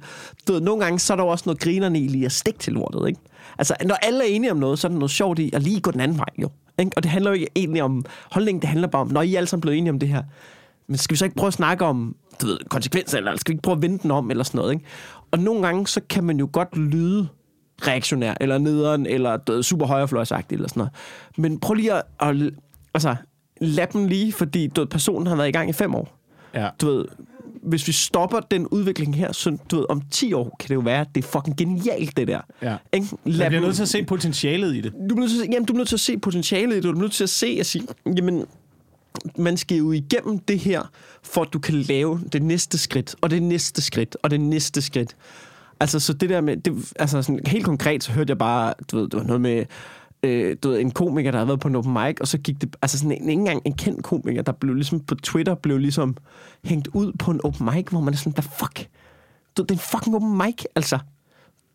du 0.49 0.53
ved, 0.53 0.61
nogle 0.61 0.85
gange, 0.85 0.99
så 0.99 1.13
er 1.13 1.17
der 1.17 1.25
jo 1.25 1.31
også 1.31 1.43
noget 1.47 1.61
grinerne 1.61 2.01
i 2.01 2.09
lige 2.09 2.27
at 2.27 2.33
stikke 2.33 2.59
til 2.59 2.73
lortet, 2.73 3.09
ikke? 3.09 3.21
Altså, 3.59 3.75
når 3.85 3.95
alle 3.95 4.25
er 4.25 4.29
enige 4.29 4.51
om 4.51 4.57
noget, 4.57 4.79
så 4.79 4.87
er 4.87 4.89
der 4.89 4.99
noget 4.99 5.11
sjovt 5.11 5.39
i 5.39 5.51
at 5.53 5.63
lige 5.63 5.81
gå 5.81 5.91
den 5.91 6.01
anden 6.01 6.19
vej, 6.19 6.29
jo. 6.43 6.51
Ikke? 6.79 6.91
Og 6.97 7.03
det 7.03 7.11
handler 7.11 7.31
jo 7.31 7.35
ikke 7.35 7.49
egentlig 7.57 7.83
om 7.83 8.05
holdningen, 8.31 8.61
det 8.61 8.69
handler 8.69 8.89
bare 8.89 9.03
om, 9.03 9.09
når 9.09 9.23
I 9.23 9.35
er 9.35 9.39
alle 9.39 9.47
sammen 9.47 9.61
blevet 9.61 9.79
enige 9.79 9.91
om 9.91 9.99
det 9.99 10.09
her, 10.09 10.23
men 10.89 10.99
skal 10.99 11.15
vi 11.15 11.19
så 11.19 11.25
ikke 11.25 11.37
prøve 11.37 11.49
at 11.49 11.55
snakke 11.55 11.85
om 11.85 12.17
du 12.43 12.47
ved, 12.47 12.59
konsekvenser, 12.69 13.19
eller 13.19 13.37
skal 13.37 13.53
vi 13.53 13.55
ikke 13.55 13.63
prøve 13.63 13.77
at 13.77 13.83
vende 13.83 13.99
den 13.99 14.11
om, 14.11 14.31
eller 14.31 14.45
sådan 14.45 14.59
noget, 14.59 14.73
ikke? 14.73 14.85
Og 15.31 15.39
nogle 15.39 15.67
gange, 15.67 15.87
så 15.87 16.01
kan 16.09 16.25
man 16.25 16.39
jo 16.39 16.49
godt 16.53 16.77
lyde 16.77 17.29
reaktionær, 17.83 18.35
eller 18.41 18.59
nederen, 18.59 19.07
eller 19.07 19.37
du 19.37 19.53
ved, 19.53 19.63
super 19.63 19.87
højrefløjsagtig, 19.87 20.57
eller 20.57 20.69
sådan 20.69 20.81
noget. 20.81 20.93
Men 21.37 21.61
prøv 21.61 21.75
lige 21.75 21.93
at, 21.93 22.03
at 22.21 22.37
altså, 22.95 23.17
lad 23.61 23.87
dem 23.87 24.07
lige, 24.07 24.33
fordi 24.33 24.67
du 24.67 24.81
ved, 24.81 24.89
personen 24.89 25.27
har 25.27 25.37
været 25.37 25.49
i 25.49 25.53
gang 25.53 25.71
i 25.71 25.73
fem 25.73 25.95
år. 25.95 26.19
Ja. 26.55 26.69
Du 26.81 26.87
ved, 26.87 27.05
hvis 27.67 27.87
vi 27.89 27.93
stopper 27.93 28.41
den 28.41 28.67
udvikling 28.67 29.17
her, 29.17 29.33
så 29.33 29.57
du 29.71 29.77
ved, 29.77 29.87
om 29.89 30.03
10 30.11 30.33
år 30.33 30.57
kan 30.61 30.69
det 30.69 30.75
jo 30.75 30.81
være, 30.81 31.01
at 31.01 31.09
det 31.15 31.25
er 31.25 31.29
fucking 31.29 31.57
genialt, 31.57 32.17
det 32.17 32.29
der. 32.29 32.41
Ja. 32.63 32.77
Ikke? 32.93 33.07
Lad 33.25 33.37
bliver 33.49 33.51
dem- 33.51 33.63
nødt 33.63 33.77
til 33.77 33.83
at 33.83 33.89
se 33.89 34.05
potentialet 34.05 34.75
i 34.77 34.81
det. 34.81 34.93
du 35.11 35.15
er 35.15 35.21
nødt 35.21 35.31
til, 35.31 35.43
at- 35.43 35.49
jamen, 35.53 35.67
du 35.67 35.73
er 35.73 35.77
nødt 35.77 35.89
til 35.89 35.97
at 35.97 36.01
se 36.01 36.19
potentialet 36.19 36.73
i 36.73 36.77
det. 36.77 36.83
Du 36.85 36.91
er 36.91 36.95
nødt 36.95 37.13
til 37.13 37.25
at 37.25 37.31
se 37.31 37.57
og 37.61 37.67
sige, 37.67 37.87
jamen, 38.17 38.45
man 39.39 39.57
skal 39.57 39.79
jo 39.79 39.93
igennem 39.93 40.39
det 40.39 40.59
her, 40.59 40.83
for 41.23 41.43
at 41.43 41.49
du 41.53 41.59
kan 41.59 41.75
lave 41.75 42.21
det 42.33 42.43
næste 42.43 42.79
skridt, 42.79 43.17
og 43.21 43.31
det 43.31 43.43
næste 43.43 43.83
skridt, 43.83 44.17
og 44.23 44.31
det 44.31 44.41
næste 44.41 44.83
skridt. 44.83 45.17
Altså, 45.81 46.01
så 46.01 46.13
det 46.13 46.31
der 46.31 46.41
med, 46.41 46.57
det, 46.57 46.93
altså 46.99 47.23
sådan, 47.23 47.41
helt 47.47 47.65
konkret, 47.65 48.05
så 48.05 48.13
hørte 48.13 48.31
jeg 48.31 48.39
bare, 48.39 48.75
du 48.93 48.97
ved, 48.99 49.05
det 49.09 49.15
var 49.19 49.23
noget 49.27 49.41
med, 49.41 49.65
øh, 50.23 50.57
du 50.63 50.69
ved, 50.69 50.81
en 50.81 50.91
komiker, 50.91 51.31
der 51.31 51.39
havde 51.39 51.49
været 51.49 51.61
på 51.61 51.69
en 51.69 51.77
open 51.77 51.93
mic, 51.93 52.17
og 52.21 52.29
så 52.29 52.39
gik 52.39 52.61
det, 52.61 52.77
altså 52.83 52.99
sådan 52.99 53.13
en, 53.13 53.29
ikke 53.29 53.33
engang 53.41 53.63
en 53.65 53.73
kendt 53.73 54.05
komiker, 54.05 54.43
der 54.43 54.53
blev 54.53 54.75
ligesom 54.75 55.01
på 55.01 55.15
Twitter, 55.15 55.55
blev 55.55 55.79
ligesom 55.79 56.17
hængt 56.65 56.89
ud 56.93 57.13
på 57.19 57.31
en 57.31 57.41
open 57.45 57.69
mic, 57.75 57.87
hvor 57.91 58.01
man 58.01 58.15
er 58.15 58.19
sådan, 58.19 58.33
hvad 58.33 58.45
fuck? 58.59 58.89
Du, 59.57 59.63
det 59.63 59.71
er 59.71 59.75
en 59.75 59.79
fucking 59.81 60.17
open 60.17 60.37
mic, 60.37 60.65
altså 60.75 60.99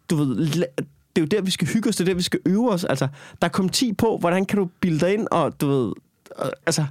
du 0.10 0.16
ved, 0.16 0.48
la- 0.48 0.84
det 1.16 1.22
er 1.22 1.22
jo 1.22 1.26
der, 1.26 1.42
vi 1.42 1.52
skal 1.52 1.68
hygge 1.68 1.90
os, 1.90 1.96
det 1.96 2.04
er 2.04 2.06
der, 2.06 2.14
vi 2.16 2.22
skal 2.22 2.40
øve 2.46 2.72
os. 2.72 2.84
Altså, 2.84 3.08
der 3.42 3.48
er 3.48 3.52
kommet 3.52 3.74
10 3.74 3.94
på, 3.94 4.18
hvordan 4.18 4.46
kan 4.46 4.58
du 4.60 4.70
bilde 4.82 5.00
dig 5.00 5.14
ind, 5.14 5.28
og 5.32 5.62
du 5.62 5.68
ved, 5.68 5.94
øh, 6.44 6.50
altså, 6.66 6.86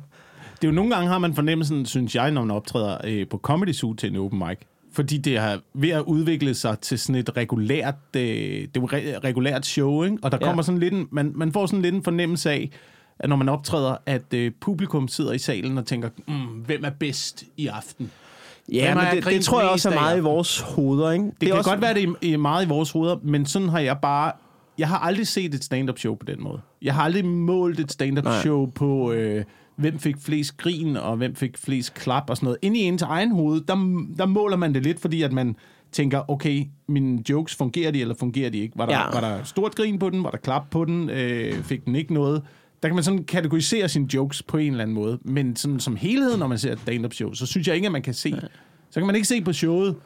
Det 0.60 0.64
er 0.66 0.68
jo 0.68 0.74
nogle 0.74 0.94
gange 0.94 1.08
har 1.08 1.18
man 1.18 1.34
fornemmelsen, 1.34 1.86
synes 1.86 2.14
jeg, 2.14 2.30
når 2.30 2.40
man 2.44 2.56
optræder 2.56 2.98
øh, 3.04 3.28
på 3.28 3.38
Comedy 3.38 3.72
Zoo 3.72 3.94
til 3.94 4.10
en 4.10 4.16
open 4.16 4.38
mic. 4.38 4.58
Fordi 4.92 5.18
det 5.18 5.36
er 5.36 5.58
ved 5.74 5.90
at 5.90 6.02
udvikle 6.02 6.54
sig 6.54 6.78
til 6.78 6.98
sådan 6.98 7.14
et 7.14 7.36
regulært, 7.36 7.94
øh, 8.16 8.22
det 8.22 8.76
er 8.76 8.80
re- 8.80 9.18
regulært 9.24 9.66
show, 9.66 10.02
ikke? 10.04 10.18
Og 10.22 10.32
der 10.32 10.38
Ja. 10.40 10.46
kommer 10.46 10.62
sådan 10.62 10.78
lidt 10.78 10.94
en, 10.94 11.08
man, 11.10 11.32
man 11.34 11.52
får 11.52 11.66
sådan 11.66 11.82
lidt 11.82 11.94
en 11.94 12.02
fornemmelse 12.02 12.50
af, 12.50 12.70
at 13.18 13.28
når 13.28 13.36
man 13.36 13.48
optræder, 13.48 13.96
at 14.06 14.34
øh, 14.34 14.52
publikum 14.60 15.08
sidder 15.08 15.32
i 15.32 15.38
salen 15.38 15.78
og 15.78 15.86
tænker, 15.86 16.08
mm, 16.28 16.34
hvem 16.66 16.84
er 16.84 16.90
bedst 16.90 17.44
i 17.56 17.66
aften? 17.66 18.10
ja, 18.72 18.94
men 18.94 19.04
har 19.04 19.14
det, 19.14 19.24
det 19.24 19.44
tror 19.44 19.60
jeg 19.60 19.70
også 19.70 19.90
er 19.90 19.94
meget 19.94 20.18
i 20.18 20.20
vores 20.20 20.60
hoveder, 20.60 21.10
ikke? 21.10 21.24
Det, 21.24 21.40
det 21.40 21.48
kan 21.48 21.56
også... 21.58 21.70
godt 21.70 21.80
være, 21.80 21.94
det 21.94 22.32
er, 22.32 22.36
meget 22.38 22.64
i 22.64 22.68
vores 22.68 22.90
hoveder, 22.90 23.16
men 23.22 23.46
sådan 23.46 23.68
har 23.68 23.78
jeg 23.80 23.98
bare... 24.02 24.32
Jeg 24.78 24.88
har 24.88 24.98
aldrig 24.98 25.26
set 25.26 25.54
et 25.54 25.64
stand-up 25.64 25.98
show 25.98 26.14
på 26.14 26.24
den 26.26 26.42
måde. 26.42 26.60
Jeg 26.82 26.94
har 26.94 27.02
aldrig 27.02 27.24
målt 27.24 27.80
et 27.80 27.92
stand-up 27.92 28.26
show 28.42 28.66
på, 28.66 29.12
øh, 29.12 29.44
hvem 29.80 29.98
fik 29.98 30.16
flest 30.20 30.56
grin, 30.56 30.96
og 30.96 31.16
hvem 31.16 31.34
fik 31.34 31.58
flest 31.58 31.94
klap 31.94 32.30
og 32.30 32.36
sådan 32.36 32.44
noget. 32.44 32.58
Inde 32.62 32.78
i 32.78 32.82
ens 32.82 33.02
egen 33.02 33.32
hoved, 33.32 33.60
der, 33.60 33.74
der 34.18 34.26
måler 34.26 34.56
man 34.56 34.74
det 34.74 34.82
lidt, 34.82 35.00
fordi 35.00 35.22
at 35.22 35.32
man 35.32 35.56
tænker, 35.92 36.30
okay, 36.30 36.64
mine 36.88 37.30
jokes, 37.30 37.54
fungerer 37.54 37.90
de, 37.90 38.00
eller 38.00 38.14
fungerer 38.14 38.50
de 38.50 38.58
ikke? 38.58 38.78
Var 38.78 38.86
der, 38.86 38.92
Ja. 38.92 39.04
var 39.12 39.20
der 39.20 39.44
stort 39.44 39.74
grin 39.74 39.98
på 39.98 40.10
den? 40.10 40.24
Var 40.24 40.30
der 40.30 40.38
klap 40.38 40.70
på 40.70 40.84
den? 40.84 41.10
Øh, 41.10 41.54
fik 41.62 41.84
den 41.84 41.94
ikke 41.94 42.14
noget? 42.14 42.42
Der 42.82 42.88
kan 42.88 42.94
man 42.94 43.04
sådan 43.04 43.24
kategorisere 43.24 43.88
sine 43.88 44.14
jokes 44.14 44.42
på 44.42 44.56
en 44.56 44.70
eller 44.70 44.82
anden 44.82 44.94
måde. 44.94 45.18
Men 45.24 45.56
sådan, 45.56 45.80
som 45.80 45.96
helhed, 45.96 46.36
når 46.38 46.46
man 46.46 46.58
ser 46.58 46.72
et 46.72 46.80
stand-up 46.80 47.12
show, 47.14 47.32
så 47.32 47.46
synes 47.46 47.66
jeg 47.68 47.74
ikke, 47.76 47.86
at 47.86 47.92
man 47.92 48.02
kan 48.02 48.14
se... 48.14 48.34
Så 48.90 49.00
kan 49.00 49.06
man 49.06 49.14
ikke 49.14 49.28
se 49.28 49.40
på 49.40 49.52
showet 49.52 49.96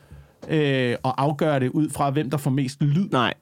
øh, 0.49 0.97
og 1.03 1.23
afgøre 1.23 1.61
det 1.61 1.69
ud 1.71 1.91
fra, 1.91 2.11
hvem 2.11 2.31
der 2.31 2.37
får 2.39 2.51
mest 2.51 2.83
lyd. 2.83 3.09
Nej, 3.09 3.35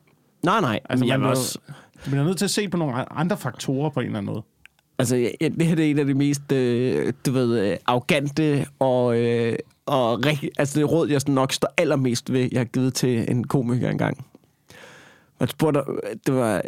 nej, 0.44 0.60
nej. 0.60 0.74
Altså, 0.74 0.86
Altså, 0.90 1.02
man 1.04 1.08
jeg 1.08 1.18
bliver, 1.18 1.30
også, 1.30 1.58
du 2.04 2.10
bliver 2.10 2.24
nødt 2.24 2.36
til 2.38 2.44
at 2.44 2.50
se 2.50 2.68
på 2.68 2.76
nogle 2.76 3.12
andre 3.12 3.36
faktorer 3.36 3.90
på 3.90 4.00
en 4.00 4.06
eller 4.06 4.18
anden 4.18 4.32
måde 4.34 4.42
altså, 4.98 5.16
ja, 5.16 5.48
det 5.48 5.66
her 5.66 5.74
det 5.74 5.86
er 5.86 5.90
en 5.90 5.98
af 5.98 6.06
de 6.06 6.14
mest, 6.14 6.52
øh, 6.52 7.12
du 7.26 7.32
ved, 7.32 7.58
øh, 7.58 7.76
arrogante 7.86 8.66
og, 8.78 9.18
øh, 9.20 9.56
og 9.86 10.26
rigtig, 10.26 10.50
altså 10.58 10.80
det 10.80 10.90
råd, 10.90 11.08
jeg 11.08 11.20
sådan 11.20 11.34
nok 11.34 11.52
står 11.52 11.74
allermest 11.76 12.32
ved, 12.32 12.48
jeg 12.52 12.60
har 12.60 12.64
givet 12.64 12.94
til 12.94 13.30
en 13.30 13.44
komiker 13.44 13.90
engang. 13.90 14.26
Man 15.40 15.48
spurgte, 15.48 15.80
øh, 15.80 16.16
det 16.26 16.34
var, 16.34 16.56
øh, 16.56 16.62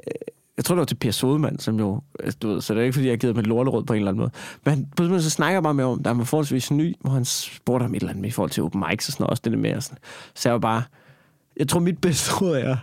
jeg 0.57 0.65
tror, 0.65 0.75
det 0.75 0.79
var 0.79 0.85
til 0.85 0.95
Per 0.95 1.11
Sodemann, 1.11 1.59
som 1.59 1.79
jo, 1.79 2.01
altså, 2.21 2.39
du 2.43 2.49
ved, 2.49 2.61
så 2.61 2.75
det 2.75 2.81
er 2.81 2.85
ikke, 2.85 2.93
fordi 2.93 3.07
jeg 3.07 3.13
har 3.13 3.17
givet 3.17 3.35
ham 3.35 3.41
et 3.41 3.47
lorteråd 3.47 3.85
på 3.85 3.93
en 3.93 3.99
eller 3.99 4.11
anden 4.11 4.21
måde. 4.21 4.31
Men 4.65 4.89
på 4.97 5.03
et 5.03 5.23
så 5.23 5.31
snakker 5.31 5.55
jeg 5.55 5.63
bare 5.63 5.75
med 5.75 5.85
om, 5.85 6.03
der 6.03 6.15
var 6.15 6.25
forholdsvis 6.25 6.71
ny, 6.71 6.95
hvor 7.01 7.11
han 7.11 7.25
spurgte 7.25 7.83
ham 7.83 7.95
et 7.95 8.01
eller 8.01 8.11
andet 8.11 8.21
med 8.21 8.29
i 8.29 8.33
forhold 8.33 8.51
til 8.51 8.63
open 8.63 8.85
mics 8.89 9.09
og 9.09 9.13
sådan 9.13 9.23
noget, 9.23 9.31
også 9.31 9.41
det 9.45 9.53
der 9.53 9.59
med, 9.59 9.81
sådan. 9.81 9.99
så 10.35 10.49
jeg 10.49 10.53
var 10.53 10.59
bare, 10.59 10.83
jeg 11.57 11.69
tror, 11.69 11.81
mit 11.81 11.99
bedste 11.99 12.33
råd 12.41 12.57
er, 12.57 12.77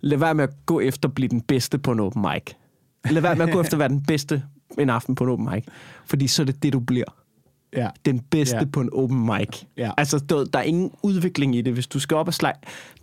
lad 0.00 0.18
være 0.18 0.34
med 0.34 0.44
at 0.44 0.50
gå 0.66 0.80
efter 0.80 1.08
at 1.08 1.14
blive 1.14 1.28
den 1.28 1.40
bedste 1.40 1.78
på 1.78 1.92
en 1.92 2.00
open 2.00 2.22
mic. 2.22 2.54
Lad 3.10 3.22
være 3.22 3.36
med 3.36 3.46
at 3.46 3.52
gå 3.52 3.60
efter 3.60 3.74
at 3.74 3.78
være 3.78 3.88
den 3.88 4.02
bedste 4.02 4.42
en 4.78 4.90
aften 4.90 5.14
på 5.14 5.24
en 5.24 5.30
open 5.30 5.48
mic. 5.54 5.64
Fordi 6.06 6.26
så 6.26 6.42
er 6.42 6.46
det 6.46 6.62
det, 6.62 6.72
du 6.72 6.80
bliver. 6.80 7.04
Ja. 7.76 7.88
Den 8.04 8.20
bedste 8.20 8.56
Ja. 8.56 8.64
på 8.72 8.80
en 8.80 8.88
open 8.92 9.26
mic. 9.26 9.62
Ja. 9.76 9.90
Altså, 9.96 10.18
du, 10.18 10.44
der 10.52 10.58
er 10.58 10.62
ingen 10.62 10.90
udvikling 11.02 11.56
i 11.56 11.62
det. 11.62 11.72
Hvis 11.72 11.86
du 11.86 11.98
skal 11.98 12.16
op 12.16 12.26
og 12.28 12.34
slag, 12.34 12.52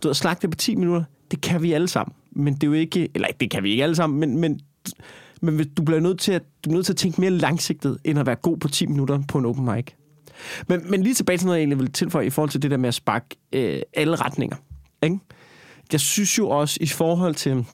du 0.02 0.08
ved, 0.08 0.14
slagte 0.14 0.48
på 0.48 0.56
10 0.56 0.74
minutter, 0.74 1.04
det 1.30 1.40
kan 1.40 1.62
vi 1.62 1.72
alle 1.72 1.88
sammen. 1.88 2.14
Men 2.32 2.54
det 2.54 2.62
er 2.62 2.66
jo 2.66 2.72
ikke... 2.72 3.08
Eller 3.14 3.28
det 3.40 3.50
kan 3.50 3.62
vi 3.62 3.70
ikke 3.70 3.82
alle 3.82 3.96
sammen, 3.96 4.20
men, 4.20 4.38
men, 4.40 4.60
men 5.40 5.56
hvis- 5.56 5.68
du 5.76 5.82
bliver 5.82 6.00
nødt 6.00 6.20
til 6.20 6.32
at, 6.32 6.42
du 6.64 6.70
er 6.70 6.74
nødt 6.74 6.86
til 6.86 6.92
at 6.92 6.96
tænke 6.96 7.20
mere 7.20 7.30
langsigtet, 7.30 7.98
end 8.04 8.18
at 8.18 8.26
være 8.26 8.36
god 8.36 8.56
på 8.56 8.68
10 8.68 8.86
minutter 8.86 9.22
på 9.28 9.38
en 9.38 9.46
open 9.46 9.64
mic. 9.64 9.86
Men, 10.68 10.90
men 10.90 11.02
lige 11.02 11.14
tilbage 11.14 11.38
til 11.38 11.46
noget, 11.46 11.58
jeg 11.58 11.62
egentlig 11.62 11.78
vil 11.78 11.92
tilføje 11.92 12.26
i 12.26 12.30
forhold 12.30 12.50
til 12.50 12.62
det 12.62 12.70
der 12.70 12.76
med 12.76 12.88
at 12.88 12.94
sparke 12.94 13.26
øh, 13.52 13.80
alle 13.94 14.16
retninger. 14.16 14.56
Ikke? 15.02 15.18
Jeg 15.92 16.00
synes 16.00 16.38
jo 16.38 16.48
også 16.48 16.78
i 16.80 16.86
forhold 16.86 17.34
til 17.34 17.66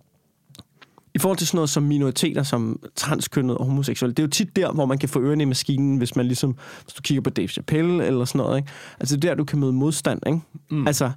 i 1.17 1.19
forhold 1.19 1.39
til 1.39 1.47
sådan 1.47 1.57
noget 1.57 1.71
som 1.71 1.83
minoriteter, 1.83 2.43
som 2.43 2.81
transkønnet 2.97 3.59
og 3.59 3.65
homoseksuelle, 3.65 4.15
det 4.15 4.23
er 4.23 4.27
jo 4.27 4.31
tit 4.31 4.57
der, 4.57 4.73
hvor 4.73 4.87
man 4.87 4.99
kan 4.99 5.09
få 5.09 5.21
ørerne 5.21 5.43
i 5.43 5.47
maskinen, 5.47 5.97
hvis 5.97 6.17
man 6.17 6.27
ligesom, 6.27 6.57
hvis 6.85 6.95
du 6.95 7.03
kigger 7.03 7.23
på 7.23 7.31
Dave 7.31 7.49
Chappelle 7.49 8.07
eller 8.07 8.25
sådan 8.25 8.39
noget, 8.39 8.59
ikke? 8.59 8.71
Altså 9.01 9.17
det 9.17 9.25
er 9.25 9.29
der, 9.29 9.35
du 9.35 9.45
kan 9.45 9.59
møde 9.59 9.73
modstand, 9.73 10.21
ikke? 10.27 10.41
Mm. 10.71 10.87
Altså, 10.87 11.11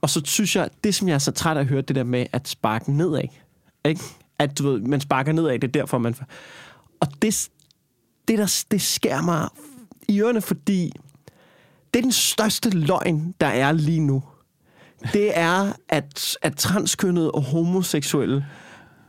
og 0.00 0.10
så 0.10 0.20
synes 0.24 0.56
jeg, 0.56 0.70
det 0.84 0.94
som 0.94 1.08
jeg 1.08 1.14
er 1.14 1.18
så 1.18 1.32
træt 1.32 1.56
af 1.56 1.60
at 1.60 1.66
høre, 1.66 1.80
det 1.80 1.96
der 1.96 2.04
med 2.04 2.26
at 2.32 2.48
sparke 2.48 2.92
nedad, 2.92 3.22
ikke? 3.84 4.02
At 4.38 4.58
du 4.58 4.70
ved, 4.70 4.80
man 4.80 5.00
sparker 5.00 5.32
nedad, 5.32 5.58
det 5.58 5.64
er 5.64 5.72
derfor, 5.72 5.98
man... 5.98 6.14
Og 7.00 7.08
det, 7.22 7.48
det, 8.28 8.38
der, 8.38 8.64
det 8.70 8.82
skærer 8.82 9.22
mig 9.22 9.48
i 10.08 10.20
ørerne, 10.20 10.40
fordi 10.40 10.92
det 11.94 11.98
er 11.98 12.02
den 12.02 12.12
største 12.12 12.70
løgn, 12.70 13.34
der 13.40 13.46
er 13.46 13.72
lige 13.72 14.00
nu. 14.00 14.22
Det 15.12 15.38
er, 15.38 15.72
at, 15.88 16.36
at 16.42 16.56
transkønnet 16.56 17.30
og 17.30 17.42
homoseksuelle 17.42 18.46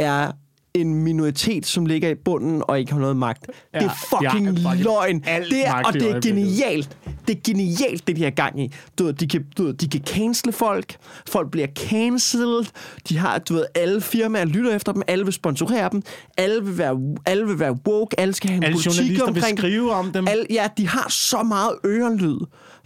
er 0.02 0.32
en 0.74 0.96
minoritet, 1.04 1.66
som 1.66 1.86
ligger 1.86 2.10
i 2.10 2.16
bunden 2.16 2.64
og 2.68 2.80
ikke 2.80 2.92
har 2.92 3.00
noget 3.00 3.18
magt. 3.18 3.48
Ja, 3.74 3.80
det 3.80 3.86
er 3.86 3.92
fucking 4.10 4.46
ja, 4.46 4.70
fucking 4.70 4.84
løgn. 4.84 5.20
Det 5.50 5.68
er, 5.68 5.74
og 5.74 5.94
det 5.94 6.12
er 6.12 6.20
genialt. 6.20 6.98
Det 7.28 7.38
er 7.38 7.42
genialt, 7.44 8.08
det 8.08 8.16
de 8.16 8.24
har 8.24 8.30
gang 8.30 8.62
i. 8.62 8.74
Du 9.00 9.04
ved, 9.04 9.14
de 9.14 9.28
kan, 9.28 9.46
du 9.58 9.64
ved, 9.64 9.74
de 9.74 9.88
kan 9.88 10.02
cancele 10.06 10.54
folk. 10.54 10.96
Folk 11.28 11.52
bliver 11.52 11.68
cancelled. 11.90 12.66
De 13.10 13.18
har, 13.18 13.38
du 13.38 13.54
ved, 13.54 13.66
alle 13.76 14.02
firmaer 14.02 14.46
lytter 14.46 14.76
efter 14.76 14.92
dem. 14.92 15.02
Alle 15.08 15.26
vil 15.26 15.34
sponsorere 15.34 15.90
dem. 15.92 16.04
Alle 16.38 16.64
vil 16.66 16.78
være, 16.78 17.16
alle 17.26 17.48
vil 17.48 17.60
være 17.60 17.78
woke. 17.88 18.20
Alle 18.20 18.34
skal 18.34 18.50
have 18.50 18.58
en 18.58 18.64
Alle 18.64 18.78
politik 18.84 19.28
omkring 19.28 19.58
skrive 19.58 19.92
om 19.92 20.12
dem. 20.12 20.28
Al, 20.28 20.46
ja, 20.50 20.68
de 20.78 20.88
har 20.88 21.10
så 21.10 21.44
meget 21.44 21.76
ørenlyd. 21.86 22.40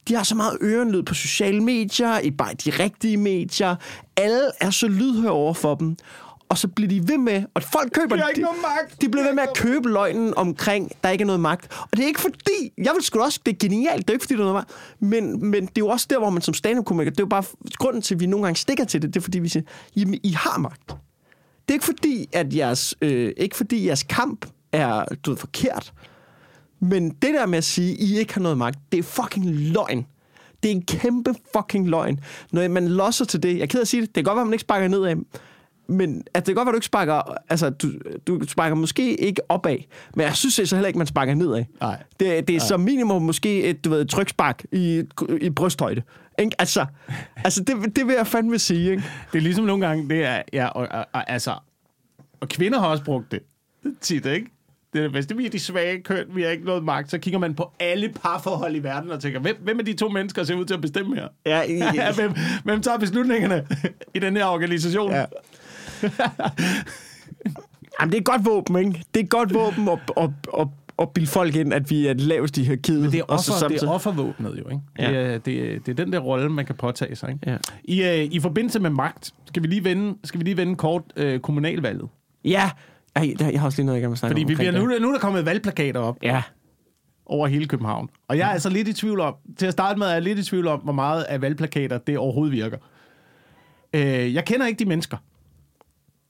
De 0.08 0.15
har 0.15 0.23
så 0.23 0.36
meget 0.36 0.58
ørenlyd 0.62 1.04
på 1.04 1.13
sociale 1.13 1.63
medier, 1.63 2.19
i 2.19 2.32
bare 2.32 2.54
de 2.54 2.69
rigtige 2.69 3.17
medier. 3.17 3.75
Alle 4.17 4.49
er 4.60 4.69
så 4.69 4.88
lydhøre 4.88 5.32
over 5.32 5.54
for 5.54 5.75
dem. 5.75 5.95
Og 6.50 6.58
så 6.58 6.68
bliver 6.68 6.90
de 6.90 7.08
ved 7.08 7.18
med, 7.18 7.44
og 7.54 7.64
folk 7.64 7.92
køber... 7.94 8.16
De 8.16 8.22
har 8.22 8.30
ikke 8.30 8.42
de, 8.42 8.48
magt. 8.62 9.02
De 9.02 9.10
bliver 9.10 9.26
ved 9.26 9.34
med 9.34 9.44
at 9.44 9.50
købe 9.56 9.90
løgnen 9.90 10.34
omkring, 10.38 10.92
der 11.04 11.10
ikke 11.10 11.22
er 11.22 11.26
noget 11.26 11.40
magt. 11.40 11.78
Og 11.82 11.90
det 11.92 12.04
er 12.04 12.08
ikke 12.08 12.20
fordi... 12.20 12.74
Jeg 12.78 12.92
vil 12.96 13.04
sgu 13.04 13.20
også... 13.20 13.40
Det 13.46 13.52
er 13.54 13.58
genialt. 13.60 14.08
Det 14.08 14.10
er 14.10 14.14
ikke 14.14 14.24
fordi, 14.24 14.34
der 14.34 14.40
er 14.40 14.44
noget 14.44 14.54
magt. 14.54 14.72
Men, 15.00 15.50
men 15.50 15.62
det 15.66 15.70
er 15.70 15.72
jo 15.80 15.88
også 15.88 16.08
der, 16.10 16.20
hvor 16.20 16.30
man 16.30 16.42
som 16.42 16.54
stand-up-komiker... 16.54 17.12
Det 17.12 17.20
er 17.20 17.24
jo 17.24 17.28
bare 17.28 17.44
grunden 17.78 18.02
til, 18.02 18.16
at 18.16 18.20
vi 18.20 18.26
nogle 18.26 18.46
gange 18.46 18.58
stikker 18.58 18.84
til 18.84 19.02
det. 19.02 19.14
Det 19.14 19.20
er 19.20 19.24
fordi, 19.24 19.40
vi 19.40 19.50
siger, 19.50 19.64
jamen, 19.96 20.20
I 20.24 20.32
har 20.32 20.58
magt. 20.58 20.88
Det 20.88 21.70
er 21.70 21.74
ikke 21.74 21.86
fordi, 21.86 22.30
at 22.34 22.56
jeres, 22.56 22.96
øh, 23.02 23.34
ikke 23.38 23.56
fordi 23.56 23.88
jeres 23.88 24.04
kamp 24.04 24.46
er 24.72 25.06
du 25.26 25.32
ved, 25.32 25.38
forkert. 25.38 25.94
Men 26.80 27.10
det 27.10 27.34
der 27.34 27.46
med 27.46 27.58
at 27.58 27.64
sige, 27.64 27.92
at 27.92 28.00
I 28.00 28.20
ikke 28.20 28.34
har 28.34 28.42
noget 28.42 28.58
magt, 28.58 28.80
det 28.92 29.00
er 29.00 29.04
fucking 29.04 29.46
løgn. 29.46 30.06
Det 30.64 30.72
er 30.72 30.76
en 30.76 30.86
kæmpe 30.86 31.36
fucking 31.56 31.90
løgn. 31.90 32.20
Når 32.52 32.68
man 32.68 32.88
losser 32.88 33.26
til 33.26 33.44
det, 33.44 33.56
jeg 33.56 33.62
er 33.62 33.66
ked 33.66 33.80
af 33.80 33.84
at 33.84 33.88
sige 33.88 34.02
det, 34.02 34.08
det 34.08 34.16
kan 34.16 34.24
godt 34.24 34.36
være, 34.36 34.42
at 34.42 34.48
man 34.48 34.54
ikke 34.54 34.62
sparker 34.62 34.88
nedad, 34.88 35.16
men 35.88 36.15
altså, 36.15 36.26
det 36.36 36.45
kan 36.45 36.56
godt 36.56 36.65
være, 36.65 36.71
du 36.71 36.78
ikke 36.78 36.86
sparker... 36.86 37.38
Altså, 37.50 37.69
du, 37.69 37.91
du 38.28 38.48
sparker 38.48 38.76
måske 38.76 39.15
ikke 39.15 39.41
opad, 39.50 39.78
men 40.16 40.26
jeg 40.26 40.36
synes 40.36 40.70
så 40.70 40.76
heller 40.76 40.88
ikke, 40.88 40.97
man 40.97 41.07
sparker 41.07 41.34
nedad. 41.34 41.66
Nej. 41.82 42.03
Det, 42.20 42.47
det 42.47 42.55
er 42.55 42.60
som 42.60 42.80
minimum 42.80 43.22
måske 43.22 43.64
et, 43.64 43.86
du 43.86 43.89
ved, 43.89 44.01
et 44.01 44.10
trykspark 44.10 44.64
i, 44.72 45.03
i 45.41 45.49
brysthøjde. 45.49 46.01
Ikke? 46.39 46.55
Altså, 46.60 46.86
altså 47.36 47.64
det, 47.64 47.95
det 47.95 48.07
vil 48.07 48.16
jeg 48.18 48.28
fandme 48.28 48.60
sige, 48.60 48.91
ikke? 48.91 49.03
Det 49.32 49.38
er 49.38 49.41
ligesom 49.41 49.66
nogle 49.66 49.88
gange, 49.88 50.10
det 50.10 50.24
er, 50.24 50.41
ja, 50.53 50.68
og, 50.68 50.88
og, 50.91 51.05
og, 51.14 51.30
altså, 51.32 51.55
og 52.39 52.49
kvinder 52.49 52.80
har 52.80 52.88
også 52.88 53.03
brugt 53.03 53.32
det 53.32 53.39
tit, 54.01 54.26
ikke? 54.26 54.47
Det 54.93 55.03
er, 55.03 55.10
hvis 55.10 55.26
det 55.26 55.38
vi 55.38 55.45
er 55.45 55.49
de 55.49 55.60
svage 55.60 56.01
køn, 56.01 56.26
vi 56.36 56.41
har 56.41 56.49
ikke 56.49 56.66
noget 56.66 56.84
magt, 56.84 57.12
så 57.12 57.18
kigger 57.18 57.39
man 57.39 57.55
på 57.55 57.72
alle 57.80 58.14
parforhold 58.24 58.76
i 58.76 58.80
verden 58.80 59.12
og 59.12 59.20
tænker, 59.20 59.39
hvem, 59.39 59.55
hvem 59.64 59.80
er 59.80 59.84
de 59.84 59.93
to 59.93 60.10
mennesker, 60.10 60.41
der 60.41 60.45
ser 60.47 60.55
ud 60.55 60.66
til 60.66 60.74
at 60.74 60.82
bestemme 60.82 61.16
her? 61.16 61.28
Ja, 61.45 61.62
Ja, 61.95 62.12
hvem, 62.20 62.32
hvem 62.64 62.82
tager 62.82 62.97
beslutningerne 62.97 63.68
i 64.14 64.20
den 64.20 64.38
her 64.38 64.45
organisation? 64.45 65.12
Ja. 65.12 65.26
Jamen, 68.00 68.12
det 68.12 68.18
er 68.18 68.22
et 68.22 68.26
godt 68.26 68.46
våben, 68.46 68.76
ikke? 68.78 69.04
Det 69.14 69.20
er 69.20 69.24
et 69.24 69.30
godt 69.30 69.54
våben 69.54 69.89
at, 69.89 70.00
at, 70.18 70.30
at, 70.60 70.68
at 71.00 71.10
bilde 71.14 71.28
folk 71.28 71.56
ind, 71.56 71.74
at 71.74 71.89
vi 71.89 72.08
er 72.08 72.14
lavest 72.14 72.58
i 72.58 72.64
hierarkiet. 72.64 73.02
Men 73.02 73.12
det 73.12 73.20
er, 73.20 73.24
og 73.24 73.39
så 73.39 73.52
offer, 73.54 73.68
det 73.68 73.76
er 73.76 73.80
samtidig- 73.80 73.93
offervåbnet 73.93 74.50
jo, 74.60 74.70
ikke? 74.70 74.82
Ja. 75.00 75.10
Det, 75.12 75.34
er, 75.34 75.38
det, 75.38 75.74
er, 75.76 75.80
det 75.80 76.00
er 76.00 76.04
den 76.06 76.14
der 76.14 76.20
rolle, 76.20 76.50
man 76.50 76.66
kan 76.66 76.76
påtage 76.76 77.16
sig, 77.16 77.30
ikke? 77.30 77.52
Ja. 77.52 77.58
I, 77.84 78.04
øh, 78.04 78.32
I 78.32 78.39
forbindelse 78.39 78.80
med 78.80 78.89
magt, 78.89 79.34
skal 79.46 79.64
vi 79.64 79.68
lige 79.68 79.84
vende, 79.84 80.18
skal 80.24 80.39
vi 80.39 80.43
lige 80.46 80.58
vende 80.58 80.76
kort 80.76 81.02
øh, 81.16 81.39
kommunalvalget. 81.39 82.10
Ja. 82.46 82.70
Ej, 83.16 83.34
der- 83.39 83.50
jeg 83.50 83.60
har 83.60 83.66
også 83.68 83.78
lige 83.78 83.86
noget, 83.86 83.98
jeg 83.98 84.02
gerne 84.02 84.12
vil 84.12 84.18
snakke 84.18 84.34
Fordi 84.34 84.43
om. 84.43 84.50
vi 84.50 84.54
omkring 84.54 84.70
bliver, 84.86 85.00
nu, 85.00 85.00
nu 85.02 85.08
er 85.10 85.14
der 85.14 85.20
kommet 85.20 85.46
valgplakater 85.46 86.00
op 86.00 86.18
Ja. 86.24 86.41
over 87.26 87.48
hele 87.48 87.66
København. 87.68 88.10
Og 88.28 88.38
jeg 88.38 88.48
er 88.50 88.52
altså 88.54 88.70
lidt 88.70 88.88
i 88.88 88.93
tvivl 88.93 89.20
om, 89.20 89.36
til 89.58 89.66
at 89.66 89.74
starte 89.74 90.00
med 90.00 90.08
er 90.08 90.12
jeg 90.14 90.22
lidt 90.22 90.39
i 90.39 90.43
tvivl 90.43 90.68
om, 90.68 90.80
hvor 90.80 90.93
meget 90.93 91.24
af 91.24 91.41
valgplakater 91.41 91.98
det 91.98 92.18
overhovedet 92.18 92.52
virker. 92.54 92.78
Øh, 93.93 94.34
jeg 94.34 94.46
kender 94.46 94.68
ikke 94.68 94.80
de 94.80 94.86
mennesker. 94.89 95.18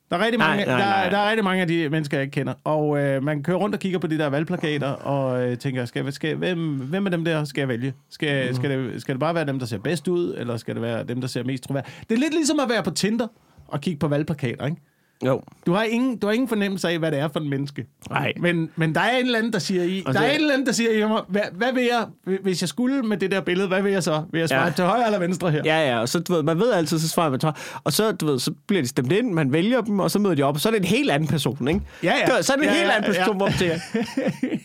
Der 0.10 0.18
er, 0.18 0.26
rigtig 0.26 0.38
Nej, 0.38 0.48
mange, 0.48 0.66
nej, 0.66 0.78
der, 0.78 0.86
nej. 0.86 1.10
der 1.10 1.18
er 1.18 1.30
rigtig 1.30 1.44
mange 1.44 1.62
af 1.62 1.68
de 1.68 1.90
mennesker, 1.90 2.18
jeg 2.18 2.24
ikke 2.24 2.34
kender. 2.34 2.54
Og 2.64 3.00
øh, 3.04 3.24
man 3.24 3.44
kører 3.44 3.58
rundt 3.58 3.76
og 3.76 3.82
kigger 3.82 4.00
på 4.00 4.08
de 4.08 4.18
der 4.18 4.28
valgplakater, 4.28 4.88
og 4.88 5.48
øh, 5.48 5.58
tænker, 5.58 5.86
skal, 5.86 6.14
skal, 6.14 6.36
hvem, 6.36 6.76
hvem 6.78 7.06
af 7.08 7.12
dem 7.12 7.26
der 7.26 7.44
skal 7.44 7.62
jeg 7.62 7.68
vælge? 7.68 7.94
Skal, 8.10 8.50
mm. 8.50 8.56
skal, 8.56 8.70
det, 8.70 9.02
skal 9.02 9.16
det 9.16 9.20
bare 9.20 9.36
være 9.36 9.46
dem, 9.46 9.60
der 9.60 9.66
ser 9.66 9.78
bedst 9.78 10.08
ud, 10.08 10.36
eller 10.38 10.58
skal 10.58 10.76
det 10.76 10.82
være 10.82 11.04
dem, 11.04 11.22
der 11.22 11.28
ser 11.28 11.44
mest 11.44 11.64
troværdige? 11.64 11.94
Det 12.10 12.16
er 12.16 12.20
lidt 12.20 12.34
ligesom 12.34 12.60
at 12.60 12.70
være 12.70 12.84
på 12.84 12.92
Tinder 12.92 13.28
og 13.68 13.82
kigge 13.82 14.00
på 14.00 14.08
valgplakater, 14.08 14.66
ikke? 14.66 14.78
Jo. 15.26 15.42
Du 15.66 15.74
har 15.74 15.84
ingen, 15.84 16.18
du 16.18 16.28
har 16.28 16.34
ingen 16.34 16.48
fornemmelse 16.48 16.90
af, 16.90 17.00
hvad 17.00 17.12
det 17.12 17.20
er 17.20 17.28
for 17.28 17.40
en 17.40 17.50
menneske. 17.50 17.86
Nej. 18.10 18.34
Men, 18.40 18.70
men 18.76 18.96
der 18.96 19.02
er 19.02 19.18
en 19.18 19.26
eller 19.26 19.38
anden, 19.38 19.54
der 19.54 19.60
siger 19.60 19.84
i, 19.84 20.04
Og 20.06 20.14
der 20.14 20.20
er 20.20 20.30
en 20.32 20.36
eller 20.40 20.54
anden, 20.54 20.66
der 20.68 20.74
siger 20.74 20.92
i 20.92 21.08
mig, 21.08 21.22
hvad, 21.28 21.42
hvad 21.54 21.74
vil 21.74 21.84
jeg, 21.84 22.06
hvis 22.42 22.62
jeg 22.62 22.70
skulle 22.70 23.02
med 23.04 23.18
det 23.18 23.32
der 23.32 23.42
billede, 23.42 23.68
hvad 23.68 23.82
vil 23.82 23.92
jeg 23.92 24.04
så? 24.04 24.24
Vil 24.32 24.40
jeg 24.40 24.50
swipe 24.50 24.64
Ja. 24.64 24.70
til 24.70 24.86
højre 24.86 25.06
eller 25.06 25.20
venstre 25.20 25.52
her? 25.52 25.62
Ja, 25.66 25.90
ja, 25.90 26.00
og 26.00 26.10
så, 26.10 26.20
du 26.20 26.34
ved, 26.34 26.44
man 26.44 26.60
ved 26.60 26.72
altid, 26.72 27.00
så 27.00 27.10
svarer 27.10 27.30
man 27.30 27.40
tør. 27.40 27.80
Og 27.84 27.94
så, 27.94 28.12
du 28.12 28.26
ved, 28.26 28.40
så 28.40 28.52
bliver 28.68 28.82
de 28.82 28.88
stemt 28.88 29.12
ind, 29.12 29.32
man 29.34 29.52
vælger 29.54 29.82
dem, 29.82 30.00
og 30.00 30.12
så 30.12 30.20
møder 30.20 30.36
de 30.36 30.44
op, 30.44 30.56
og 30.56 30.62
så 30.62 30.70
er 30.70 30.72
det 30.72 30.80
en 30.80 30.86
helt 30.86 31.12
anden 31.12 31.30
person, 31.30 31.68
ikke? 31.68 31.82
Ja, 32.04 32.14
ja. 32.28 32.42
Så 32.42 32.54
er 32.54 32.58
det 32.58 32.64
en 32.64 32.70
Ja, 32.70 32.76
helt 32.76 32.88
ja, 32.90 32.96
anden 32.96 33.14
person, 33.14 33.28
ja. 33.28 33.38
hvor 33.38 33.46
man 33.46 33.54
tænker, 33.58 33.76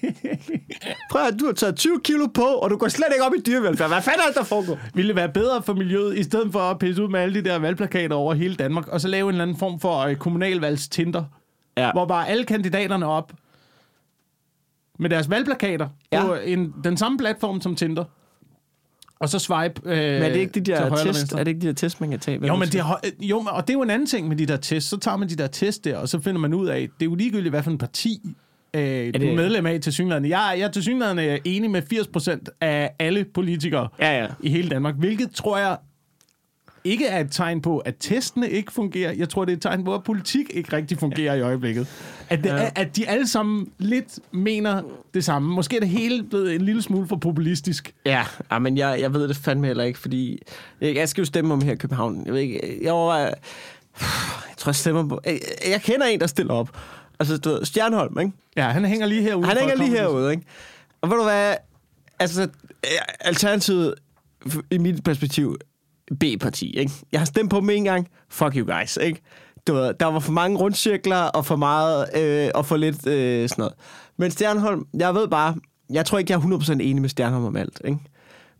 prøv 1.10 1.22
at 1.22 1.34
du 1.40 1.46
har 1.46 1.52
taget 1.52 1.76
20 1.76 2.00
kilo 2.04 2.26
på, 2.34 2.42
og 2.42 2.70
du 2.70 2.76
går 2.76 2.88
slet 2.88 3.06
ikke 3.14 3.24
op 3.24 3.32
i 3.38 3.40
dyrevelfærd. 3.46 3.88
Hvad 3.88 4.02
fanden 4.02 4.20
er 4.20 4.26
det, 4.26 4.36
der 4.36 4.44
foregår? 4.44 4.78
Ville 4.94 5.08
det 5.08 5.16
være 5.16 5.28
bedre 5.28 5.62
for 5.62 5.74
miljøet, 5.74 6.18
i 6.18 6.22
stedet 6.22 6.52
for 6.52 6.58
at 6.58 6.78
pisse 6.78 7.02
ud 7.02 7.08
med 7.08 7.20
alle 7.20 7.34
de 7.42 7.48
der 7.48 7.58
valgplakater 7.58 8.16
over 8.16 8.34
hele 8.34 8.54
Danmark, 8.54 8.88
og 8.88 9.00
så 9.00 9.08
lave 9.08 9.28
en 9.28 9.34
eller 9.34 9.42
anden 9.42 9.56
form 9.56 9.80
for 9.80 9.98
øh, 10.00 10.16
kommunalvalgstinder, 10.40 11.24
Ja. 11.76 11.92
hvor 11.92 12.06
bare 12.06 12.28
alle 12.28 12.44
kandidaterne 12.44 13.06
op 13.06 13.32
med 14.98 15.10
deres 15.10 15.30
valgplakater 15.30 15.88
Ja. 16.12 16.26
på 16.26 16.34
en, 16.34 16.74
den 16.84 16.96
samme 16.96 17.18
platform 17.18 17.60
som 17.60 17.76
Tinder, 17.76 18.04
og 19.20 19.28
så 19.28 19.38
swipe 19.38 19.80
øh, 19.84 19.96
Men 19.96 20.22
er 20.22 20.28
det 20.28 20.36
ikke 20.36 20.52
de 20.52 20.60
der 20.60 20.96
test, 20.96 21.32
er 21.32 21.36
det 21.38 21.48
ikke 21.48 21.60
de 21.60 21.66
der 21.66 21.72
test, 21.72 22.00
man 22.00 22.10
kan 22.10 22.18
tage? 22.20 22.46
Jo, 22.46 22.56
men 22.56 22.68
det, 22.68 22.82
jo, 23.20 23.38
og 23.38 23.62
det 23.68 23.70
er 23.70 23.74
jo 23.78 23.82
en 23.82 23.90
anden 23.90 24.06
ting 24.06 24.28
med 24.28 24.36
de 24.36 24.46
der 24.46 24.56
tests. 24.56 24.90
Så 24.90 24.96
tager 24.98 25.16
man 25.16 25.28
de 25.28 25.36
der 25.36 25.46
tests 25.46 25.78
der, 25.78 25.96
og 25.98 26.08
så 26.08 26.20
finder 26.20 26.40
man 26.40 26.54
ud 26.54 26.66
af, 26.68 26.80
det 26.80 27.06
er 27.06 27.10
jo 27.10 27.14
ligegyldigt, 27.14 27.52
hvad 27.52 27.62
for 27.62 27.70
en 27.70 27.78
parti 27.78 28.20
øh, 28.74 28.80
du 28.82 29.18
det- 29.18 29.30
er 29.30 29.36
medlem 29.36 29.66
af 29.66 29.80
til 29.80 29.92
synligheden. 29.92 30.28
Jeg, 30.30 30.50
er- 30.52 30.56
jeg 30.56 30.64
er 30.66 30.70
til 30.70 30.82
synligheden 30.82 31.40
enig 31.44 31.70
med 31.70 31.82
80% 31.82 32.44
af 32.60 32.90
alle 32.98 33.24
politikere 33.34 33.88
Ja, 33.98 34.20
ja. 34.22 34.26
i 34.42 34.50
hele 34.50 34.68
Danmark, 34.68 34.94
hvilket 34.94 35.30
tror 35.30 35.58
jeg 35.58 35.76
ikke 36.84 37.06
er 37.06 37.20
et 37.20 37.28
tegn 37.30 37.62
på, 37.62 37.78
at 37.78 37.94
testene 38.00 38.50
ikke 38.50 38.72
fungerer. 38.72 39.12
Jeg 39.12 39.28
tror, 39.28 39.44
det 39.44 39.52
er 39.52 39.56
et 39.56 39.62
tegn 39.62 39.84
på, 39.84 39.94
at 39.94 40.04
politik 40.04 40.50
ikke 40.54 40.72
rigtig 40.76 40.98
fungerer 40.98 41.34
i 41.34 41.40
øjeblikket. 41.40 41.86
At, 42.28 42.38
det, 42.44 42.48
Ja. 42.50 42.70
at 42.74 42.96
de 42.96 43.08
alle 43.08 43.28
sammen 43.28 43.68
lidt 43.78 44.18
mener 44.32 44.82
det 45.14 45.24
samme. 45.24 45.54
Måske 45.54 45.76
er 45.76 45.80
det 45.80 45.88
hele 45.88 46.22
blevet 46.22 46.54
en 46.54 46.60
lille 46.62 46.82
smule 46.82 47.08
for 47.08 47.16
populistisk. 47.16 47.94
Ja, 48.06 48.24
ja, 48.50 48.58
men 48.58 48.78
jeg, 48.78 49.00
jeg 49.00 49.14
ved 49.14 49.28
det 49.28 49.36
fandme 49.36 49.66
heller 49.66 49.84
ikke, 49.84 49.98
fordi 49.98 50.42
jeg, 50.80 51.08
skal 51.08 51.20
jo 51.22 51.26
stemme 51.26 51.54
om 51.54 51.60
her 51.62 51.72
i 51.72 51.76
København. 51.76 52.22
Jeg 52.26 52.32
ved 52.34 52.40
ikke, 52.40 52.78
jeg 52.82 52.92
overvejer, 52.92 53.24
jeg 54.00 54.56
tror, 54.56 54.70
jeg 54.70 54.74
stemmer 54.76 55.08
på, 55.08 55.20
jeg, 55.26 55.40
jeg 55.70 55.82
kender 55.82 56.06
en, 56.06 56.20
der 56.20 56.26
stiller 56.26 56.54
op. 56.54 56.78
Altså, 57.20 57.36
du 57.36 57.48
ved, 57.48 57.64
Stjernholm, 57.64 58.18
ikke? 58.20 58.32
Ja, 58.56 58.68
han 58.68 58.84
hænger 58.84 59.06
lige 59.06 59.22
herude. 59.22 59.46
Han 59.46 59.56
hænger 59.58 59.76
lige 59.76 59.90
herude, 59.90 60.30
ikke? 60.30 60.42
Og 61.00 61.10
ved 61.10 61.16
du 61.16 61.22
hvad, 61.22 61.54
altså, 62.18 62.48
Alternativet, 63.20 63.94
i 64.70 64.78
mit 64.78 65.04
perspektiv, 65.04 65.56
B-parti, 66.20 66.70
ikke? 66.70 66.92
Jeg 67.12 67.20
har 67.20 67.24
stemt 67.24 67.50
på 67.50 67.60
dem 67.60 67.70
en 67.70 67.84
gang, 67.84 68.08
fuck 68.28 68.56
you 68.56 68.66
guys, 68.74 68.98
ikke? 69.02 69.20
Du 69.66 69.74
ved, 69.74 69.94
der 70.00 70.06
var 70.06 70.18
for 70.18 70.32
mange 70.32 70.58
rundcirkler, 70.58 71.16
og 71.22 71.46
for 71.46 71.56
meget, 71.56 72.06
øh, 72.16 72.50
og 72.54 72.66
for 72.66 72.76
lidt 72.76 73.06
øh, 73.06 73.48
sådan 73.48 73.62
noget. 73.62 73.74
Men 74.16 74.30
Stjernholm, 74.30 74.86
jeg 74.94 75.14
ved 75.14 75.28
bare, 75.28 75.54
jeg 75.90 76.06
tror 76.06 76.18
ikke, 76.18 76.32
jeg 76.32 76.38
er 76.38 76.58
100% 76.58 76.72
enig 76.72 77.00
med 77.00 77.08
Stjernholm 77.08 77.44
om 77.44 77.56
alt, 77.56 77.80
ikke? 77.84 77.98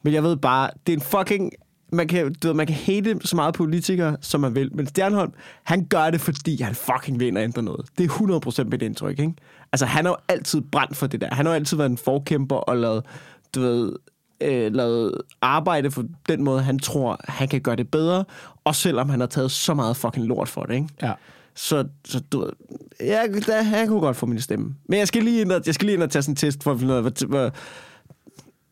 Men 0.03 0.13
jeg 0.13 0.23
ved 0.23 0.37
bare, 0.37 0.71
det 0.87 0.93
er 0.93 0.97
en 0.97 1.03
fucking... 1.03 1.53
Man 1.93 2.09
kan, 2.09 2.35
du 2.43 2.49
ved, 2.49 2.55
man 2.55 2.67
kan 2.67 2.77
hate 2.77 3.19
så 3.25 3.37
meget 3.37 3.55
politikere, 3.55 4.17
som 4.21 4.41
man 4.41 4.55
vil. 4.55 4.77
Men 4.77 4.87
Stjernholm, 4.87 5.33
han 5.65 5.85
gør 5.85 6.11
det, 6.11 6.21
fordi 6.21 6.63
han 6.63 6.75
fucking 6.75 7.21
vinder 7.21 7.43
ændre 7.43 7.63
noget. 7.63 7.87
Det 7.99 8.05
er 8.05 8.61
100% 8.63 8.65
mit 8.65 8.83
indtryk, 8.83 9.19
ikke? 9.19 9.35
Altså, 9.73 9.87
han 9.87 10.05
har 10.05 10.13
jo 10.13 10.17
altid 10.29 10.61
brændt 10.73 10.97
for 10.97 11.07
det 11.07 11.21
der. 11.21 11.35
Han 11.35 11.47
har 11.47 11.53
jo 11.53 11.57
altid 11.57 11.77
været 11.77 11.91
en 11.91 11.99
forkæmper 11.99 12.57
og 12.57 12.77
lavet, 12.77 13.05
du 13.55 13.61
ved, 13.61 13.93
øh, 14.41 14.75
lavet 14.75 15.15
arbejde 15.41 15.91
for 15.91 16.05
den 16.29 16.45
måde, 16.45 16.63
han 16.63 16.79
tror, 16.79 17.21
han 17.25 17.49
kan 17.49 17.61
gøre 17.61 17.77
det 17.77 17.91
bedre. 17.91 18.25
Også 18.65 18.81
selvom 18.81 19.09
han 19.09 19.21
har 19.21 19.27
taget 19.27 19.51
så 19.51 19.75
meget 19.75 19.97
fucking 19.97 20.27
lort 20.27 20.49
for 20.49 20.63
det, 20.63 20.75
ikke? 20.75 20.89
Ja. 21.03 21.13
Så, 21.55 21.85
så 22.05 22.21
du 22.33 22.51
jeg, 23.01 23.29
der, 23.47 23.63
han 23.63 23.89
kunne 23.89 24.01
godt 24.01 24.17
få 24.17 24.27
min 24.27 24.41
stemme. 24.41 24.75
Men 24.89 24.99
jeg 24.99 25.09
skal 25.09 25.23
lige 25.23 25.41
ind 25.41 25.53
og, 25.53 25.63
jeg 25.67 25.75
skal 25.75 25.87
lige 25.87 25.95
ind 25.95 26.03
og 26.03 26.11
tage 26.11 26.23
sådan 26.23 26.33
en 26.33 26.37
test 26.37 26.63
for 26.63 26.73
at 26.73 26.79
finde 26.79 26.93
ud 26.93 26.97
af, 26.97 27.03
hvor, 27.03 27.27
hvor, 27.27 27.51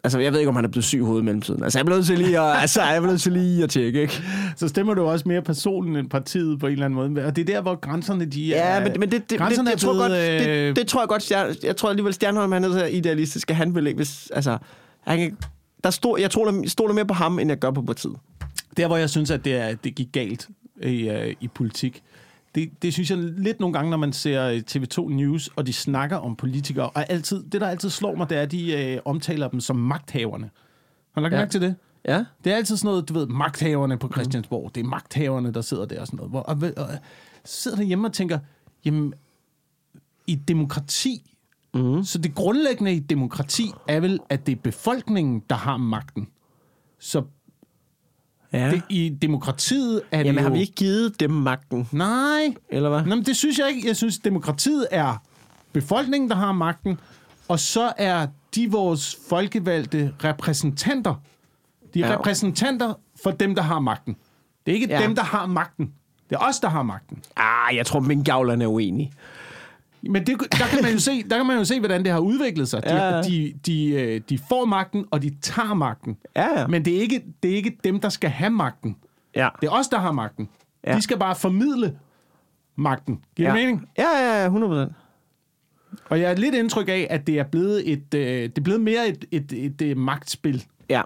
Altså, 0.05 0.19
jeg 0.19 0.33
ved 0.33 0.39
ikke, 0.39 0.49
om 0.49 0.57
han 0.57 0.65
er 0.65 0.69
blevet 0.69 0.85
syg 0.85 0.99
i 0.99 1.01
hovedet 1.01 1.23
i 1.23 1.25
mellemtiden. 1.25 1.63
Altså, 1.63 1.79
jeg 1.79 1.87
er 1.87 1.91
nødt 1.91 2.07
til 2.07 2.19
lige 2.19 2.41
at, 2.41 2.61
altså, 2.61 2.83
jeg 2.83 2.97
er 2.97 3.01
nødt 3.01 3.21
til 3.21 3.33
lige 3.33 3.63
at 3.65 3.71
tjekke, 3.71 4.01
ikke? 4.03 4.23
Så 4.57 4.69
stemmer 4.69 4.95
du 4.95 5.03
også 5.03 5.29
mere 5.29 5.43
personen 5.43 5.97
end 5.97 6.11
partiet 6.11 6.61
på 6.61 6.67
en 6.67 6.73
eller 6.73 6.85
anden 6.85 7.15
måde. 7.15 7.27
Og 7.27 7.37
det 7.37 7.43
er 7.49 7.55
der, 7.55 7.61
hvor 7.61 7.75
grænserne 7.75 8.25
de 8.25 8.55
er... 8.55 8.75
Ja, 8.75 8.81
men, 8.81 8.93
men 9.01 9.11
det, 9.11 9.13
det, 9.13 9.31
det, 9.31 9.39
grænserne 9.39 9.67
det, 9.67 9.73
jeg 9.73 9.81
tror 9.81 9.95
er 9.95 9.99
godt, 9.99 10.11
blevet, 10.11 10.41
det, 10.41 10.49
øh, 10.49 10.77
det, 10.77 10.87
tror 10.87 11.01
jeg 11.01 11.09
godt, 11.09 11.23
Stjern, 11.23 11.55
jeg 11.63 11.77
tror 11.77 11.89
alligevel, 11.89 12.15
Stjernholm 12.15 12.53
han 12.53 12.65
er 12.65 12.73
så 12.73 12.85
idealistisk, 12.85 13.51
at 13.51 13.57
han 13.57 13.75
vil 13.75 13.87
ikke, 13.87 13.97
hvis, 13.97 14.31
altså, 14.35 14.59
han 15.01 15.19
kan, 15.19 15.37
der 15.85 15.91
stod, 15.91 16.21
jeg 16.21 16.31
tror, 16.31 16.61
jeg 16.63 16.71
stoler 16.71 16.95
mere 16.95 17.07
på 17.07 17.15
ham, 17.15 17.39
end 17.39 17.51
jeg 17.51 17.59
gør 17.59 17.71
på 17.71 17.83
partiet. 17.83 18.17
Der, 18.77 18.87
hvor 18.87 18.97
jeg 18.97 19.11
synes, 19.11 19.31
at 19.31 19.45
det, 19.45 19.57
er, 19.57 19.75
det 19.75 19.95
gik 19.95 20.13
galt 20.13 20.49
i, 20.83 21.11
uh, 21.11 21.29
i 21.41 21.49
politik, 21.49 22.03
det, 22.55 22.83
det 22.83 22.93
synes 22.93 23.11
jeg 23.11 23.19
lidt 23.19 23.61
nogle 23.61 23.73
gange, 23.73 23.91
når 23.91 23.97
man 23.97 24.13
ser 24.13 24.49
øh, 24.49 24.63
TV2 24.71 25.09
News, 25.09 25.51
og 25.57 25.67
de 25.67 25.73
snakker 25.73 26.17
om 26.17 26.37
politikere, 26.37 26.91
og 26.91 27.11
altid, 27.11 27.45
det, 27.53 27.61
der 27.61 27.69
altid 27.69 27.91
slår 27.91 28.15
mig, 28.15 28.31
det 28.31 28.39
er, 28.39 28.43
at 28.43 28.53
de 28.53 29.01
uh, 29.05 29.11
omtaler 29.11 29.49
dem 29.49 29.61
som 29.61 29.77
magthaverne. 29.77 30.51
Har 31.15 31.21
du 31.21 31.23
lagt 31.23 31.33
Ja. 31.33 31.37
ja. 31.37 31.41
mærke 31.41 31.51
til 31.51 31.61
det? 31.61 31.75
Ja? 32.09 32.25
Det 32.45 32.53
er 32.53 32.57
altid 32.57 32.77
sådan 32.77 32.89
noget, 32.89 33.09
du 33.09 33.15
ved, 33.15 33.27
magthaverne 33.27 33.99
på 33.99 34.09
Christiansborg. 34.13 34.65
Mm. 34.65 34.71
Det 34.71 34.81
er 34.81 34.85
magthaverne, 34.85 35.55
der 35.55 35.61
sidder 35.61 35.85
der 35.87 36.01
og 36.01 36.07
sådan 36.07 36.17
noget. 36.17 36.31
Hvor, 36.31 36.41
og, 36.41 36.57
og, 36.77 36.85
og 36.85 36.99
sidder 37.45 37.77
derhjemme 37.77 38.09
og 38.09 38.13
tænker, 38.13 38.39
jamen, 38.85 39.15
i 40.27 40.33
et 40.33 40.49
demokrati, 40.49 41.37
Mm. 41.75 42.05
så 42.05 42.19
det 42.19 42.35
grundlæggende 42.35 42.93
i 42.95 42.99
demokrati 42.99 43.71
er 43.89 44.01
vel, 44.01 44.21
at 44.29 44.47
det 44.47 44.53
er 44.53 44.57
befolkningen, 44.63 45.43
der 45.51 45.57
har 45.57 45.77
magten. 45.77 46.29
Så 46.99 47.23
Ja. 48.53 48.71
det, 48.71 48.83
i 48.89 49.09
demokratiet 49.23 50.03
er 50.11 50.19
det 50.19 50.25
Jamen, 50.27 50.39
jo... 50.39 50.49
har 50.49 50.55
vi 50.55 50.61
ikke 50.61 50.73
givet 50.75 51.21
dem 51.21 51.31
magten, 51.31 51.89
Nej, 51.93 52.55
eller 52.69 52.89
hvad? 52.91 53.03
Nå, 53.05 53.15
men 53.15 53.25
det 53.25 53.37
synes 53.37 53.59
jeg 53.59 53.69
ikke. 53.75 53.89
Jeg 53.89 53.97
synes, 53.97 54.19
demokratiet 54.19 54.87
er 54.91 55.23
befolkningen, 55.73 56.31
der 56.31 56.37
har 56.37 56.53
magten, 56.53 57.01
og 57.49 57.59
så 57.61 57.93
er 57.97 58.27
de 58.55 58.71
vores 58.71 59.17
folkevalgte 59.29 60.15
repræsentanter. 60.25 61.15
De 61.95 62.03
er 62.03 62.07
Ja. 62.09 62.19
repræsentanter 62.19 62.95
for 63.23 63.31
dem, 63.31 63.55
der 63.55 63.63
har 63.63 63.81
magten. 63.81 64.17
Det 64.67 64.73
er 64.73 64.75
ikke 64.75 64.89
ja. 64.91 65.03
dem, 65.03 65.15
der 65.15 65.23
har 65.23 65.47
magten. 65.47 65.93
Det 66.31 66.37
er 66.37 66.41
os, 66.49 66.61
der 66.61 66.69
har 66.69 66.83
magten. 66.83 67.23
Ah, 67.37 67.77
jeg 67.77 67.87
tror, 67.87 68.01
minkavlerne 68.01 68.65
er 68.65 68.69
uenige. 68.69 69.13
Men 70.03 70.27
det, 70.27 70.39
der, 70.53 70.67
kan 70.71 70.79
man 70.83 70.93
jo 70.93 70.99
se, 70.99 71.23
der 71.23 71.37
kan 71.37 71.47
man 71.47 71.59
jo 71.59 71.65
se, 71.65 71.79
hvordan 71.79 72.05
det 72.05 72.13
har 72.13 72.19
udviklet 72.19 72.69
sig. 72.69 72.83
De, 72.83 72.95
Ja, 72.95 73.23
de, 73.23 73.53
de, 73.67 73.91
øh, 73.91 74.21
de 74.29 74.39
får 74.49 74.65
magten, 74.65 75.05
og 75.11 75.23
de 75.23 75.35
tager 75.43 75.75
magten. 75.75 76.17
Ja. 76.37 76.67
Men 76.67 76.85
det 76.85 76.97
er, 76.97 77.01
ikke, 77.01 77.23
det 77.43 77.51
er 77.51 77.55
ikke 77.57 77.79
dem, 77.85 78.01
der 78.01 78.09
skal 78.09 78.31
have 78.31 78.51
magten. 78.51 78.97
Ja. 79.37 79.49
Det 79.61 79.67
er 79.67 79.71
os, 79.71 79.89
der 79.89 79.99
har 79.99 80.13
magten. 80.13 80.49
Ja. 80.87 80.97
De 80.97 81.03
skal 81.03 81.19
bare 81.19 81.35
formidle 81.35 81.99
magten. 82.77 83.21
Giver 83.37 83.49
ja. 83.49 83.55
det 83.57 83.65
mening? 83.65 83.89
Ja, 83.99 84.19
ja, 84.19 84.39
ja, 84.41 84.45
100 84.45 84.93
Og 86.09 86.21
jeg 86.21 86.29
har 86.29 86.35
lidt 86.37 86.55
indtryk 86.55 86.89
af, 86.89 87.07
at 87.11 87.27
det 87.27 87.39
er 87.39 87.45
blevet, 87.45 87.93
et, 87.93 88.15
øh, 88.15 88.43
det 88.43 88.59
er 88.59 88.63
blevet 88.63 88.81
mere 88.81 89.09
et, 89.09 89.25
et, 89.31 89.53
et, 89.53 89.83
et 89.83 89.97
magtspil. 89.97 90.65
Ja. 90.91 91.01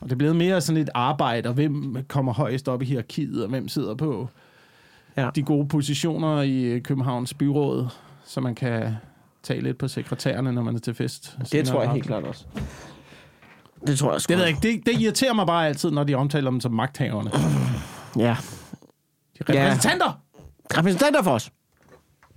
Og 0.00 0.08
det 0.08 0.12
er 0.12 0.16
blevet 0.16 0.36
mere 0.36 0.60
sådan 0.60 0.82
et 0.82 0.90
arbejde, 0.94 1.48
og 1.48 1.54
hvem 1.54 1.96
kommer 2.08 2.32
højst 2.32 2.68
op 2.68 2.82
i 2.82 2.84
hierarkiet, 2.84 3.42
og 3.42 3.48
hvem 3.50 3.68
sidder 3.68 3.94
på 3.94 4.28
Ja. 5.16 5.30
de 5.34 5.42
gode 5.42 5.68
positioner 5.68 6.42
i 6.42 6.62
øh, 6.64 6.82
Københavns 6.82 7.34
byråd, 7.34 7.86
så 8.24 8.40
man 8.40 8.54
kan 8.54 8.94
tage 9.42 9.60
lidt 9.60 9.78
på 9.78 9.88
sekretærerne, 9.88 10.52
når 10.52 10.62
man 10.62 10.74
er 10.74 10.80
til 10.80 10.94
fest. 10.94 11.38
Det 11.52 11.66
tror 11.66 11.82
jeg 11.82 11.92
helt 11.92 12.06
klart 12.06 12.24
også. 12.24 12.44
Det 13.86 13.98
tror 13.98 14.12
jeg 14.12 14.20
sgu. 14.20 14.30
Det 14.30 14.38
ved 14.38 14.44
jeg 14.44 14.56
ikke. 14.64 14.78
Det, 14.78 14.86
det 14.86 15.00
irriterer 15.00 15.32
mig 15.32 15.46
bare 15.46 15.66
altid, 15.66 15.90
når 15.90 16.04
de 16.04 16.14
omtaler 16.14 16.50
dem 16.50 16.60
som 16.60 16.72
magthaverne. 16.72 17.30
Ja. 18.18 18.36
De 19.38 19.52
repræsentanter! 19.52 20.20
Repræsentanter 20.78 21.22
for 21.22 21.30
os. 21.30 21.50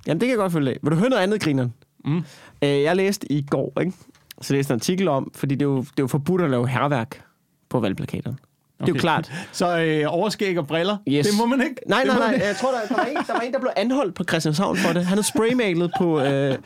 Jamen, 0.08 0.22
det 0.22 0.28
kan 0.28 0.30
jeg 0.30 0.38
godt 0.38 0.52
følge 0.52 0.72
af. 0.72 0.78
Vil 0.84 0.92
du 0.92 0.96
høre 0.96 1.10
noget 1.10 1.24
andet, 1.24 1.42
grineren? 1.42 1.74
Mm. 2.06 2.24
Øh, 2.62 2.82
jeg 2.82 2.96
læste 2.96 3.32
i 3.32 3.46
går, 3.50 3.80
ikke? 3.80 3.94
Så 4.42 4.54
læste 4.54 4.74
en 4.74 4.76
artikel 4.76 5.08
om, 5.08 5.32
fordi 5.36 5.56
det 5.56 5.62
er 5.62 5.70
jo, 5.70 5.78
det 5.78 5.90
er 5.90 6.04
jo 6.04 6.08
forbudt 6.08 6.42
at 6.42 6.50
lave 6.50 6.68
herværk 6.68 7.24
på 7.70 7.80
valgplakaterne. 7.80 8.38
Det 8.80 8.84
er 8.84 8.88
jo 8.88 8.94
Okay. 8.94 9.00
klart. 9.02 9.32
Så 9.52 9.80
øh, 9.80 10.04
overskæg 10.08 10.58
og 10.60 10.68
briller, 10.68 10.98
Yes. 11.08 11.28
det 11.28 11.38
må 11.38 11.46
man 11.46 11.62
ikke. 11.62 11.76
Nej, 11.88 12.04
nej, 12.06 12.18
nej. 12.18 12.42
Jeg 12.48 12.56
tror, 12.56 12.72
der, 12.72 12.80
der, 12.90 12.96
var 12.96 13.04
en, 13.06 13.16
der 13.28 13.34
var 13.34 13.40
en, 13.40 13.54
der 13.54 13.60
blev 13.60 13.72
anholdt 13.76 14.16
på 14.16 14.24
Christianshavn 14.24 14.78
for 14.78 14.88
det. 14.94 15.06
Han 15.06 15.18
havde 15.18 15.28
spraymalet 15.28 15.92
på, 15.98 16.22
øh, 16.22 16.58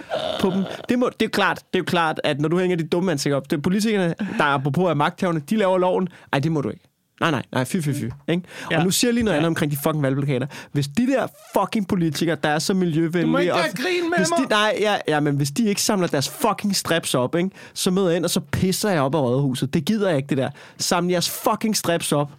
på 0.41 0.49
dem. 0.49 0.63
Det, 0.89 0.99
må, 0.99 1.09
det, 1.09 1.21
er 1.21 1.25
jo 1.25 1.29
klart, 1.29 1.57
det 1.57 1.63
er 1.73 1.79
jo 1.79 1.83
klart, 1.85 2.21
at 2.23 2.41
når 2.41 2.49
du 2.49 2.59
hænger 2.59 2.77
de 2.77 2.87
dumme 2.87 3.11
ansigter 3.11 3.37
op, 3.37 3.51
det 3.51 3.57
er 3.57 3.61
politikerne, 3.61 4.15
der 4.37 4.43
er 4.43 4.93
magthaverne, 4.93 5.39
de 5.39 5.55
laver 5.57 5.77
loven. 5.77 6.07
Ej, 6.33 6.39
det 6.39 6.51
må 6.51 6.61
du 6.61 6.69
ikke. 6.69 6.90
Nej, 7.21 7.31
nej, 7.31 7.43
nej, 7.51 7.65
fy, 7.65 7.75
fy, 7.81 7.89
fy. 7.89 8.03
Ikke? 8.29 8.43
Ja. 8.71 8.77
Og 8.77 8.83
nu 8.83 8.91
siger 8.91 9.09
jeg 9.09 9.13
lige 9.13 9.23
noget 9.23 9.37
andet 9.37 9.47
omkring 9.47 9.71
de 9.71 9.77
fucking 9.83 10.03
valgplakater. 10.03 10.47
Hvis 10.71 10.87
de 10.87 11.07
der 11.07 11.27
fucking 11.59 11.87
politikere, 11.87 12.37
der 12.43 12.49
er 12.49 12.59
så 12.59 12.73
miljøvenlige... 12.73 13.21
Du 13.23 13.27
må 13.31 13.37
ikke 13.37 13.53
og- 13.53 13.59
grin 13.75 14.09
med 14.09 14.17
hvis 14.17 14.27
de, 14.27 14.41
mig. 14.41 14.49
Nej, 14.49 14.77
ja, 14.79 14.97
ja, 15.07 15.19
men 15.19 15.35
hvis 15.35 15.51
de 15.51 15.65
ikke 15.65 15.81
samler 15.81 16.07
deres 16.07 16.29
fucking 16.29 16.75
straps 16.75 17.15
op, 17.15 17.35
ikke, 17.35 17.49
så 17.73 17.91
møder 17.91 18.07
jeg 18.07 18.15
ind, 18.15 18.25
og 18.25 18.29
så 18.31 18.39
pisser 18.39 18.89
jeg 18.89 19.01
op 19.01 19.15
af 19.15 19.19
rådhuset. 19.21 19.73
Det 19.73 19.85
gider 19.85 20.07
jeg 20.07 20.17
ikke, 20.17 20.27
det 20.29 20.37
der. 20.37 20.49
Samle 20.77 21.11
jeres 21.11 21.29
fucking 21.29 21.77
straps 21.77 22.11
op. 22.11 22.31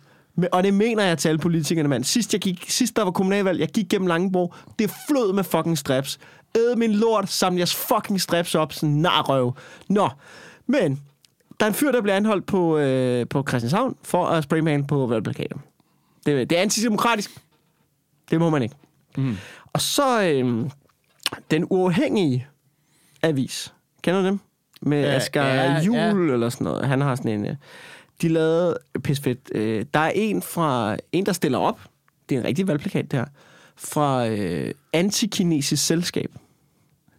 Og 0.52 0.62
det 0.62 0.74
mener 0.74 1.02
jeg 1.04 1.18
til 1.18 1.28
alle 1.28 1.38
politikerne, 1.38 1.88
mand. 1.88 2.04
Sidst, 2.04 2.32
jeg 2.32 2.40
gik, 2.40 2.64
sidst 2.68 2.96
der 2.96 3.02
var 3.04 3.10
kommunalvalg, 3.10 3.60
jeg 3.60 3.68
gik 3.68 3.88
gennem 3.88 4.06
Langebro. 4.06 4.54
Det 4.78 4.90
flød 5.08 5.32
med 5.32 5.44
fucking 5.44 5.78
straps. 5.78 6.18
Æd 6.56 6.76
min 6.76 6.92
lort, 6.92 7.30
samle 7.30 7.58
jeres 7.58 7.74
fucking 7.74 8.20
straps 8.20 8.54
op. 8.54 8.72
Sådan 8.72 8.88
narrøv. 8.90 9.54
Nå, 9.88 10.08
men 10.66 11.00
der 11.62 11.66
er 11.66 11.70
en 11.70 11.74
fyr, 11.74 11.92
der 11.92 12.00
bliver 12.00 12.16
anholdt 12.16 12.46
på, 12.46 12.78
øh, 12.78 13.26
på 13.28 13.44
Christianshavn 13.48 13.96
for 14.02 14.26
at 14.26 14.44
spraymale 14.44 14.84
på 14.86 15.06
valgplakater. 15.06 15.56
Det, 16.26 16.50
det 16.50 16.58
er 16.58 16.62
antidemokratisk. 16.62 17.30
Det 18.30 18.38
må 18.40 18.50
man 18.50 18.62
ikke. 18.62 18.74
Mm. 19.16 19.36
Og 19.72 19.80
så 19.80 20.22
øh, 20.22 20.70
den 21.50 21.66
uafhængige 21.70 22.46
avis. 23.22 23.74
Kender 24.02 24.20
du 24.20 24.26
dem? 24.26 24.40
Med 24.80 25.00
Ja, 25.02 25.14
Asger 25.14 25.44
ja, 25.44 25.80
Jul 25.80 26.30
eller 26.30 26.48
sådan 26.48 26.64
noget. 26.64 26.88
Han 26.88 27.00
har 27.00 27.14
sådan 27.14 27.30
en... 27.32 27.46
øh, 27.46 27.56
De 28.22 28.28
lavede 28.28 28.78
pis 29.02 29.20
fedt. 29.20 29.38
Øh, 29.54 29.84
der 29.94 30.00
er 30.00 30.12
en 30.14 30.42
fra 30.42 30.96
en, 31.12 31.26
der 31.26 31.32
stiller 31.32 31.58
op. 31.58 31.80
Det 32.28 32.34
er 32.34 32.40
en 32.40 32.46
rigtig 32.46 32.68
valgplakat, 32.68 33.12
der. 33.12 33.24
Fra 33.76 34.28
øh, 34.28 34.74
Antikinesisk 34.92 35.86
Selskab. 35.86 36.30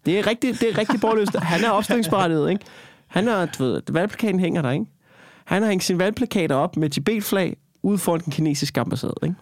Det 0.06 0.20
er 0.20 0.28
rigtig, 0.28 0.60
det 0.60 0.70
er 0.70 0.78
rigtig 0.78 1.02
borgerløst. 1.02 1.36
Han 1.36 1.64
er 1.64 1.70
opstillingsberettiget, 1.70 2.50
ikke? 2.50 2.66
Han 3.14 3.28
har, 3.28 3.45
du 3.45 3.64
ved, 3.64 3.82
valgplakaten 3.89 4.39
hænger 4.39 4.61
der, 4.61 4.72
ikke? 4.72 4.86
Han 5.45 5.61
har 5.61 5.70
hængt 5.70 5.84
sine 5.84 5.99
valgplakater 5.99 6.55
op 6.55 6.78
med 6.78 6.89
Tibet-flag 6.89 7.57
ude 7.84 7.97
foran 7.97 8.22
den 8.22 8.34
kinesiske 8.34 8.82
ambassade, 8.82 9.14
ikke? 9.24 9.36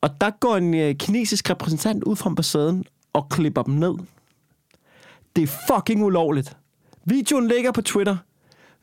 Og 0.00 0.20
der 0.20 0.30
går 0.30 0.56
en 0.56 0.74
øh, 0.74 0.94
kinesisk 0.94 1.50
repræsentant 1.50 2.04
ud 2.04 2.16
fra 2.16 2.30
ambassaden 2.30 2.84
og 3.12 3.28
klipper 3.28 3.62
dem 3.62 3.74
ned. 3.74 3.94
Det 5.36 5.42
er 5.42 5.52
fucking 5.68 6.04
ulovligt. 6.04 6.56
Videoen 7.04 7.48
ligger 7.48 7.72
på 7.72 7.82
Twitter. 7.82 8.16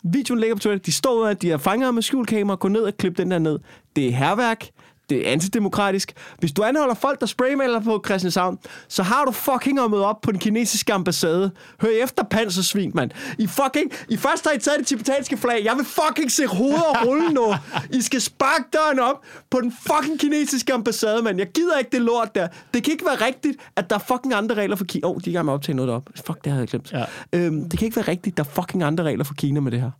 Videoen 0.03 0.39
ligger 0.39 0.55
på 0.55 0.60
Twitter. 0.60 0.84
De 0.86 0.91
står 0.91 1.20
ud 1.20 1.26
af, 1.26 1.32
at 1.32 1.41
de 1.41 1.49
har 1.49 1.57
fanget 1.57 1.86
ham 1.86 1.93
med 1.93 2.01
skjulkamera, 2.01 2.55
går 2.55 2.70
ned 2.70 2.82
og 2.82 2.97
klipper 2.97 3.24
den 3.24 3.32
der 3.32 3.39
ned. 3.39 3.60
Det 3.95 4.07
er 4.07 4.12
herværk. 4.12 4.70
Det 5.10 5.28
er 5.28 5.32
antidemokratisk. 5.32 6.14
Hvis 6.39 6.51
du 6.51 6.64
anholder 6.64 6.93
folk, 6.95 7.20
der 7.20 7.26
spraymaler 7.26 7.80
på 7.80 8.03
Christianshavn, 8.05 8.60
så 8.88 9.03
har 9.03 9.26
du 9.26 9.32
fucking 9.32 9.80
at 9.80 9.91
møde 9.91 10.05
op 10.05 10.22
på 10.22 10.32
den 10.32 10.39
kinesiske 10.39 10.93
ambassade. 10.93 11.51
Hør 11.82 11.89
efter 12.03 12.24
pansersvin, 12.24 12.91
mand. 12.95 13.12
I 13.39 13.47
fucking... 13.47 13.91
I 14.10 14.18
først 14.18 14.47
har 14.47 14.53
I 14.53 14.60
taget 14.60 14.80
det 14.80 14.88
tibetanske 14.88 15.38
flag. 15.38 15.62
Jeg 15.64 15.76
vil 15.78 15.86
fucking 15.86 16.32
se 16.32 16.47
hoveder 16.47 17.05
rulle 17.05 17.30
nu. 17.30 17.53
I 17.93 18.01
skal 18.01 18.22
sparke 18.22 18.64
døren 18.74 18.99
op 18.99 19.16
på 19.49 19.62
den 19.62 19.74
fucking 19.88 20.20
kinesiske 20.20 20.74
ambassade, 20.74 21.24
mand. 21.24 21.38
Jeg 21.38 21.47
gider 21.47 21.78
ikke 21.78 21.91
det 21.91 22.01
lort 22.01 22.36
der. 22.36 22.47
Det 22.74 22.84
kan 22.84 22.91
ikke 22.91 23.05
være 23.05 23.26
rigtigt, 23.26 23.57
at 23.76 23.89
der 23.89 23.95
er 23.95 23.99
fucking 23.99 24.34
andre 24.34 24.55
regler 24.55 24.76
for 24.76 24.86
Kina. 24.86 25.07
Åh, 25.07 25.16
oh, 25.16 25.22
de 25.26 25.30
er 25.30 25.32
i 25.32 25.34
gang 25.34 25.45
med 25.45 25.53
at 25.53 25.55
optage 25.55 25.76
noget 25.76 25.91
op. 25.91 26.10
Fuck, 26.26 26.43
det 26.43 26.51
havde 26.51 26.62
jeg 26.62 26.70
glemt. 26.70 26.91
Ja. 26.93 27.05
Øhm, 27.34 27.70
det 27.70 27.80
kan 27.80 27.86
ikke 27.86 27.95
være 27.95 28.07
rigtigt, 28.07 28.38
der 28.38 28.43
er 28.43 28.47
fucking 28.47 28.84
andre 28.84 29.03
regler 29.03 29.24
for 29.24 29.34
Kina 29.34 29.60
med 29.60 29.72
det 29.72 29.82
her. 29.82 29.91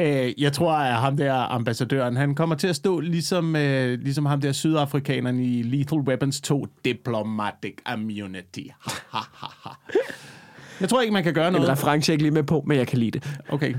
Øh, 0.00 0.32
jeg 0.42 0.52
tror, 0.52 0.72
at 0.72 0.94
ham 0.94 1.16
der 1.16 1.34
ambassadøren, 1.34 2.16
han 2.16 2.34
kommer 2.34 2.54
til 2.56 2.68
at 2.68 2.76
stå 2.76 3.00
ligesom, 3.00 3.56
øh, 3.56 3.98
ligesom 4.00 4.26
ham 4.26 4.40
der 4.40 4.52
sydafrikaneren 4.52 5.40
i 5.40 5.62
Lethal 5.62 5.98
Weapons 5.98 6.40
2, 6.40 6.66
Diplomatic 6.84 7.74
Immunity. 7.94 8.60
Jeg 10.80 10.88
tror 10.88 11.00
ikke, 11.00 11.12
man 11.12 11.22
kan 11.24 11.34
gøre 11.34 11.46
En 11.46 11.52
noget. 11.52 11.68
reference, 11.68 12.10
jeg 12.10 12.14
ikke 12.14 12.22
lige 12.24 12.34
med 12.34 12.42
på, 12.42 12.64
men 12.66 12.76
jeg 12.78 12.86
kan 12.86 12.98
lide 12.98 13.10
det. 13.18 13.38
Okay. 13.48 13.74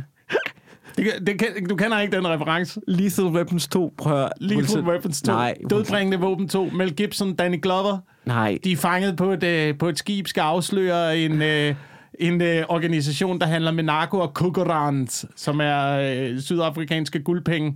Det, 0.97 1.05
det 1.27 1.39
kan, 1.39 1.67
du 1.69 1.75
kender 1.75 1.99
ikke 1.99 2.15
den 2.17 2.27
reference. 2.27 2.79
Lethal 2.87 3.25
Weapons 3.25 3.67
2, 3.67 3.93
prøv 3.97 4.23
at. 4.23 4.31
Lethal 4.41 4.81
Weapons 4.81 5.21
2. 5.21 5.31
Nej, 5.31 5.55
Dødbringende 5.69 6.19
våben 6.19 6.47
2. 6.47 6.65
Mel 6.73 6.93
Gibson, 6.95 7.35
Danny 7.35 7.61
Glover. 7.61 7.97
nej. 8.25 8.57
De 8.63 8.71
er 8.71 8.77
fanget 8.77 9.17
på 9.17 9.31
et, 9.31 9.43
øh, 9.43 9.77
på 9.77 9.89
et 9.89 9.97
skib, 9.99 10.27
skal 10.27 10.41
afsløre 10.41 11.17
en, 11.19 11.41
øh, 11.41 11.75
en 12.19 12.41
øh, 12.41 12.65
organisation, 12.69 13.39
der 13.39 13.45
handler 13.45 13.71
med 13.71 13.83
narko 13.83 14.19
og 14.19 14.33
kokorant, 14.33 15.25
som 15.35 15.59
er 15.61 15.87
øh, 15.89 16.39
sydafrikanske 16.39 17.19
guldpenge. 17.19 17.75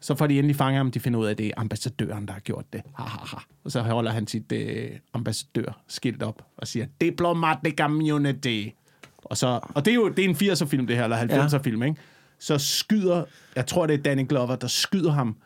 Så 0.00 0.14
får 0.14 0.26
de 0.26 0.38
endelig 0.38 0.56
fanget 0.56 0.76
ham, 0.76 0.90
de 0.90 1.00
finder 1.00 1.20
ud 1.20 1.26
af, 1.26 1.30
at 1.30 1.38
det 1.38 1.46
er 1.46 1.52
ambassadøren, 1.56 2.26
der 2.26 2.32
har 2.32 2.40
gjort 2.40 2.64
det. 2.72 2.82
Ha, 2.98 3.04
ha, 3.04 3.18
ha. 3.26 3.36
Og 3.64 3.70
så 3.70 3.80
holder 3.80 4.10
han 4.10 4.26
sit 4.26 4.52
øh, 4.52 4.90
ambassadør-skilt 5.14 6.22
op 6.22 6.42
og 6.56 6.68
siger, 6.68 6.86
Diplomatic 7.00 7.74
Immunity. 7.80 8.68
Og, 9.16 9.36
så, 9.36 9.60
og 9.74 9.84
det 9.84 9.90
er 9.90 9.94
jo 9.94 10.08
det 10.08 10.24
er 10.24 10.28
en 10.28 10.34
80'er-film, 10.34 10.86
det 10.86 10.96
her, 10.96 11.04
eller 11.04 11.48
90'er-film, 11.48 11.82
ikke? 11.82 11.96
Så 12.38 12.58
skyder, 12.58 13.24
jeg 13.56 13.66
tror, 13.66 13.86
det 13.86 13.98
er 13.98 14.02
Danny 14.02 14.28
Glover, 14.28 14.56
der 14.56 14.66
skyder 14.66 15.12
ham 15.12 15.36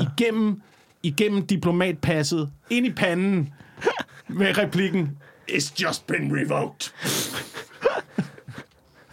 igennem, 0.00 0.62
igennem 1.02 1.46
diplomatpasset, 1.46 2.50
ind 2.70 2.86
i 2.86 2.92
panden, 2.92 3.54
med 4.28 4.58
replikken, 4.58 5.18
It's 5.50 5.82
just 5.82 6.06
been 6.06 6.32
revoked. 6.36 6.92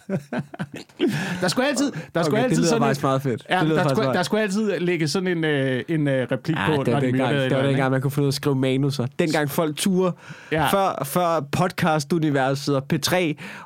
der 1.42 1.48
skulle 1.48 1.68
altid, 1.70 1.92
der 2.16 2.24
skulle 2.24 2.40
Okay, 2.40 2.44
altid 2.44 2.62
det 2.62 2.70
sådan 2.70 2.82
faktisk 2.82 3.04
meget 3.04 3.22
fedt. 3.22 3.46
Ja, 3.50 3.60
Det 3.60 3.70
der, 3.70 3.84
skulle, 3.84 3.96
meget- 4.04 4.16
der 4.16 4.24
skulle 4.24 4.44
altid 4.44 4.80
ligge 4.80 5.08
sådan 5.08 5.28
en, 5.38 5.44
øh, 5.44 5.84
en 5.88 6.08
øh, 6.08 6.28
replik 6.32 6.56
Ja, 6.58 6.66
på, 6.66 6.72
det 6.84 6.88
når 6.88 6.94
var 6.94 7.00
de 7.00 7.06
dengang, 7.06 7.30
myrdede 7.32 7.46
et 7.46 7.50
det 7.52 7.56
var 7.58 7.64
andet, 7.64 7.70
dengang, 7.70 7.92
man 7.92 8.02
kunne 8.02 8.12
få 8.12 8.22
noget 8.22 8.32
at 8.32 8.36
skrive 8.36 8.56
manuser. 8.56 9.06
Dengang 9.20 9.50
folk 9.50 9.78
ture, 9.78 10.12
Ja. 10.52 10.62
ja. 10.62 10.68
før, 10.74 11.04
før 11.06 11.40
podcast-universet 11.40 12.76
og 12.76 12.86
P3 12.94 13.16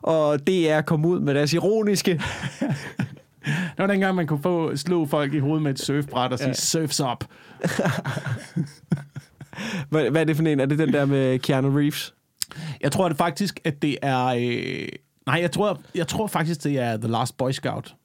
og 0.01 0.47
DR 0.47 0.81
kom 0.81 1.05
ud 1.05 1.19
med 1.19 1.35
deres 1.35 1.53
ironiske... 1.53 2.13
Det 3.45 3.77
var 3.77 3.87
dengang, 3.87 4.15
man 4.15 4.27
kunne 4.27 4.41
få 4.43 4.75
slå 4.75 5.05
folk 5.05 5.33
i 5.33 5.39
hovedet 5.39 5.63
med 5.63 5.71
et 5.71 5.79
surfbræt 5.79 6.31
og 6.31 6.37
sige, 6.39 6.47
ja. 6.47 6.53
surfs 6.53 7.01
up. 7.01 7.23
Hvad, 9.89 10.09
hvad 10.09 10.21
er 10.21 10.25
det 10.25 10.35
for 10.35 10.43
en? 10.43 10.59
Er 10.59 10.65
det 10.65 10.79
den 10.79 10.93
der 10.93 11.05
med 11.05 11.39
Keanu 11.39 11.77
Reeves? 11.77 12.13
Jeg 12.81 12.91
tror 12.91 13.07
det 13.07 13.17
faktisk, 13.17 13.59
at 13.63 13.81
det 13.81 13.97
er... 14.01 14.25
Øh, 14.25 14.87
nej, 15.25 15.41
jeg 15.41 15.51
tror, 15.51 15.81
jeg 15.95 16.07
tror 16.07 16.27
faktisk, 16.27 16.63
det 16.63 16.79
er 16.79 16.97
The 16.97 17.07
Last 17.07 17.37
Boy 17.37 17.51
Scout. 17.51 17.95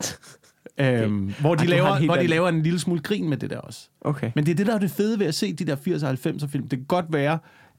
øhm, 0.78 1.34
hvor, 1.40 1.54
de 1.54 1.62
Ej, 1.64 1.68
laver, 1.70 2.04
hvor 2.04 2.16
de 2.16 2.26
laver 2.26 2.48
en 2.48 2.62
lille 2.62 2.78
smule 2.78 3.00
grin 3.00 3.28
med 3.28 3.36
det 3.36 3.50
der 3.50 3.58
også. 3.58 3.88
Okay. 4.00 4.30
Men 4.34 4.46
det 4.46 4.52
er 4.52 4.56
det, 4.56 4.66
der 4.66 4.74
er 4.74 4.78
det 4.78 4.90
fede 4.90 5.18
ved 5.18 5.26
at 5.26 5.34
se 5.34 5.52
de 5.52 5.64
der 5.64 5.76
80'er 5.76 6.06
og 6.06 6.12
90'er 6.12 6.46
film. 6.46 6.68
Det 6.68 6.78
kan 6.78 6.86
godt 6.86 7.06
være, 7.08 7.38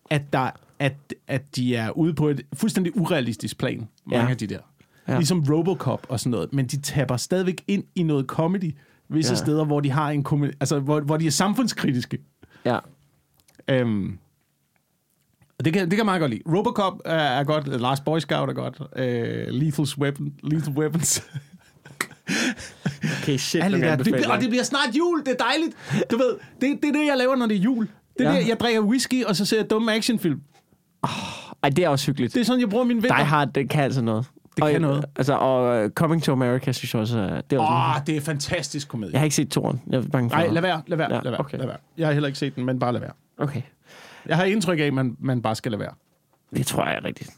at, 0.09 0.33
der, 0.33 0.49
at, 0.79 0.95
at 1.27 1.55
de 1.55 1.75
er 1.75 1.89
ude 1.89 2.13
på 2.13 2.27
et 2.29 2.41
fuldstændig 2.53 2.97
urealistisk 2.97 3.57
plan, 3.57 3.87
mange 4.05 4.23
Ja. 4.25 4.29
af 4.29 4.37
de 4.37 4.47
der. 4.47 4.59
Ja. 5.07 5.15
Ligesom 5.15 5.45
Robocop 5.49 6.05
og 6.09 6.19
sådan 6.19 6.31
noget. 6.31 6.53
Men 6.53 6.65
de 6.67 6.81
tapper 6.81 7.17
stadigvæk 7.17 7.63
ind 7.67 7.83
i 7.95 8.03
noget 8.03 8.25
comedy 8.25 8.75
visse. 9.09 9.31
Ja. 9.31 9.35
steder, 9.37 9.65
hvor 9.65 9.79
de 9.79 9.91
har 9.91 10.09
en 10.09 10.23
komedi, 10.23 10.53
altså 10.59 10.79
hvor, 10.79 10.99
hvor 10.99 11.17
de 11.17 11.27
er 11.27 11.31
samfundskritiske. 11.31 12.17
Ja. 12.65 12.79
Øhm, 13.67 14.17
og 15.63 15.65
det 15.65 15.73
kan, 15.73 15.89
det 15.89 15.97
kan 15.97 16.05
meget 16.05 16.19
godt 16.19 16.31
lide. 16.31 16.41
Robocop 16.57 16.93
er, 17.05 17.13
er 17.15 17.43
godt, 17.43 17.81
Last 17.81 18.05
Boy 18.05 18.19
Scout 18.19 18.49
er 18.49 18.53
godt, 18.53 18.81
øh, 18.95 19.47
Lethal's 19.47 19.97
Weapon, 19.99 20.33
Lethal 20.43 20.73
Weapons. 20.77 21.23
Okay, 23.21 23.37
shit. 23.37 23.63
Alle 23.63 23.81
der. 23.81 23.95
Det, 23.95 24.25
og 24.27 24.41
det 24.41 24.49
bliver 24.49 24.63
snart 24.63 24.89
jul, 24.97 25.19
det 25.25 25.27
er 25.39 25.43
dejligt. 25.45 25.75
Du 26.11 26.17
ved, 26.17 26.35
det, 26.61 26.79
det 26.83 26.89
er 26.89 26.93
det, 26.93 27.07
jeg 27.07 27.15
laver, 27.17 27.35
når 27.35 27.45
det 27.45 27.55
er 27.57 27.59
jul. 27.61 27.87
Det 28.19 28.27
er 28.27 28.33
Ja. 28.33 28.39
det, 28.39 28.47
jeg 28.47 28.59
drikker 28.59 28.81
whisky, 28.81 29.23
og 29.25 29.35
så 29.35 29.45
ser 29.45 29.57
jeg 29.57 29.69
dumme 29.69 29.93
actionfilm. 29.93 30.41
Ej, 31.63 31.69
det 31.69 31.79
er 31.85 31.89
også 31.89 32.05
hyggeligt. 32.05 32.33
Det 32.33 32.39
er 32.41 32.45
sådan, 32.45 32.59
jeg 32.61 32.69
bruger 32.69 32.83
min 32.85 32.95
vinter. 33.03 33.15
Die 33.15 33.25
Hard, 33.25 33.47
det 33.53 33.69
kan 33.69 33.83
altså 33.83 34.01
noget. 34.01 34.25
Det 34.55 34.63
og, 34.63 34.71
kan 34.71 34.81
noget. 34.81 35.05
Altså, 35.15 35.33
og 35.33 35.83
uh, 35.85 35.89
Coming 35.89 36.23
to 36.23 36.31
America, 36.31 36.71
synes 36.71 36.93
jeg 36.93 37.01
også, 37.01 37.19
er- 37.19 37.41
det 37.41 37.55
er 37.55 37.59
også 37.61 37.99
oh. 38.01 38.05
det 38.07 38.17
er 38.17 38.21
fantastisk 38.21 38.87
komedie. 38.87 39.13
Jeg 39.13 39.19
har 39.19 39.23
ikke 39.23 39.35
set 39.35 39.49
toren. 39.49 39.81
Jeg 39.89 39.97
er 39.97 40.01
bange 40.11 40.29
for 40.29 40.37
Nej, 40.37 40.47
lad 40.47 40.61
være, 40.61 40.81
lad 40.87 40.97
være, 40.97 41.13
Ja, 41.15 41.19
lad 41.23 41.31
være, 41.31 41.39
okay. 41.39 41.57
lad 41.57 41.65
være. 41.67 41.77
Jeg 41.97 42.07
har 42.07 42.13
heller 42.13 42.27
ikke 42.27 42.39
set 42.39 42.55
den, 42.55 42.65
men 42.65 42.79
bare 42.79 42.93
lad 42.93 43.01
være. 43.01 43.11
Okay. 43.37 43.61
Jeg 44.27 44.37
har 44.37 44.43
indtryk 44.43 44.79
af, 44.79 44.83
at 44.83 44.93
man, 44.93 45.17
man 45.19 45.41
bare 45.41 45.55
skal 45.55 45.71
lade 45.71 45.79
være. 45.79 45.93
Det 46.55 46.67
tror 46.67 46.85
jeg 46.85 46.95
er 46.95 47.05
rigtigt. 47.05 47.29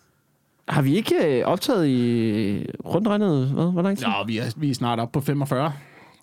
Har 0.68 0.82
vi 0.82 0.96
ikke 0.96 1.40
øh, 1.40 1.46
optaget 1.46 1.88
i 1.88 2.66
rundt 2.86 3.08
regnet, 3.08 3.48
hvad? 3.48 3.72
Hvor 3.72 3.82
lang 3.82 3.98
tid? 3.98 4.08
Nå, 4.08 4.14
vi 4.28 4.38
er, 4.38 4.44
vi 4.58 4.70
er 4.70 4.74
snart 4.74 5.00
op 5.00 5.12
på 5.12 5.22
45. 5.22 5.74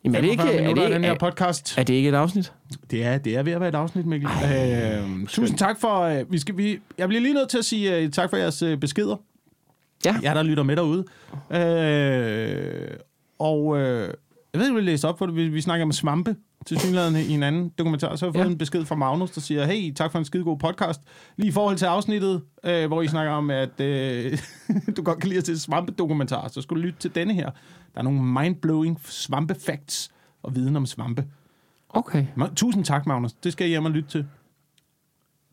Jamen, 0.05 0.17
er 0.17 0.21
det 0.21 0.31
ikke, 0.31 0.43
45 0.43 0.71
er 0.71 0.75
det, 0.75 0.95
den 0.95 1.05
her 1.05 1.13
er, 1.13 1.19
podcast. 1.19 1.79
er 1.79 1.83
det 1.83 1.95
ikke 1.95 2.09
et 2.09 2.15
afsnit? 2.15 2.53
Det 2.91 3.05
er, 3.05 3.19
det 3.19 3.37
er 3.37 3.43
ved 3.43 3.53
at 3.53 3.61
være 3.61 3.69
et 3.69 3.75
afsnit, 3.75 4.07
Mikkel. 4.07 4.31
Øh, 4.45 5.27
tusind 5.29 5.59
tak 5.59 5.81
for... 5.81 6.01
Øh, 6.01 6.33
vi 6.33 6.39
skal, 6.39 6.57
vi, 6.57 6.79
jeg 6.99 7.09
bliver 7.09 7.21
lige 7.21 7.35
nødt 7.35 7.49
til 7.49 7.59
at 7.59 7.65
sige 7.65 7.97
øh, 7.97 8.11
tak 8.11 8.31
for 8.31 8.37
jeres 8.37 8.63
øh, 8.63 8.79
beskeder. 8.79 9.17
Ja. 10.05 10.17
Jeg 10.23 10.35
der 10.35 10.43
lytter 10.43 10.63
med 10.63 10.77
derude. 10.77 11.05
Øh, 11.51 12.97
og 13.39 13.79
øh, 13.79 14.15
jeg 14.53 14.61
ved 14.61 14.67
ikke, 14.67 14.75
vil 14.75 14.85
læse 14.85 15.09
op 15.09 15.19
for 15.19 15.27
det. 15.27 15.37
Vi, 15.37 15.49
vi 15.49 15.61
snakker 15.61 15.87
om 15.87 15.93
svampe 15.93 16.37
til 16.67 16.81
synligheden 16.81 17.17
i 17.17 17.31
en 17.35 17.43
anden 17.43 17.69
dokumentar. 17.79 18.17
Så 18.17 18.25
har 18.25 18.29
jeg 18.31 18.35
fået 18.35 18.45
Ja. 18.45 18.51
en 18.51 18.59
besked 18.59 18.85
fra 18.85 18.95
Magnus, 18.95 19.31
der 19.31 19.41
siger, 19.41 19.65
hey, 19.67 19.93
tak 19.95 20.13
for 20.13 20.19
en 20.19 20.25
skide 20.25 20.45
god 20.45 20.59
podcast. 20.59 21.01
Lige 21.37 21.49
i 21.49 21.53
forhold 21.53 21.77
til 21.77 21.87
afsnittet, 21.87 22.43
øh, 22.65 22.87
hvor 22.87 23.03
I 23.03 23.09
snakker 23.09 23.33
om, 23.33 23.51
at 23.51 23.81
øh, 23.81 24.39
du 24.97 25.03
godt 25.03 25.19
kan 25.21 25.29
lide 25.29 25.39
at 25.39 25.47
se 25.47 25.59
svampedokumentar, 25.59 26.49
så 26.49 26.61
skulle 26.63 26.83
du 26.83 26.87
lytte 26.87 26.99
til 27.01 27.15
denne 27.15 27.35
her. 27.35 27.51
Der 27.95 27.99
er 27.99 28.03
nogle 28.03 28.23
mind-blowing 28.23 28.99
svampe-facts 29.05 30.11
og 30.43 30.55
viden 30.57 30.77
om 30.77 30.87
svampe. 30.87 31.25
Okay. 31.89 32.27
Ma- 32.39 32.55
Tusind 32.55 32.85
tak, 32.85 33.07
Magnus. 33.07 33.33
Det 33.33 33.53
skal 33.53 33.65
jeg 33.65 33.69
hjem 33.71 33.85
og 33.85 33.91
lytte 33.91 34.09
til. 34.11 34.27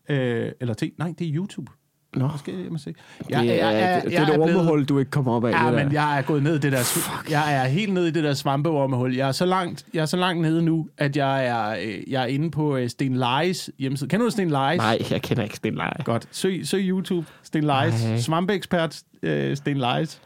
Øh, 0.08 0.52
eller 0.60 0.74
til. 0.74 0.92
Nej, 0.98 1.14
det 1.18 1.26
er 1.28 1.34
YouTube. 1.34 1.72
Nå. 2.16 2.30
Skal 2.38 2.54
jeg 2.54 2.72
og 2.72 2.80
se. 2.80 2.94
det, 3.28 3.34
er, 3.62 3.94
det, 3.94 4.04
det 4.04 4.18
er 4.18 4.24
det 4.24 4.34
blevet- 4.34 4.56
ormehul, 4.56 4.84
du 4.84 4.98
ikke 4.98 5.10
kommer 5.10 5.32
op 5.32 5.44
af. 5.44 5.50
Ja, 5.50 5.70
men 5.70 5.92
jeg 5.92 6.18
er 6.18 6.22
gået 6.22 6.42
ned 6.42 6.54
i 6.56 6.58
det 6.58 6.72
der... 6.72 6.82
Fuck. 6.82 7.30
Jeg 7.30 7.54
er 7.56 7.64
helt 7.64 7.92
nede 7.92 8.08
i 8.08 8.10
det 8.10 8.24
der 8.24 8.34
svampeormehul. 8.34 9.14
Jeg 9.16 9.28
er 9.28 9.32
så 9.32 9.44
langt, 9.46 9.86
jeg 9.94 10.00
er 10.00 10.06
så 10.06 10.16
langt 10.16 10.42
nede 10.42 10.62
nu, 10.62 10.88
at 10.98 11.16
jeg 11.16 11.46
er, 11.46 11.68
øh, 11.82 12.10
jeg 12.12 12.22
er 12.22 12.26
inde 12.26 12.50
på 12.50 12.76
øh, 12.76 12.88
Sten 12.90 13.16
Leis 13.16 13.70
hjemmeside. 13.78 14.08
Kender 14.10 14.26
du 14.26 14.30
Sten 14.30 14.50
Leis? 14.50 14.76
Nej, 14.78 14.98
jeg 15.10 15.22
kender 15.22 15.42
ikke 15.42 15.56
Sten 15.56 15.74
Leje. 15.74 15.92
Godt. 16.04 16.28
Søg, 16.30 16.60
søg 16.64 16.80
YouTube. 16.88 17.26
Sten 17.42 17.64
Leis. 17.64 18.04
Nej. 18.04 18.16
Svampeekspert 18.18 19.00
øh, 19.22 19.56
Sten 19.56 19.76
Leis. 19.76 20.20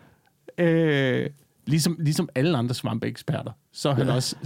Øh, 0.59 1.27
ligesom, 1.67 1.97
ligesom 2.01 2.29
alle 2.35 2.59
andre 2.59 2.75
svampeeksperter. 2.75 3.51
Så 3.73 3.89
er 3.89 3.95
han 3.95 4.09
også... 4.09 4.37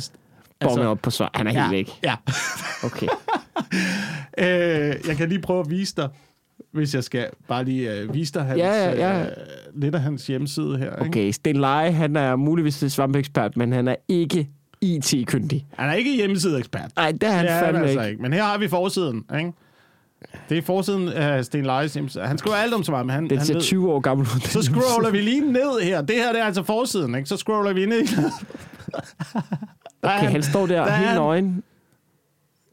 Bombe 0.60 0.86
op 0.86 0.98
på 1.02 1.10
svar. 1.10 1.30
Han 1.34 1.46
er 1.46 1.52
ja, 1.52 1.60
helt 1.60 1.72
væk. 1.72 1.90
Ja. 2.04 2.14
Okay. 2.84 3.06
Øh, 4.38 4.46
jeg 5.08 5.16
kan 5.16 5.28
lige 5.28 5.40
prøve 5.40 5.60
at 5.60 5.70
vise 5.70 5.94
dig, 5.96 6.08
hvis 6.72 6.94
jeg 6.94 7.04
skal 7.04 7.26
bare 7.48 7.64
lige 7.64 7.92
øh, 7.94 8.14
vise 8.14 8.32
dig 8.34 8.42
hans, 8.42 8.58
Ja, 8.58 8.90
ja, 8.90 9.18
ja. 9.18 9.20
Øh, 9.22 9.26
lidt 9.74 9.94
af 9.94 10.00
hans 10.00 10.26
hjemmeside 10.26 10.78
her. 10.78 10.96
Ikke? 10.96 11.00
Okay, 11.08 11.30
Sten 11.30 11.56
Leje, 11.56 11.92
han 11.92 12.16
er 12.16 12.36
muligvis 12.36 12.82
et 12.82 12.92
svampeekspert, 12.92 13.56
men 13.56 13.72
han 13.72 13.88
er 13.88 13.96
ikke 14.08 14.48
IT-kyndig. 14.80 15.66
Han 15.78 15.88
er 15.90 15.94
ikke 15.94 16.16
hjemmesideekspert. 16.16 16.90
Nej, 16.96 17.12
det 17.12 17.22
er 17.22 17.30
han 17.30 17.44
det 17.44 17.50
er 17.52 17.56
han 17.56 17.64
fandme 17.64 17.80
altså 17.82 18.00
ikke. 18.00 18.10
ikke. 18.10 18.22
Men 18.22 18.32
her 18.32 18.42
har 18.44 18.58
vi 18.58 18.68
forsiden. 18.68 19.24
Ikke? 19.38 19.52
Det 20.48 20.58
er 20.58 20.62
forsiden 20.62 21.08
af 21.08 21.44
Sten 21.44 21.64
Leis 21.66 21.94
hjemmeside. 21.94 22.24
Han 22.26 22.38
skriver 22.38 22.56
alt 22.56 22.74
om 22.74 22.84
svampe. 22.84 23.12
Han, 23.12 23.28
Den 23.30 23.38
han 23.38 23.46
ser 23.46 23.54
ved. 23.54 23.62
20 23.62 23.92
år 23.92 24.00
gammel 24.00 24.26
ud. 24.26 24.40
Så 24.40 24.62
scroller 24.62 25.10
vi 25.10 25.18
lige 25.20 25.52
ned 25.52 25.80
her. 25.82 26.00
Det 26.02 26.16
her 26.16 26.32
det 26.32 26.40
er 26.40 26.44
altså 26.44 26.62
forsiden. 26.62 27.14
Ikke? 27.14 27.28
Så 27.28 27.36
scroller 27.36 27.72
vi 27.72 27.86
ned. 27.86 28.02
Okay, 30.02 30.30
han 30.30 30.42
står 30.42 30.66
der, 30.66 30.74
der 30.74 30.82
er 30.92 30.96
helt 30.96 31.08
han. 31.08 31.16
nøgen. 31.16 31.62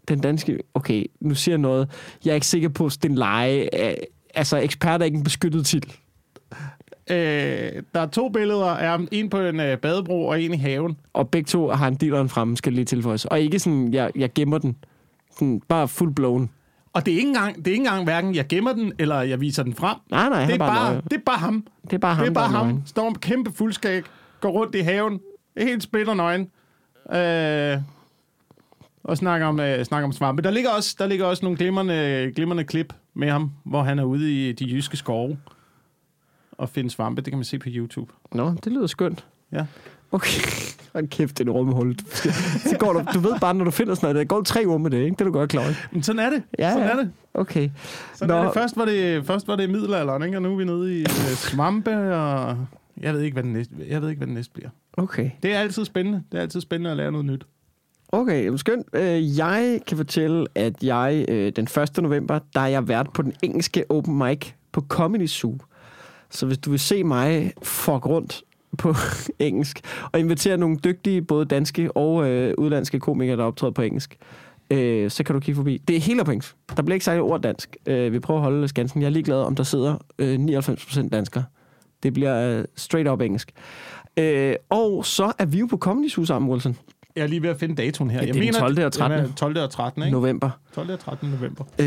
Den 0.08 0.20
danske... 0.20 0.60
Okay, 0.74 1.06
nu 1.22 1.36
siger 1.36 1.54
jeg 1.54 1.60
noget. 1.60 1.90
Jeg 2.26 2.32
er 2.32 2.36
ikke 2.36 2.48
sikker 2.48 2.70
på, 2.70 2.86
at 2.86 2.92
Sten 2.92 3.16
Leje... 3.16 3.70
Altså, 4.36 4.58
ekspert 4.58 5.02
er 5.02 5.06
ikke 5.06 5.18
en 5.18 5.24
beskyttet 5.24 5.66
titel. 5.66 5.94
Øh, 7.10 7.18
der 7.94 8.00
er 8.02 8.06
to 8.06 8.30
billeder 8.30 8.66
af 8.66 8.88
ham. 8.90 9.08
En 9.12 9.30
på 9.30 9.40
en 9.40 9.60
øh, 9.60 9.78
badebro 9.78 10.26
og 10.28 10.42
en 10.42 10.54
i 10.54 10.58
haven. 10.58 10.98
Og 11.14 11.30
begge 11.30 11.48
to 11.48 11.70
har 11.70 11.88
en 11.88 11.96
dealeren 11.96 12.30
fremme, 12.30 12.58
skal 12.58 12.74
lige 12.74 12.86
tilføjes. 12.86 13.26
Og 13.26 13.40
ikke 13.40 13.60
sådan, 13.60 13.94
jeg, 13.94 14.12
jeg 14.16 14.34
gemmer 14.34 14.58
den. 14.58 14.76
Sådan, 15.34 15.62
bare 15.68 15.88
full 15.88 16.14
blown. 16.14 16.50
Og 16.94 17.06
det 17.06 17.14
er 17.14 17.18
ikke 17.18 17.28
engang, 17.28 17.58
det 17.58 17.68
er 17.68 17.72
ikke 17.72 17.82
engang 17.82 18.04
hverken, 18.04 18.36
jeg 18.36 18.48
gemmer 18.48 18.74
den, 18.74 18.94
eller 19.00 19.22
jeg 19.22 19.42
viser 19.42 19.64
den 19.64 19.74
frem. 19.74 19.98
Nej, 20.12 20.30
nej, 20.30 20.46
Det 20.46 20.54
er 20.54 20.58
bare, 20.58 20.96
det 20.96 21.14
er 21.14 21.18
bare 21.26 21.38
ham. 21.38 21.68
Det 21.84 21.94
er 21.94 21.98
bare 21.98 22.16
ham, 22.16 22.24
det 22.24 22.30
er 22.30 22.34
bare 22.34 22.48
ham. 22.50 22.66
nøgen. 22.68 22.84
Står 22.86 23.10
med 23.10 23.16
kæmpe 23.20 23.52
fuldskæg, 23.52 24.04
går 24.42 24.50
rundt 24.50 24.76
i 24.76 24.80
haven, 24.80 25.20
helt 25.58 25.84
splitter 25.84 26.14
nøgen. 26.14 26.42
Øh, 27.12 27.82
og 29.06 29.18
snakker 29.18 29.48
om, 29.48 29.60
øh, 29.60 29.86
snakker 29.86 30.06
om 30.06 30.12
svampe. 30.12 30.42
Der 30.42 30.52
ligger 30.52 30.70
også, 30.70 30.96
der 31.00 31.08
ligger 31.08 31.26
også 31.26 31.46
nogle 31.46 31.58
glimrende, 31.58 32.32
glimrende 32.36 32.64
klip 32.64 32.94
med 33.14 33.32
ham, 33.32 33.52
hvor 33.64 33.84
han 33.84 34.00
er 34.00 34.04
ude 34.04 34.50
i 34.50 34.52
de 34.52 34.66
jyske 34.66 34.98
skove 34.98 35.38
og 36.52 36.70
finde 36.70 36.90
svampe. 36.90 37.22
Det 37.22 37.32
kan 37.32 37.38
man 37.38 37.46
se 37.46 37.60
på 37.60 37.70
YouTube. 37.70 38.14
Nå, 38.32 38.54
det 38.64 38.72
lyder 38.72 38.88
skønt. 38.88 39.26
Ja. 39.52 39.66
Okay. 40.12 40.42
Hold 40.94 41.08
kæft, 41.08 41.38
det 41.38 41.48
er 41.48 41.52
en 41.52 41.58
rummehul. 41.58 41.96
Så 42.70 42.76
går 42.80 42.94
du, 42.94 43.04
du 43.14 43.20
ved 43.20 43.40
bare, 43.40 43.54
når 43.54 43.66
du 43.66 43.72
finder 43.72 43.96
sådan 43.96 44.06
noget, 44.06 44.20
det 44.20 44.28
går 44.28 44.42
tre 44.42 44.64
uger 44.66 44.78
med 44.78 44.92
det, 44.92 44.98
ikke? 44.98 45.12
Det 45.12 45.22
er 45.22 45.26
du 45.26 45.32
godt 45.32 45.50
klar 45.50 45.62
over. 45.62 45.74
Men 45.92 46.04
sådan 46.04 46.20
er 46.20 46.30
det. 46.30 46.44
Ja, 46.60 46.72
sådan 46.72 46.88
ja. 46.88 46.92
er 46.92 46.96
det. 46.96 47.12
Okay. 47.34 47.70
Sådan 48.16 48.36
Nå. 48.36 48.42
er 48.42 48.44
det. 48.44 48.54
Først 48.54 48.78
var 48.78 48.86
det, 48.86 49.26
først 49.26 49.48
var 49.48 49.56
det 49.56 49.70
middelalderen, 49.70 50.24
ikke? 50.24 50.38
og 50.38 50.42
nu 50.42 50.54
er 50.54 50.58
vi 50.58 50.66
nede 50.66 50.98
i 50.98 51.02
øh, 51.02 51.36
svampe, 51.36 52.16
og 52.16 52.58
jeg 53.02 53.14
ved 53.14 53.22
ikke, 53.22 53.36
hvad 53.36 53.44
den 53.44 53.54
næste, 53.54 53.74
jeg 53.88 54.02
ved 54.02 54.10
ikke, 54.10 54.20
hvad 54.20 54.28
den 54.28 54.36
næste 54.36 54.54
bliver. 54.54 54.70
Okay. 54.94 55.30
Det 55.44 55.54
er 55.54 55.60
altid 55.60 55.86
spændende. 55.86 56.24
Det 56.32 56.38
er 56.38 56.42
altid 56.42 56.62
spændende 56.62 56.92
at 56.92 56.98
lære 56.98 57.12
noget 57.12 57.26
nyt. 57.26 57.46
Okay, 58.12 58.52
skønt. 58.56 58.88
Øh, 58.94 59.38
jeg 59.38 59.80
kan 59.88 59.98
fortælle, 59.98 60.46
at 60.56 60.84
jeg 60.84 61.26
øh, 61.28 61.52
den 61.56 61.68
1. 61.98 62.02
november, 62.02 62.40
der 62.54 62.62
er 62.62 62.68
jeg 62.68 62.88
vært 62.88 63.10
på 63.14 63.22
den 63.22 63.34
engelske 63.44 63.84
open 63.90 64.18
mic 64.18 64.52
på 64.72 64.82
Comedy 64.82 65.28
Zoo. 65.28 65.58
Så 66.30 66.46
hvis 66.46 66.58
du 66.58 66.70
vil 66.70 66.80
se 66.80 67.04
mig 67.04 67.54
fuck 67.64 68.06
rundt 68.06 68.44
på 68.78 68.96
engelsk, 69.40 69.82
og 70.12 70.20
invitere 70.20 70.58
nogle 70.58 70.78
dygtige, 70.84 71.22
både 71.22 71.46
danske 71.46 71.98
og 71.98 72.30
øh, 72.30 72.54
udlandske 72.58 73.00
komikere, 73.00 73.38
der 73.38 73.44
optræder 73.44 73.72
på 73.74 73.82
engelsk, 73.82 74.18
øh, 74.70 75.12
så 75.12 75.24
kan 75.24 75.34
du 75.34 75.40
kigge 75.40 75.56
forbi. 75.56 75.78
Det 75.88 75.96
er 75.96 76.00
helt 76.00 76.26
på 76.26 76.32
engelsk. 76.32 76.56
Der 76.78 76.84
bliver 76.84 76.94
ikke 76.96 77.06
sagt 77.06 77.22
ord 77.22 77.42
dansk. 77.42 77.78
Øh, 77.86 78.14
vi 78.14 78.20
prøver 78.20 78.40
at 78.40 78.44
holde 78.44 78.68
skansen. 78.68 79.02
Jeg 79.02 79.08
er 79.08 79.12
ligeglad, 79.12 79.38
om 79.38 79.56
der 79.56 79.64
sidder 79.64 79.98
øh, 80.20 80.40
99% 80.40 81.10
danskere. 81.10 81.44
Det 82.04 82.14
bliver 82.14 82.60
øh, 82.60 82.66
straight 82.76 83.10
up 83.10 83.22
engelsk. 83.22 83.52
Øh, 84.18 84.56
og 84.70 85.06
så 85.06 85.32
er 85.38 85.46
vi 85.46 85.60
jo 85.60 85.66
på 85.66 85.78
Comedy 85.78 86.10
Zoo 86.10 86.26
sammen, 86.26 86.52
Wilson. 86.52 86.78
Jeg 87.16 87.24
er 87.24 87.28
lige 87.28 87.42
ved 87.42 87.50
at 87.50 87.60
finde 87.60 87.76
datoen 87.76 88.10
her. 88.10 88.20
Ja, 88.20 88.26
jeg 88.26 88.34
det 88.34 88.48
er 88.48 88.52
den 88.52 88.76
12. 88.76 88.86
og 88.86 88.92
13.. 88.94 89.20
Den 89.20 89.30
er 89.32 89.36
12. 89.36 89.58
og 89.58 89.70
13. 89.70 90.04
Ikke? 90.04 90.12
November. 90.12 90.50
12. 90.74 90.90
og 90.90 91.00
13. 91.00 91.30
november. 91.30 91.64
Øh, 91.80 91.86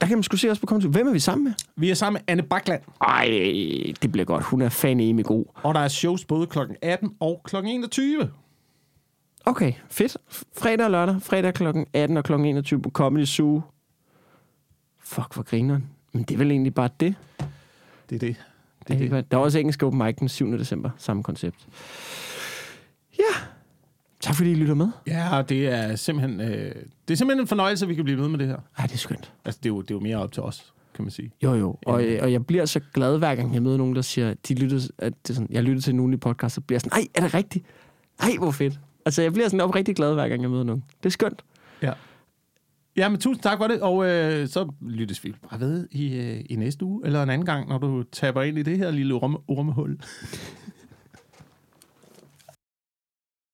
der 0.00 0.06
kan 0.06 0.16
man 0.16 0.22
sgu 0.22 0.36
se 0.36 0.50
os 0.50 0.58
på 0.58 0.66
Zoo. 0.66 0.90
Hvem 0.90 1.08
er 1.08 1.12
vi 1.12 1.18
sammen 1.18 1.44
med? 1.44 1.52
Vi 1.76 1.90
er 1.90 1.94
sammen 1.94 2.20
med 2.20 2.32
Anne 2.32 2.42
Bakland, 2.42 2.82
Ej, 3.00 3.24
det 4.02 4.12
bliver 4.12 4.24
godt. 4.24 4.44
Hun 4.44 4.62
er 4.62 4.68
fan 4.68 5.00
i 5.00 5.22
god. 5.22 5.44
og 5.54 5.74
der 5.74 5.80
er 5.80 5.88
shows 5.88 6.24
både 6.24 6.46
kl. 6.46 6.58
18 6.82 7.14
og 7.20 7.40
kl. 7.44 7.56
21. 7.56 8.30
Okay, 9.44 9.72
fedt. 9.88 10.16
Fredag 10.56 10.84
og 10.84 10.90
lørdag. 10.90 11.22
Fredag 11.22 11.54
kl. 11.54 11.66
18 11.92 12.16
og 12.16 12.24
kl. 12.24 12.32
21 12.32 12.82
på 12.82 12.90
Comedy 12.90 13.24
Zoo. 13.24 13.62
Fuck, 15.00 15.34
hvor 15.34 15.42
grineren. 15.42 15.86
Men 16.12 16.22
det 16.22 16.34
er 16.34 16.38
vel 16.38 16.50
egentlig 16.50 16.74
bare 16.74 16.88
det. 17.00 17.14
Det 18.10 18.16
er 18.16 18.18
det. 18.18 18.36
det, 18.88 18.98
det. 18.98 19.10
det. 19.10 19.30
Der 19.30 19.36
er 19.38 19.42
også 19.42 19.58
engelsk 19.58 19.82
open 19.82 19.98
mic 19.98 20.16
den 20.16 20.28
7. 20.28 20.58
december. 20.58 20.90
Samme 20.98 21.22
koncept. 21.22 21.66
Ja. 23.18 23.51
Tak 24.22 24.34
fordi 24.34 24.50
I 24.50 24.54
lytter 24.54 24.74
med. 24.74 24.88
Ja, 25.06 25.42
det 25.48 25.68
er 25.68 25.96
simpelthen, 25.96 26.40
øh, 26.40 26.74
det 27.08 27.14
er 27.14 27.16
simpelthen 27.16 27.40
en 27.40 27.46
fornøjelse, 27.46 27.84
at 27.84 27.88
vi 27.88 27.94
kan 27.94 28.04
blive 28.04 28.18
ved 28.18 28.28
med 28.28 28.38
det 28.38 28.46
her. 28.46 28.56
Ej, 28.78 28.86
det 28.86 28.94
er 28.94 28.98
skønt. 28.98 29.32
Altså, 29.44 29.60
det 29.62 29.68
er 29.68 29.74
jo, 29.74 29.80
det 29.80 29.90
er 29.90 29.94
jo 29.94 30.00
mere 30.00 30.16
op 30.16 30.32
til 30.32 30.42
os, 30.42 30.72
kan 30.94 31.04
man 31.04 31.10
sige. 31.10 31.30
Jo, 31.42 31.54
jo. 31.54 31.76
Og, 31.86 32.04
øh, 32.04 32.18
og 32.22 32.32
jeg 32.32 32.46
bliver 32.46 32.64
så 32.64 32.80
glad, 32.94 33.18
hver 33.18 33.34
gang 33.34 33.54
jeg 33.54 33.62
møder 33.62 33.76
nogen, 33.76 33.96
der 33.96 34.02
siger, 34.02 34.34
de 34.48 34.54
lytter, 34.54 34.88
at 34.98 35.12
det 35.22 35.30
er 35.30 35.34
sådan, 35.34 35.48
jeg 35.50 35.62
lytter 35.62 35.82
til 35.82 35.92
en 35.92 36.00
ugenlig 36.00 36.20
podcast, 36.20 36.54
så 36.54 36.60
bliver 36.60 36.76
jeg 36.76 36.80
sådan, 36.80 36.98
ej, 36.98 37.08
er 37.14 37.20
det 37.20 37.34
rigtigt? 37.34 37.66
Ej, 38.20 38.30
hvor 38.38 38.50
fedt. 38.50 38.80
Altså, 39.06 39.22
jeg 39.22 39.32
bliver 39.32 39.48
sådan 39.48 39.60
oprigtig 39.60 39.96
glad, 39.96 40.14
hver 40.14 40.28
gang 40.28 40.42
jeg 40.42 40.50
møder 40.50 40.64
nogen. 40.64 40.84
Det 41.02 41.06
er 41.06 41.10
skønt. 41.10 41.44
Ja. 41.82 41.92
Ja, 42.96 43.08
men 43.08 43.20
tusind 43.20 43.42
tak 43.42 43.58
for 43.58 43.66
det, 43.68 43.80
og 43.80 44.06
øh, 44.06 44.48
så 44.48 44.72
lyttes 44.80 45.24
vi 45.24 45.34
bare 45.50 45.60
ved 45.60 45.88
i, 45.90 46.14
øh, 46.14 46.40
i 46.50 46.56
næste 46.56 46.84
uge, 46.84 47.06
eller 47.06 47.22
en 47.22 47.30
anden 47.30 47.46
gang, 47.46 47.68
når 47.68 47.78
du 47.78 48.02
taber 48.02 48.42
ind 48.42 48.58
i 48.58 48.62
det 48.62 48.78
her 48.78 48.90
lille 48.90 49.14
orme, 49.14 49.38
ormehul. 49.48 49.98